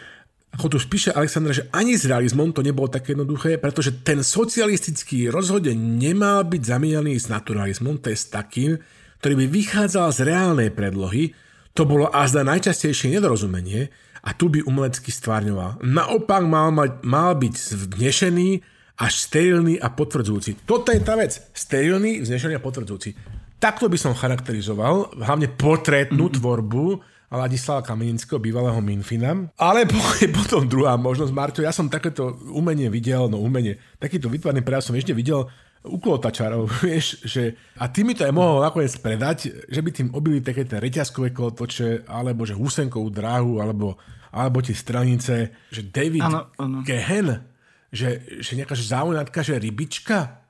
[0.56, 5.28] ako tu spíše Aleksandra, že ani s realizmom to nebolo také jednoduché, pretože ten socialistický
[5.28, 8.80] rozhodne nemal byť zamieňaný s naturalizmom, to je s takým,
[9.20, 11.36] ktorý by vychádzal z reálnej predlohy,
[11.76, 13.92] to bolo azda najčastejšie nedorozumenie
[14.24, 15.84] a tu by umelecky stvárňoval.
[15.84, 17.54] Naopak mal, mať, mal byť
[17.92, 18.48] vnešený
[18.96, 20.64] až sterilný a potvrdzujúci.
[20.64, 21.36] Toto je tá vec.
[21.52, 23.12] Sterilný, vznešený a potvrdzujúci.
[23.60, 26.38] Takto by som charakterizoval hlavne portrétnu mm-hmm.
[26.40, 26.84] tvorbu
[27.26, 29.50] Ladislava Kamenického, bývalého Minfina.
[29.58, 29.84] Ale
[30.38, 34.96] potom druhá možnosť, Marto, ja som takéto umenie videl, no umenie, takýto vytvarný prejav som
[34.96, 35.44] ešte videl
[35.86, 40.08] u klotačárov, vieš, že a ty mi to aj mohol nakoniec predať, že by tým
[40.14, 43.98] obili také tie reťazkové kolotoče, alebo že husenkovú dráhu, alebo,
[44.30, 46.78] alebo tie stranice, že David ano, ano.
[46.86, 47.55] Gehen
[47.90, 50.42] že, že nejaká zaujímavá že rybička.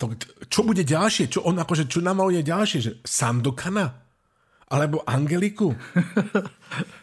[0.00, 0.16] To,
[0.48, 1.28] čo bude ďalšie?
[1.28, 2.78] Čo on akože, čo namaluje ďalšie?
[2.80, 3.86] Že Sandokana?
[4.70, 5.74] Alebo Angeliku?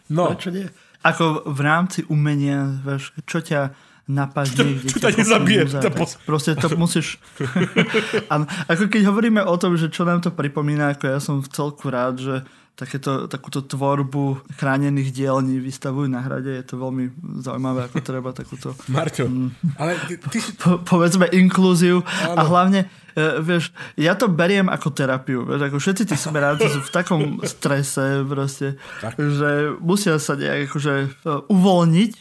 [0.08, 0.32] No.
[0.40, 0.64] Čo nie?
[1.04, 3.76] Ako v rámci umenia, vieš, čo ťa
[4.08, 5.64] napadne, čo ťa nezabije.
[5.92, 6.16] Pos...
[6.24, 7.20] Proste to musíš...
[8.72, 11.92] ako keď hovoríme o tom, že čo nám to pripomína, ako ja som v celku
[11.92, 12.36] rád, že
[12.78, 16.62] takéto, takúto tvorbu chránených dielní vystavujú na hrade.
[16.62, 17.10] Je to veľmi
[17.42, 18.78] zaujímavé, ako treba takúto...
[18.86, 19.50] Marťo, mm,
[19.82, 20.40] ale ty, ty.
[20.62, 22.86] Po, povedzme inklúziu a hlavne
[23.18, 25.42] vieš, ja to beriem ako terapiu.
[25.42, 29.18] Vieš, ako všetci tí smeráci sú v takom strese proste, tak.
[29.18, 30.94] že musia sa nejak akože
[31.26, 32.12] uh, uvoľniť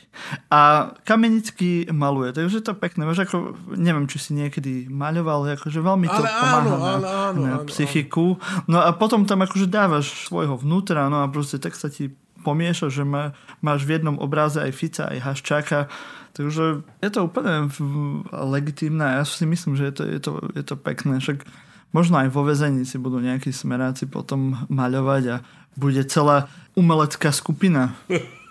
[0.49, 2.33] a Kamenický maluje.
[2.33, 3.05] Takže to je pekné.
[3.05, 3.37] Vieš, ako,
[3.77, 7.57] neviem, či si niekedy maľoval, akože veľmi to ale pomáha áno, na, áno, áno, na
[7.69, 8.41] psychiku.
[8.65, 12.09] No a potom tam akože dávaš svojho vnútra, no a proste tak sa ti
[12.47, 15.91] pomieša, že má, máš v jednom obráze aj Fica, aj Haščáka
[16.37, 17.73] Takže je to úplne
[18.29, 21.17] legitímne a ja si myslím, že je to, je to, je to pekné.
[21.17, 21.49] Však
[21.97, 25.37] možno aj vo vezení si budú nejakí smeráci potom maľovať a
[25.81, 27.97] bude celá umelecká skupina.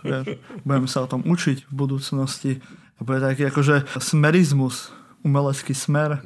[0.65, 2.51] Budeme sa o tom učiť v budúcnosti.
[2.97, 4.89] A bude taký akože smerizmus
[5.21, 6.25] umelecký smer.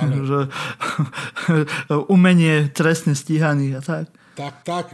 [0.00, 0.16] Ale...
[0.28, 0.40] Že,
[2.16, 4.06] umenie trestne stíhaných a tak.
[4.36, 4.84] Tak, tak,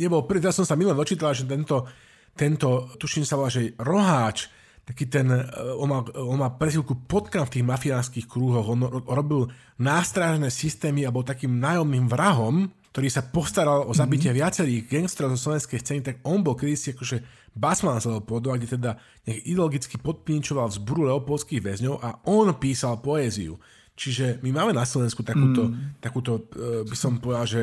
[0.00, 1.84] nebol prvý, teraz som sa milé dočítal, že tento,
[2.32, 4.48] tento, tuším sa volá, že Roháč,
[4.88, 5.44] taký ten, e,
[5.76, 11.12] on má, on má presivku potkan v tých mafiánskych krúhoch, on robil nástražné systémy a
[11.12, 14.40] bol takým nájomným vrahom, ktorý sa postaral o zabitie mm-hmm.
[14.40, 17.20] viacerých gangstrov zo slovenskej scény, tak on bol kedysi akože
[17.52, 18.96] Basman z Leopoldu, kde teda
[19.28, 23.60] nech ideologicky podpinčoval vzburu leopoldských väzňov a on písal poéziu.
[23.98, 25.98] Čiže my máme na Slovensku takúto, mm.
[25.98, 27.60] takúto e, by som povedal, že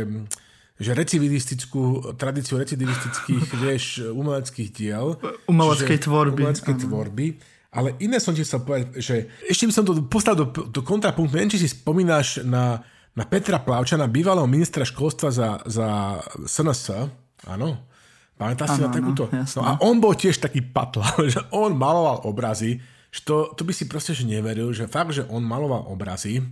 [0.76, 5.16] že recidivistickú tradíciu recidivistických, vieš, umeleckých diel.
[5.48, 6.42] Umeleckej tvorby.
[6.44, 7.28] Umeleckej tvorby.
[7.76, 11.36] Ale iné som ti chcel povedať, že ešte by som to postavil do, do kontrapunktu.
[11.36, 12.80] Neviem, či si spomínaš na,
[13.12, 17.12] na Petra Plavčana, bývalého ministra školstva za, za SNS.
[17.52, 17.84] Áno.
[18.36, 19.32] Pamätáš si na takúto?
[19.32, 23.72] No a on bol tiež taký patla, že on maloval obrazy, že to, to by
[23.72, 26.44] si proste že neveril, že fakt, že on maloval obrazy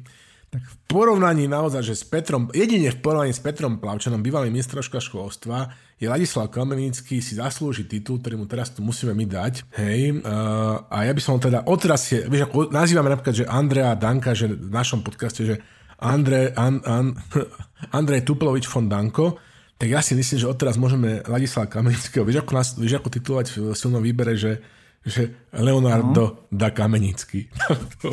[0.54, 5.02] tak v porovnaní naozaj, že s Petrom, jedine v porovnaní s Petrom Plavčanom, bývalým ministroška
[5.02, 9.66] školstva, je Ladislav Kamenický si zaslúži titul, ktorý mu teraz tu musíme my dať.
[9.74, 13.98] Hej, uh, a ja by som teda odteraz, je, vieš, ako nazývame napríklad, že Andrea
[13.98, 15.58] Danka, že v našom podcaste, že
[15.98, 17.18] Andre, an, an,
[17.98, 19.42] Andrej Tuplovič von Danko,
[19.82, 23.66] tak ja si myslím, že odteraz môžeme Ladislav Kamenického, vieš ako, vieš ako titulovať v
[23.74, 24.62] silnom výbere, že
[25.04, 26.48] že Leonardo no.
[26.52, 27.52] da Kamenický.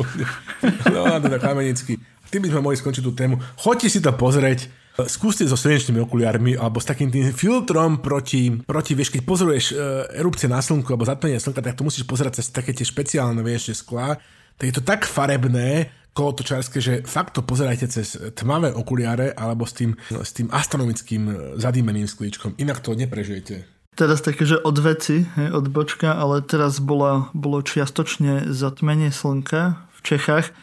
[0.93, 1.95] Leonardo da Kamenický
[2.31, 3.35] tým by sme mohli skončiť tú tému.
[3.59, 4.71] Choďte si to pozrieť,
[5.11, 10.07] skúste so slnečnými okuliarmi alebo s takým tým filtrom proti, proti vieš, keď pozoruješ uh,
[10.15, 13.75] erupcie na slnku alebo zatmenie slnka, tak to musíš pozerať cez také tie špeciálne, vieš,
[13.75, 14.15] sklá.
[14.55, 19.75] Tak je to tak farebné, kolotočárske, že fakt to pozerajte cez tmavé okuliare alebo s
[19.75, 22.59] tým, s tým astronomickým e, zadýmeným sklíčkom.
[22.59, 23.63] Inak to neprežijete.
[23.91, 29.83] Teraz také, že od veci, hej, od bočka, ale teraz bola, bolo čiastočne zatmenie slnka
[29.83, 30.55] v Čechách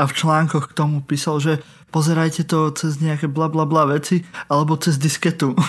[0.00, 1.60] a v článkoch k tomu písal, že
[1.92, 5.52] pozerajte to cez nejaké bla bla bla veci alebo cez disketu.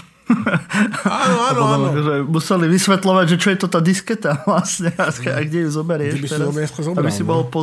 [1.03, 1.87] Áno, áno, áno.
[1.91, 6.23] Že museli vysvetľovať, že čo je to tá disketa vlastne a, a kde ju zoberieš
[6.23, 6.47] by teraz,
[6.79, 7.59] zobral, aby, si mohol, po,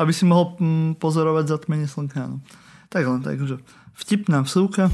[0.00, 2.24] aby si mohol mm, pozorovať zatmenie slnka.
[2.24, 2.40] No.
[2.88, 3.60] Tak len tak, že
[4.00, 4.88] vtipná vsúka.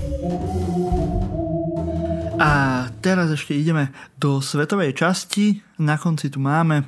[2.42, 5.62] A teraz ešte ideme do svetovej časti.
[5.78, 6.84] Na konci tu máme e,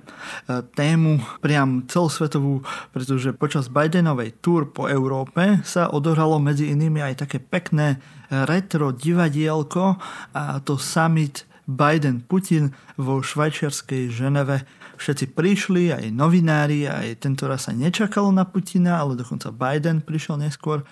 [0.74, 7.38] tému priam celosvetovú, pretože počas Bidenovej túr po Európe sa odohralo medzi inými aj také
[7.38, 8.02] pekné
[8.34, 9.94] retro divadielko
[10.34, 14.66] a to summit Biden-Putin vo švajčiarskej Ženeve.
[14.98, 20.82] Všetci prišli, aj novinári, aj tento sa nečakalo na Putina, ale dokonca Biden prišiel neskôr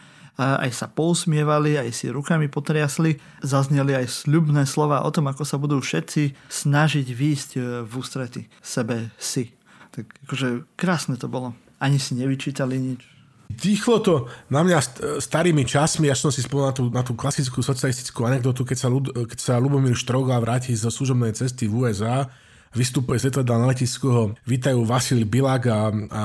[0.41, 3.21] aj sa pousmievali, aj si rukami potriasli.
[3.45, 8.49] Zazneli aj sľubné slova o tom, ako sa budú všetci snažiť výjsť e, v ústrety
[8.65, 9.53] sebe si.
[9.93, 11.53] Tak akože krásne to bolo.
[11.77, 13.13] Ani si nevyčítali nič.
[13.53, 14.15] Dýchlo to
[14.49, 14.79] na mňa
[15.21, 18.89] starými časmi, ja som si spomenul na tú, na tú klasickú socialistickú anekdotu, keď sa,
[18.89, 22.33] Lud, keď sa Lubomír Štroga vráti zo služobnej cesty v USA,
[22.73, 26.23] vystupuje z letadla na letisku, ho vítajú Vasil Bilák a, a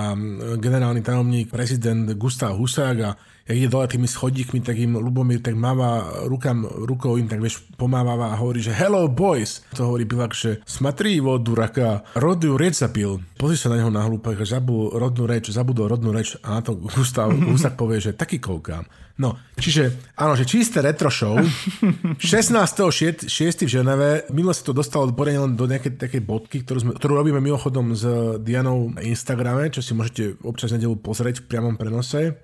[0.56, 3.12] generálny tajomník prezident Gustav Husák a
[3.48, 7.64] jak ide dole tými schodíkmi, tak im Lubomír tak máva rukam, rukou im tak vieš
[7.80, 9.64] pomáva a hovorí, že hello boys.
[9.80, 13.24] To hovorí Bilak, že smatrí vo duraka, rodnú reč zapil.
[13.40, 16.76] Pozri sa na neho na hlúpak, zabudol rodnú reč, zabudol rodnú reč a na to
[16.76, 18.84] Gustav Husak povie, že taký koukám.
[19.18, 21.34] No, čiže áno, že čisté retro show.
[22.22, 23.26] 16.6.
[23.66, 24.30] v Ženeve.
[24.30, 28.06] Minule sa to dostalo len do nejakej takej bodky, ktorú, sme, ktorú robíme mimochodom s
[28.46, 32.38] Dianou na Instagrame, čo si môžete občas nedelu pozrieť v priamom prenose.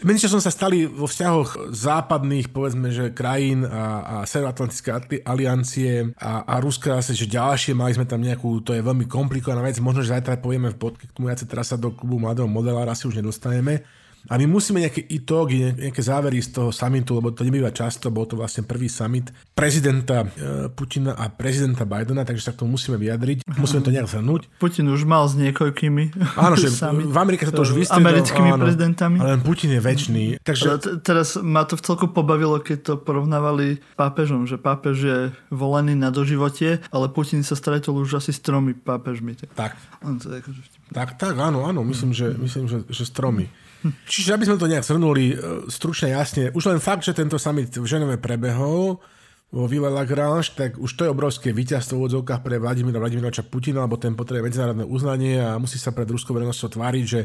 [0.00, 6.48] Menšie som sa stali vo vzťahoch západných, povedzme, že krajín a, a Severoatlantické aliancie a,
[6.48, 10.00] a Ruska zase, že ďalšie, mali sme tam nejakú, to je veľmi komplikovaná vec, možno,
[10.00, 13.04] že zajtra povieme v bodke k tomu viacej, teraz sa do klubu mladého modelára asi
[13.04, 13.84] už nedostaneme.
[14.28, 18.28] A my musíme nejaké itógy, nejaké závery z toho samitu, lebo to nebýva často, bol
[18.28, 23.00] to vlastne prvý summit prezidenta e, Putina a prezidenta Bidena, takže sa k tomu musíme
[23.00, 23.48] vyjadriť.
[23.56, 24.52] Musíme to nejak zhrnúť.
[24.60, 26.04] Putin už mal s niekoľkými
[26.44, 26.68] Áno, že
[27.14, 28.04] v Amerike sa to už vystriedalo.
[28.04, 29.16] Americkými áno, prezidentami.
[29.16, 30.24] Ale Putin je väčší.
[30.44, 30.66] Takže...
[30.78, 35.18] T- teraz ma to v celku pobavilo, keď to porovnávali pápežom, že pápež je
[35.48, 39.40] volený na doživotie, ale Putin sa stretol už asi s tromi pápežmi.
[39.56, 39.72] Tak.
[40.04, 43.52] Akože tak, tak, áno, áno, myslím, že, myslím, že, že stromy.
[44.10, 45.34] Čiže aby sme to nejak zhrnuli e,
[45.70, 48.98] stručne jasne, už len fakt, že tento summit v Ženeve prebehol
[49.48, 53.86] vo Ville Lagrange, tak už to je obrovské víťazstvo v odzovkách pre Vladimíra Vladimiroča Putina,
[53.86, 57.20] lebo ten potrebuje medzinárodné uznanie a musí sa pred ruskou verejnosťou tváriť, že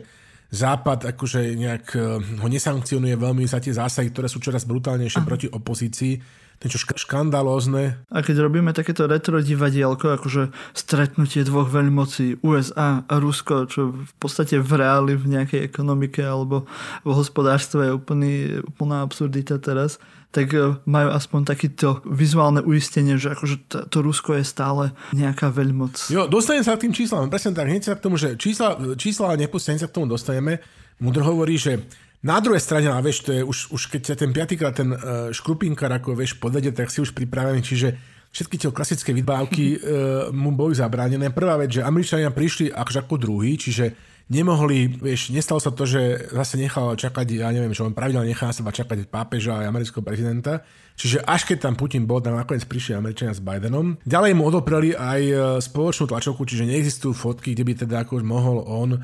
[0.53, 1.99] Západ akože nejak e,
[2.37, 5.27] ho nesankcionuje veľmi za tie zásahy, ktoré sú čoraz brutálnejšie Aha.
[5.27, 6.21] proti opozícii.
[6.63, 7.99] Niečo šk- škandalózne.
[8.09, 14.13] A keď robíme takéto retro divadielko, akože stretnutie dvoch veľmocí USA a Rusko, čo v
[14.17, 16.65] podstate v reáli v nejakej ekonomike alebo
[17.03, 18.33] v hospodárstve je úplný,
[18.63, 19.99] úplná absurdita teraz,
[20.33, 25.53] tak e, majú aspoň takéto vizuálne uistenie, že akože to, to Rusko je stále nejaká
[25.53, 26.09] veľmoc.
[26.09, 27.29] Jo, dostanem sa k tým číslam.
[27.29, 30.57] Presne tak, hneď sa k tomu, že čísla, čísla nepustenie sa k tomu dostaneme.
[30.97, 31.85] Mudr hovorí, že
[32.23, 35.29] na druhej strane, ale vieš, to je už, už keď sa ten piatýkrát ten uh,
[35.35, 37.99] škrupinkár ako vieš podvede, tak si už pripravený, čiže
[38.31, 39.79] všetky tie klasické vybávky uh,
[40.31, 41.35] mu boli zabránené.
[41.35, 43.91] Prvá vec, že Američania prišli až ako druhý, čiže
[44.31, 48.47] nemohli, vieš, nestalo sa to, že zase nechal čakať, ja neviem, že on pravidelne nechá
[48.47, 50.63] na seba čakať pápeža a amerického prezidenta.
[50.95, 53.97] Čiže až keď tam Putin bol, tam nakoniec prišli Američania s Bidenom.
[54.05, 58.61] Ďalej mu odopreli aj e, spoločnú tlačovku, čiže neexistujú fotky, kde by teda ako mohol
[58.63, 59.01] on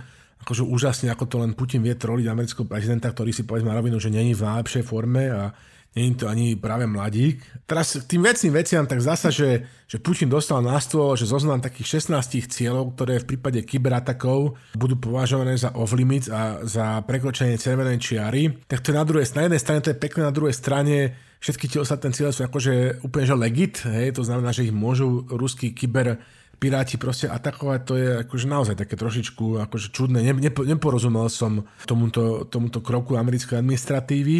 [0.50, 4.02] akože úžasne, ako to len Putin vie troliť amerického prezidenta, ktorý si povedzme na rovinu,
[4.02, 5.54] že není v najlepšej forme a
[5.94, 7.38] není to ani práve mladík.
[7.70, 12.02] Teraz tým vecným veciam, tak zasa, že, že Putin dostal na stôl, že zoznam takých
[12.02, 18.50] 16 cieľov, ktoré v prípade kyberatakov budú považované za off-limits a za prekročenie červenej čiary.
[18.66, 21.66] Tak to je na druhej na jednej strane to je pekné, na druhej strane všetky
[21.70, 25.78] tie ostatné cieľe sú akože úplne že legit, hej, to znamená, že ich môžu ruský
[25.78, 26.20] kyber
[26.60, 30.20] piráti proste atakovať, to je akože naozaj také trošičku akože čudné.
[30.20, 34.38] Ne, nepo, neporozumel som tomuto, tomuto kroku americkej administratívy.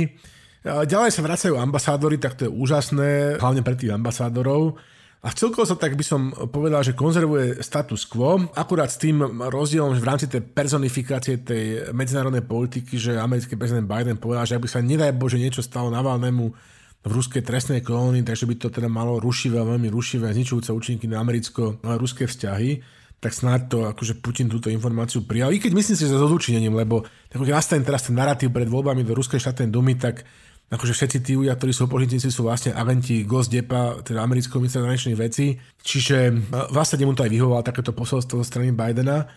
[0.68, 4.76] Ďalej sa vracajú ambasádory, tak to je úžasné, hlavne pre tých ambasádorov.
[5.20, 9.20] A celkovo sa tak by som povedal, že konzervuje status quo, akurát s tým
[9.52, 14.56] rozdielom, že v rámci tej personifikácie tej medzinárodnej politiky, že americký prezident Biden povedal, že
[14.56, 16.56] ak by sa nedaj Bože niečo stalo Navalnému
[17.00, 21.24] v ruskej trestnej kolónii, takže by to teda malo rušivé, veľmi rušivé, zničujúce účinky na
[21.24, 22.84] americko-ruské vzťahy,
[23.20, 25.52] tak snáď to akože Putin túto informáciu prijal.
[25.52, 28.68] I keď myslím si, že za odúčinením, lebo tak keď nastane teraz ten narratív pred
[28.68, 30.24] voľbami do Ruskej štátnej dumy, tak
[30.72, 35.20] akože všetci tí ľudia, ktorí sú opozitíci, sú vlastne agenti Gosdepa, teda amerického ministra zahraničných
[35.20, 35.60] vecí.
[35.84, 36.32] Čiže
[36.72, 39.28] vlastne mu to aj vyhovoval takéto posolstvo zo strany Bidena.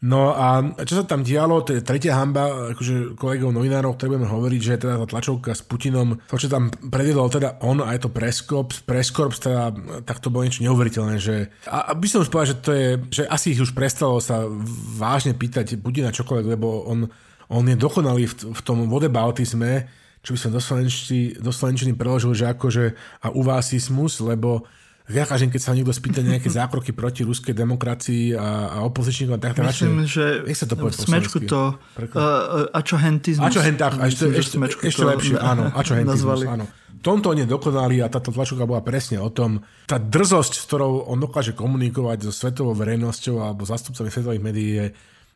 [0.00, 4.32] No a čo sa tam dialo, to je tretia hamba akože kolegov novinárov, ktoré budeme
[4.32, 8.00] hovoriť, že teda tá tlačovka s Putinom, to čo tam predjedol teda on a je
[8.00, 9.76] to Preskorps, Preskorps teda,
[10.08, 13.22] tak to bolo niečo neuveriteľné, že a, by som už povedal, že to je, že
[13.28, 14.48] asi ich už prestalo sa
[14.96, 17.04] vážne pýtať Putina čokoľvek, lebo on,
[17.52, 19.84] on je dokonalý v, v tom vodebautizme,
[20.24, 24.64] čo by som do, slovenčiny preložil, že akože a uvásismus, lebo
[25.10, 29.58] ja každým, keď sa niekto spýta nejaké zákroky proti ruskej demokracii a, a opozičníkom, tak
[29.58, 33.50] to Myslím, radšej, že sa to v smečku to uh, ačohentizmus.
[33.50, 36.66] Ačohentách, a ešte, ešte, ešte lepšie, áno, ačohentizmus, áno.
[37.00, 39.64] Tomto on je dokonalý a táto tlačovka bola presne o tom.
[39.88, 44.86] Tá drzosť, s ktorou on dokáže komunikovať so svetovou verejnosťou alebo zastupcami svetových médií je,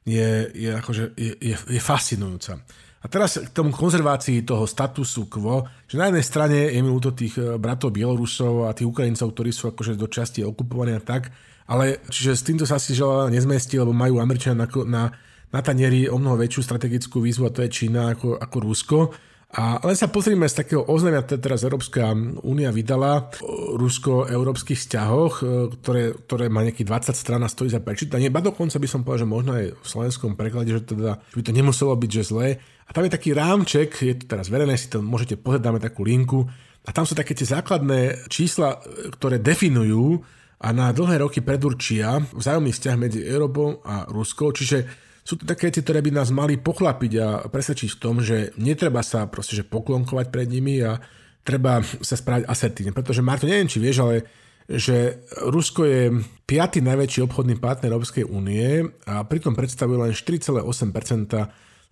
[0.05, 2.61] je, je, akože, je, je, je fascinujúca.
[3.05, 7.13] A teraz k tomu konzervácii toho statusu quo, že na jednej strane je mi ľúto
[7.13, 11.29] tých eh, bratov Bielorusov a tých Ukrajincov, ktorí sú akože do časti okupovaní a tak,
[11.69, 15.03] ale čiže s týmto sa si žela nezmestí, lebo majú Američania na, na,
[15.53, 18.99] na tanieri o mnoho väčšiu strategickú výzvu a to je Čína ako, ako Rusko.
[19.55, 22.11] A len sa pozrieme z takého oznámia, ktoré teraz Európska
[22.43, 27.79] únia vydala o rusko-európskych vzťahoch, e, ktoré, ktoré má nejakých 20 strán a stojí za
[27.79, 28.35] prečítanie.
[28.35, 31.55] Ba dokonca by som povedal, že možno aj v slovenskom preklade, že, teda, by to
[31.55, 32.49] nemuselo byť, že zlé.
[32.85, 36.05] A tam je taký rámček, je to teraz verejné, si to môžete pozrieť, dáme takú
[36.05, 36.45] linku.
[36.85, 38.77] A tam sú také tie základné čísla,
[39.17, 40.21] ktoré definujú
[40.61, 44.53] a na dlhé roky predurčia vzájomný vzťah medzi Európou a Ruskou.
[44.53, 44.85] Čiže
[45.25, 49.01] sú to také veci, ktoré by nás mali pochlapiť a presvedčiť v tom, že netreba
[49.01, 51.01] sa proste že poklonkovať pred nimi a
[51.41, 52.93] treba sa správať asertívne.
[52.93, 54.29] Pretože Marto, neviem, či vieš, ale
[54.65, 56.03] že Rusko je
[56.49, 60.61] piatý najväčší obchodný partner Európskej únie a pritom predstavuje len 4,8%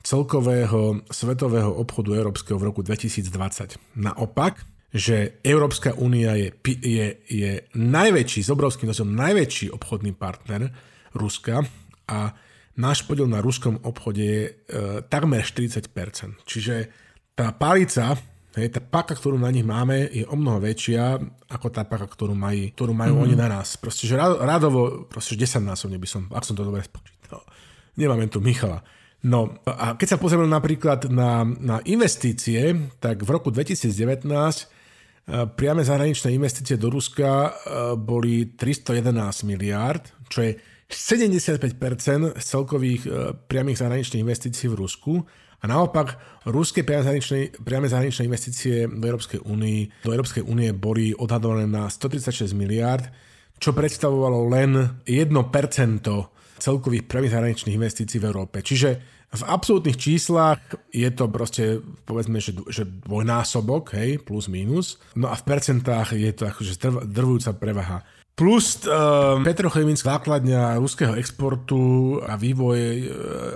[0.02, 3.98] celkového svetového obchodu európskeho v roku 2020.
[3.98, 4.62] Naopak,
[4.92, 6.52] že Európska únia je,
[6.84, 10.68] je, je najväčší, s obrovským nosom, najväčší obchodný partner
[11.16, 11.64] Ruska
[12.12, 12.36] a
[12.76, 14.52] náš podiel na ruskom obchode je e,
[15.08, 15.88] takmer 40%.
[16.44, 16.74] Čiže
[17.32, 18.12] tá palica,
[18.56, 22.36] hej, tá paka, ktorú na nich máme, je o mnoho väčšia ako tá paka, ktorú,
[22.36, 23.26] mají, ktorú majú mm-hmm.
[23.32, 23.80] oni na nás.
[23.80, 27.44] Proste, že radovo, proste 10 násobne by som, ak som to dobre spočítal.
[27.96, 28.84] Nemáme tu Michala.
[29.22, 34.64] No a keď sa pozrieme napríklad na, na investície, tak v roku 2019 e,
[35.54, 37.50] priame zahraničné investície do Ruska e,
[37.94, 40.58] boli 311 miliárd, čo je
[40.90, 41.70] 75%
[42.34, 43.10] z celkových e,
[43.46, 45.22] priamých zahraničných investícií v Rusku
[45.62, 46.18] a naopak
[46.50, 51.86] ruské priame zahraničné, priame zahraničné investície do Európskej únie do Európskej únie boli odhadované na
[51.86, 53.06] 136 miliárd,
[53.62, 55.30] čo predstavovalo len 1%
[56.58, 58.62] celkových priamých zahraničných investícií v Európe.
[58.62, 60.60] Čiže V absolútnych číslach
[60.92, 65.00] je to proste, povedzme, že, že dvojnásobok, hej, plus minus.
[65.16, 66.76] No a v percentách je to akože
[67.08, 68.04] drvujúca prevaha.
[68.32, 73.04] Plus uh, petrochemická základňa ruského exportu a vývoj uh,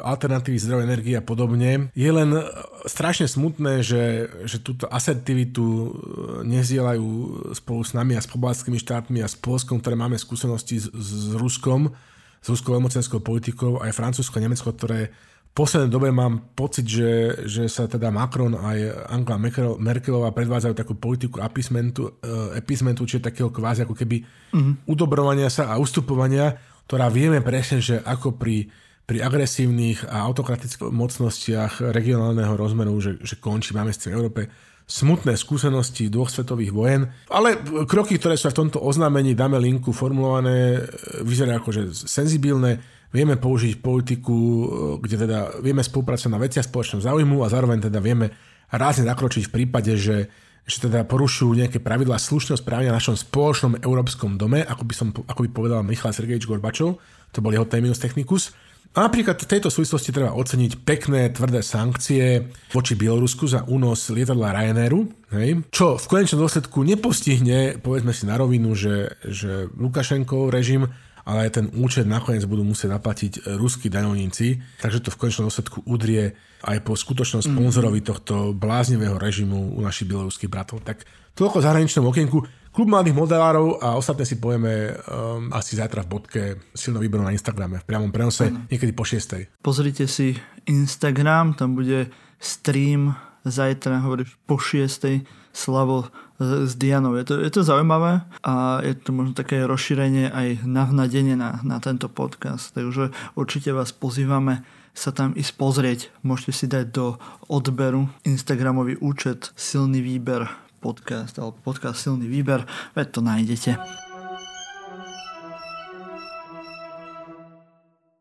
[0.05, 2.36] alternatívy zdrojov energie a podobne je len
[2.85, 5.97] strašne smutné, že, že túto asertivitu
[6.44, 7.09] nezdielajú
[7.57, 11.32] spolu s nami a s pobalskými štátmi a s Polskom, ktoré máme skúsenosti s, s
[11.32, 11.97] Ruskom,
[12.44, 15.09] s ruskou emocenskou politikou, aj Francúzsko a Nemecko, ktoré
[15.57, 19.41] poslednej dobe mám pocit, že, že sa teda Macron aj Angela
[19.81, 22.20] Merkelová predvádzajú takú politiku apismentu,
[22.53, 24.85] epismentu, čiže takého kvázi ako keby mm-hmm.
[24.85, 28.69] udobrovania sa a ustupovania, ktorá vieme presne, že ako pri,
[29.09, 34.53] pri agresívnych a autokratických mocnostiach regionálneho rozmeru, že, že končí, máme v Európe
[34.87, 37.59] smutné skúsenosti dvoch svetových vojen, ale
[37.91, 40.78] kroky, ktoré sú v tomto oznámení, dáme linku, formulované,
[41.27, 42.78] vyzerajú ako že senzibilné,
[43.16, 44.64] vieme použiť politiku, e,
[45.01, 48.28] kde teda vieme spolupracovať na veciach spoločného záujmu a zároveň teda vieme
[48.68, 50.28] rázne zakročiť v prípade, že,
[50.68, 55.09] že teda porušujú nejaké pravidlá slušného správania v našom spoločnom európskom dome, ako by, som,
[55.16, 57.01] ako by povedal Michal Sergejič Gorbačov,
[57.32, 58.52] to bol jeho terminus technicus.
[58.97, 64.56] A napríklad v tejto súvislosti treba oceniť pekné, tvrdé sankcie voči Bielorusku za únos lietadla
[64.56, 65.05] Ryanairu,
[65.36, 70.88] hej, čo v konečnom dôsledku nepostihne, povedzme si na rovinu, že, že Lukašenkov režim
[71.27, 75.51] ale aj ten účet nakoniec budú musieť zaplatiť e, ruskí daňovníci, takže to v konečnom
[75.51, 77.47] dôsledku udrie aj po skutočnom mhm.
[77.51, 80.86] sponzorovi tohto bláznivého režimu u našich bieloruských bratov.
[80.86, 81.03] Tak
[81.36, 82.39] toľko zahraničnom okienku.
[82.77, 86.43] Klub mladých modelárov a ostatné si povieme um, asi zajtra v bodke
[86.77, 88.69] silno výberu na Instagrame v priamom prenose, uh-huh.
[88.69, 89.65] niekedy po 6.
[89.65, 90.36] Pozrite si
[90.69, 93.16] Instagram, tam bude stream
[93.48, 95.24] zajtra, hovoríš po 6.
[95.57, 97.16] Slavo s Dianou.
[97.16, 101.81] Je to, je to zaujímavé a je to možno také rozšírenie aj navnadenie na, na
[101.81, 102.77] tento podcast.
[102.77, 103.09] Takže
[103.41, 104.61] určite vás pozývame
[104.93, 106.01] sa tam ísť pozrieť.
[106.20, 107.07] Môžete si dať do
[107.49, 110.45] odberu Instagramový účet Silný výber
[110.85, 113.70] podcast alebo podcast Silný výber, veď to nájdete.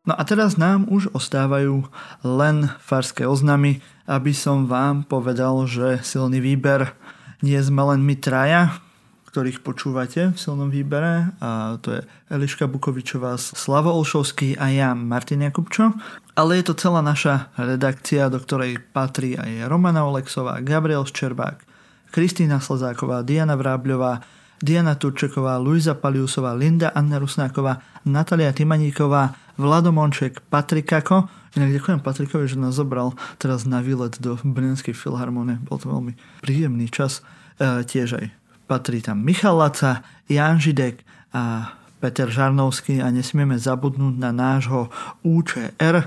[0.06, 1.82] No a teraz nám už ostávajú
[2.22, 6.94] len farské oznamy, aby som vám povedal, že silný výber
[7.46, 8.74] nie sme len my traja,
[9.30, 12.00] ktorých počúvate v silnom výbere a to je
[12.32, 15.94] Eliška Bukovičová, Slavo Olšovský a ja Martin Jakubčo.
[16.34, 21.62] Ale je to celá naša redakcia, do ktorej patrí aj Romana Olexová, Gabriel Ščerbák,
[22.10, 24.24] Kristýna Slazáková, Diana Vrábľová,
[24.62, 31.28] Diana Turčeková, Luisa Paliusová, Linda Anna Rusnáková, Natalia Timaníková, Vlado Monček, Patrik Kako.
[31.56, 35.56] Inak ďakujem Patrikovi, že nás zobral teraz na výlet do Brnenskej filharmonie.
[35.64, 36.12] Bol to veľmi
[36.44, 37.24] príjemný čas.
[37.56, 38.26] E, tiež aj
[38.68, 41.00] patrí tam Michal Laca, Jan Židek
[41.32, 44.92] a Peter Žarnovský a nesmieme zabudnúť na nášho
[45.24, 46.04] UČR,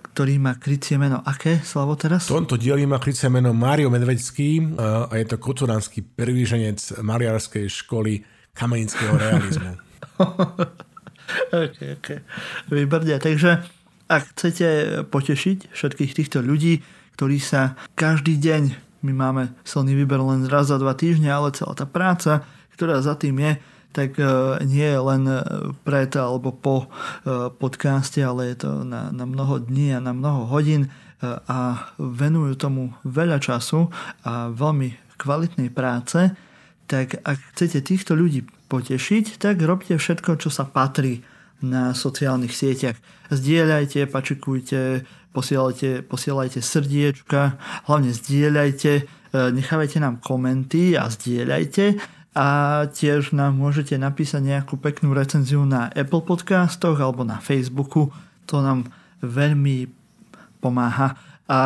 [0.00, 2.26] ktorý má krycie meno aké, Slavo, teraz?
[2.26, 7.68] V tomto dieli má krycie meno Mário Medvedský e, a je to kocuránsky prvýženec maliarskej
[7.68, 8.24] školy
[8.56, 9.76] kamenického realizmu.
[11.64, 12.08] ok, ok.
[12.72, 13.20] Výborne.
[13.20, 13.50] Takže
[14.08, 14.68] ak chcete
[15.12, 16.80] potešiť všetkých týchto ľudí,
[17.20, 21.74] ktorí sa každý deň my máme silný výber len raz za dva týždne, ale celá
[21.78, 22.42] tá práca,
[22.74, 23.52] ktorá za tým je,
[23.92, 24.24] tak e,
[24.64, 25.40] nie len e,
[25.84, 26.86] pred alebo po e,
[27.50, 30.92] podcaste, ale je to na, na mnoho dní a na mnoho hodín
[31.50, 33.90] a venujú tomu veľa času
[34.22, 36.30] a veľmi kvalitnej práce,
[36.86, 41.26] tak ak chcete týchto ľudí potešiť, tak robte všetko, čo sa patrí
[41.58, 42.94] na sociálnych sieťach.
[43.34, 45.02] Zdieľajte, pačikujte,
[45.34, 47.58] posielajte, posielajte srdiečka,
[47.90, 48.92] hlavne zdieľajte,
[49.34, 51.98] nechávajte nám komenty a zdieľajte
[52.38, 52.46] a
[52.86, 58.14] tiež nám môžete napísať nejakú peknú recenziu na Apple podcastoch alebo na Facebooku.
[58.46, 58.86] To nám
[59.18, 59.90] veľmi
[60.62, 61.18] pomáha.
[61.50, 61.60] A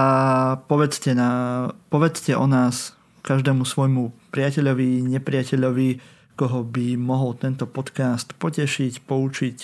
[0.65, 5.89] povedzte, na, povedzte o nás každému svojmu priateľovi, nepriateľovi,
[6.41, 9.59] koho by mohol tento podcast potešiť, poučiť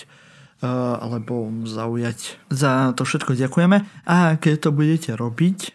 [0.59, 0.67] Eh,
[0.99, 2.35] alebo zaujať.
[2.51, 5.71] Za to všetko ďakujeme a keď to budete robiť,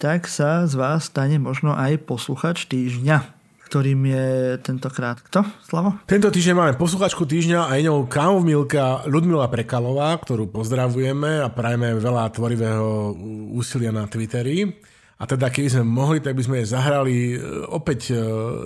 [0.00, 3.20] tak sa z vás stane možno aj posluchač týždňa
[3.66, 4.26] ktorým je
[4.60, 5.96] tentokrát kto, Slavo?
[6.04, 11.96] Tento týždeň máme posluchačku týždňa a je ňou kámovmilka Ludmila Prekalová, ktorú pozdravujeme a prajeme
[11.96, 13.16] veľa tvorivého
[13.56, 14.68] úsilia na Twitteri.
[15.14, 18.18] A teda keby sme mohli, tak by sme je zahrali eh, opäť eh,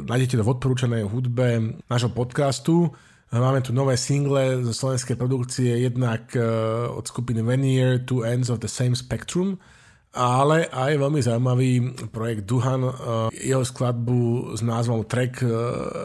[0.02, 2.90] nájdete to v odporúčanej hudbe nášho podcastu.
[3.28, 8.64] Máme tu nové single zo slovenskej produkcie, jednak uh, od skupiny Veneer, Two Ends of
[8.64, 9.60] the Same Spectrum,
[10.14, 11.70] ale aj veľmi zaujímavý
[12.08, 12.92] projekt Duhan, uh,
[13.32, 15.50] jeho skladbu s názvom track uh,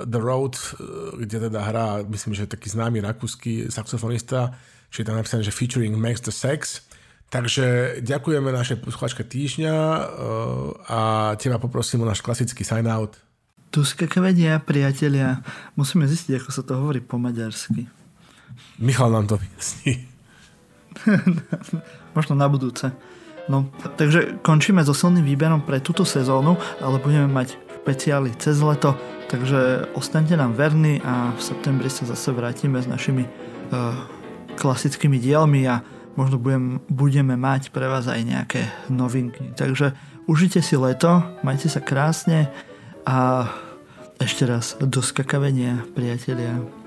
[0.04, 4.54] The Road, uh, kde teda hrá, myslím, že taký známy rakúsky saxofonista,
[4.92, 6.84] čiže tam napísané, že featuring Max the Sex,
[7.34, 9.74] Takže ďakujeme našej posluchačke týždňa
[10.86, 13.18] a teba poprosím o náš klasický sign-out.
[13.74, 15.42] Tu skakavedia, priatelia.
[15.74, 17.90] Musíme zistiť, ako sa to hovorí po maďarsky.
[18.78, 20.06] Michal nám to vyjasní.
[22.16, 22.94] Možno na budúce.
[23.52, 23.68] No,
[24.00, 28.96] takže končíme so silným výberom pre túto sezónu, ale budeme mať špeciály cez leto,
[29.28, 34.00] takže ostaňte nám verní a v septembri sa zase vrátime s našimi uh,
[34.56, 35.84] klasickými dielmi a
[36.16, 39.52] možno budem, budeme mať pre vás aj nejaké novinky.
[39.52, 39.92] Takže
[40.32, 42.48] užite si leto, majte sa krásne
[43.04, 43.52] a
[44.24, 46.83] ešte raz do skakavenia, priatelia.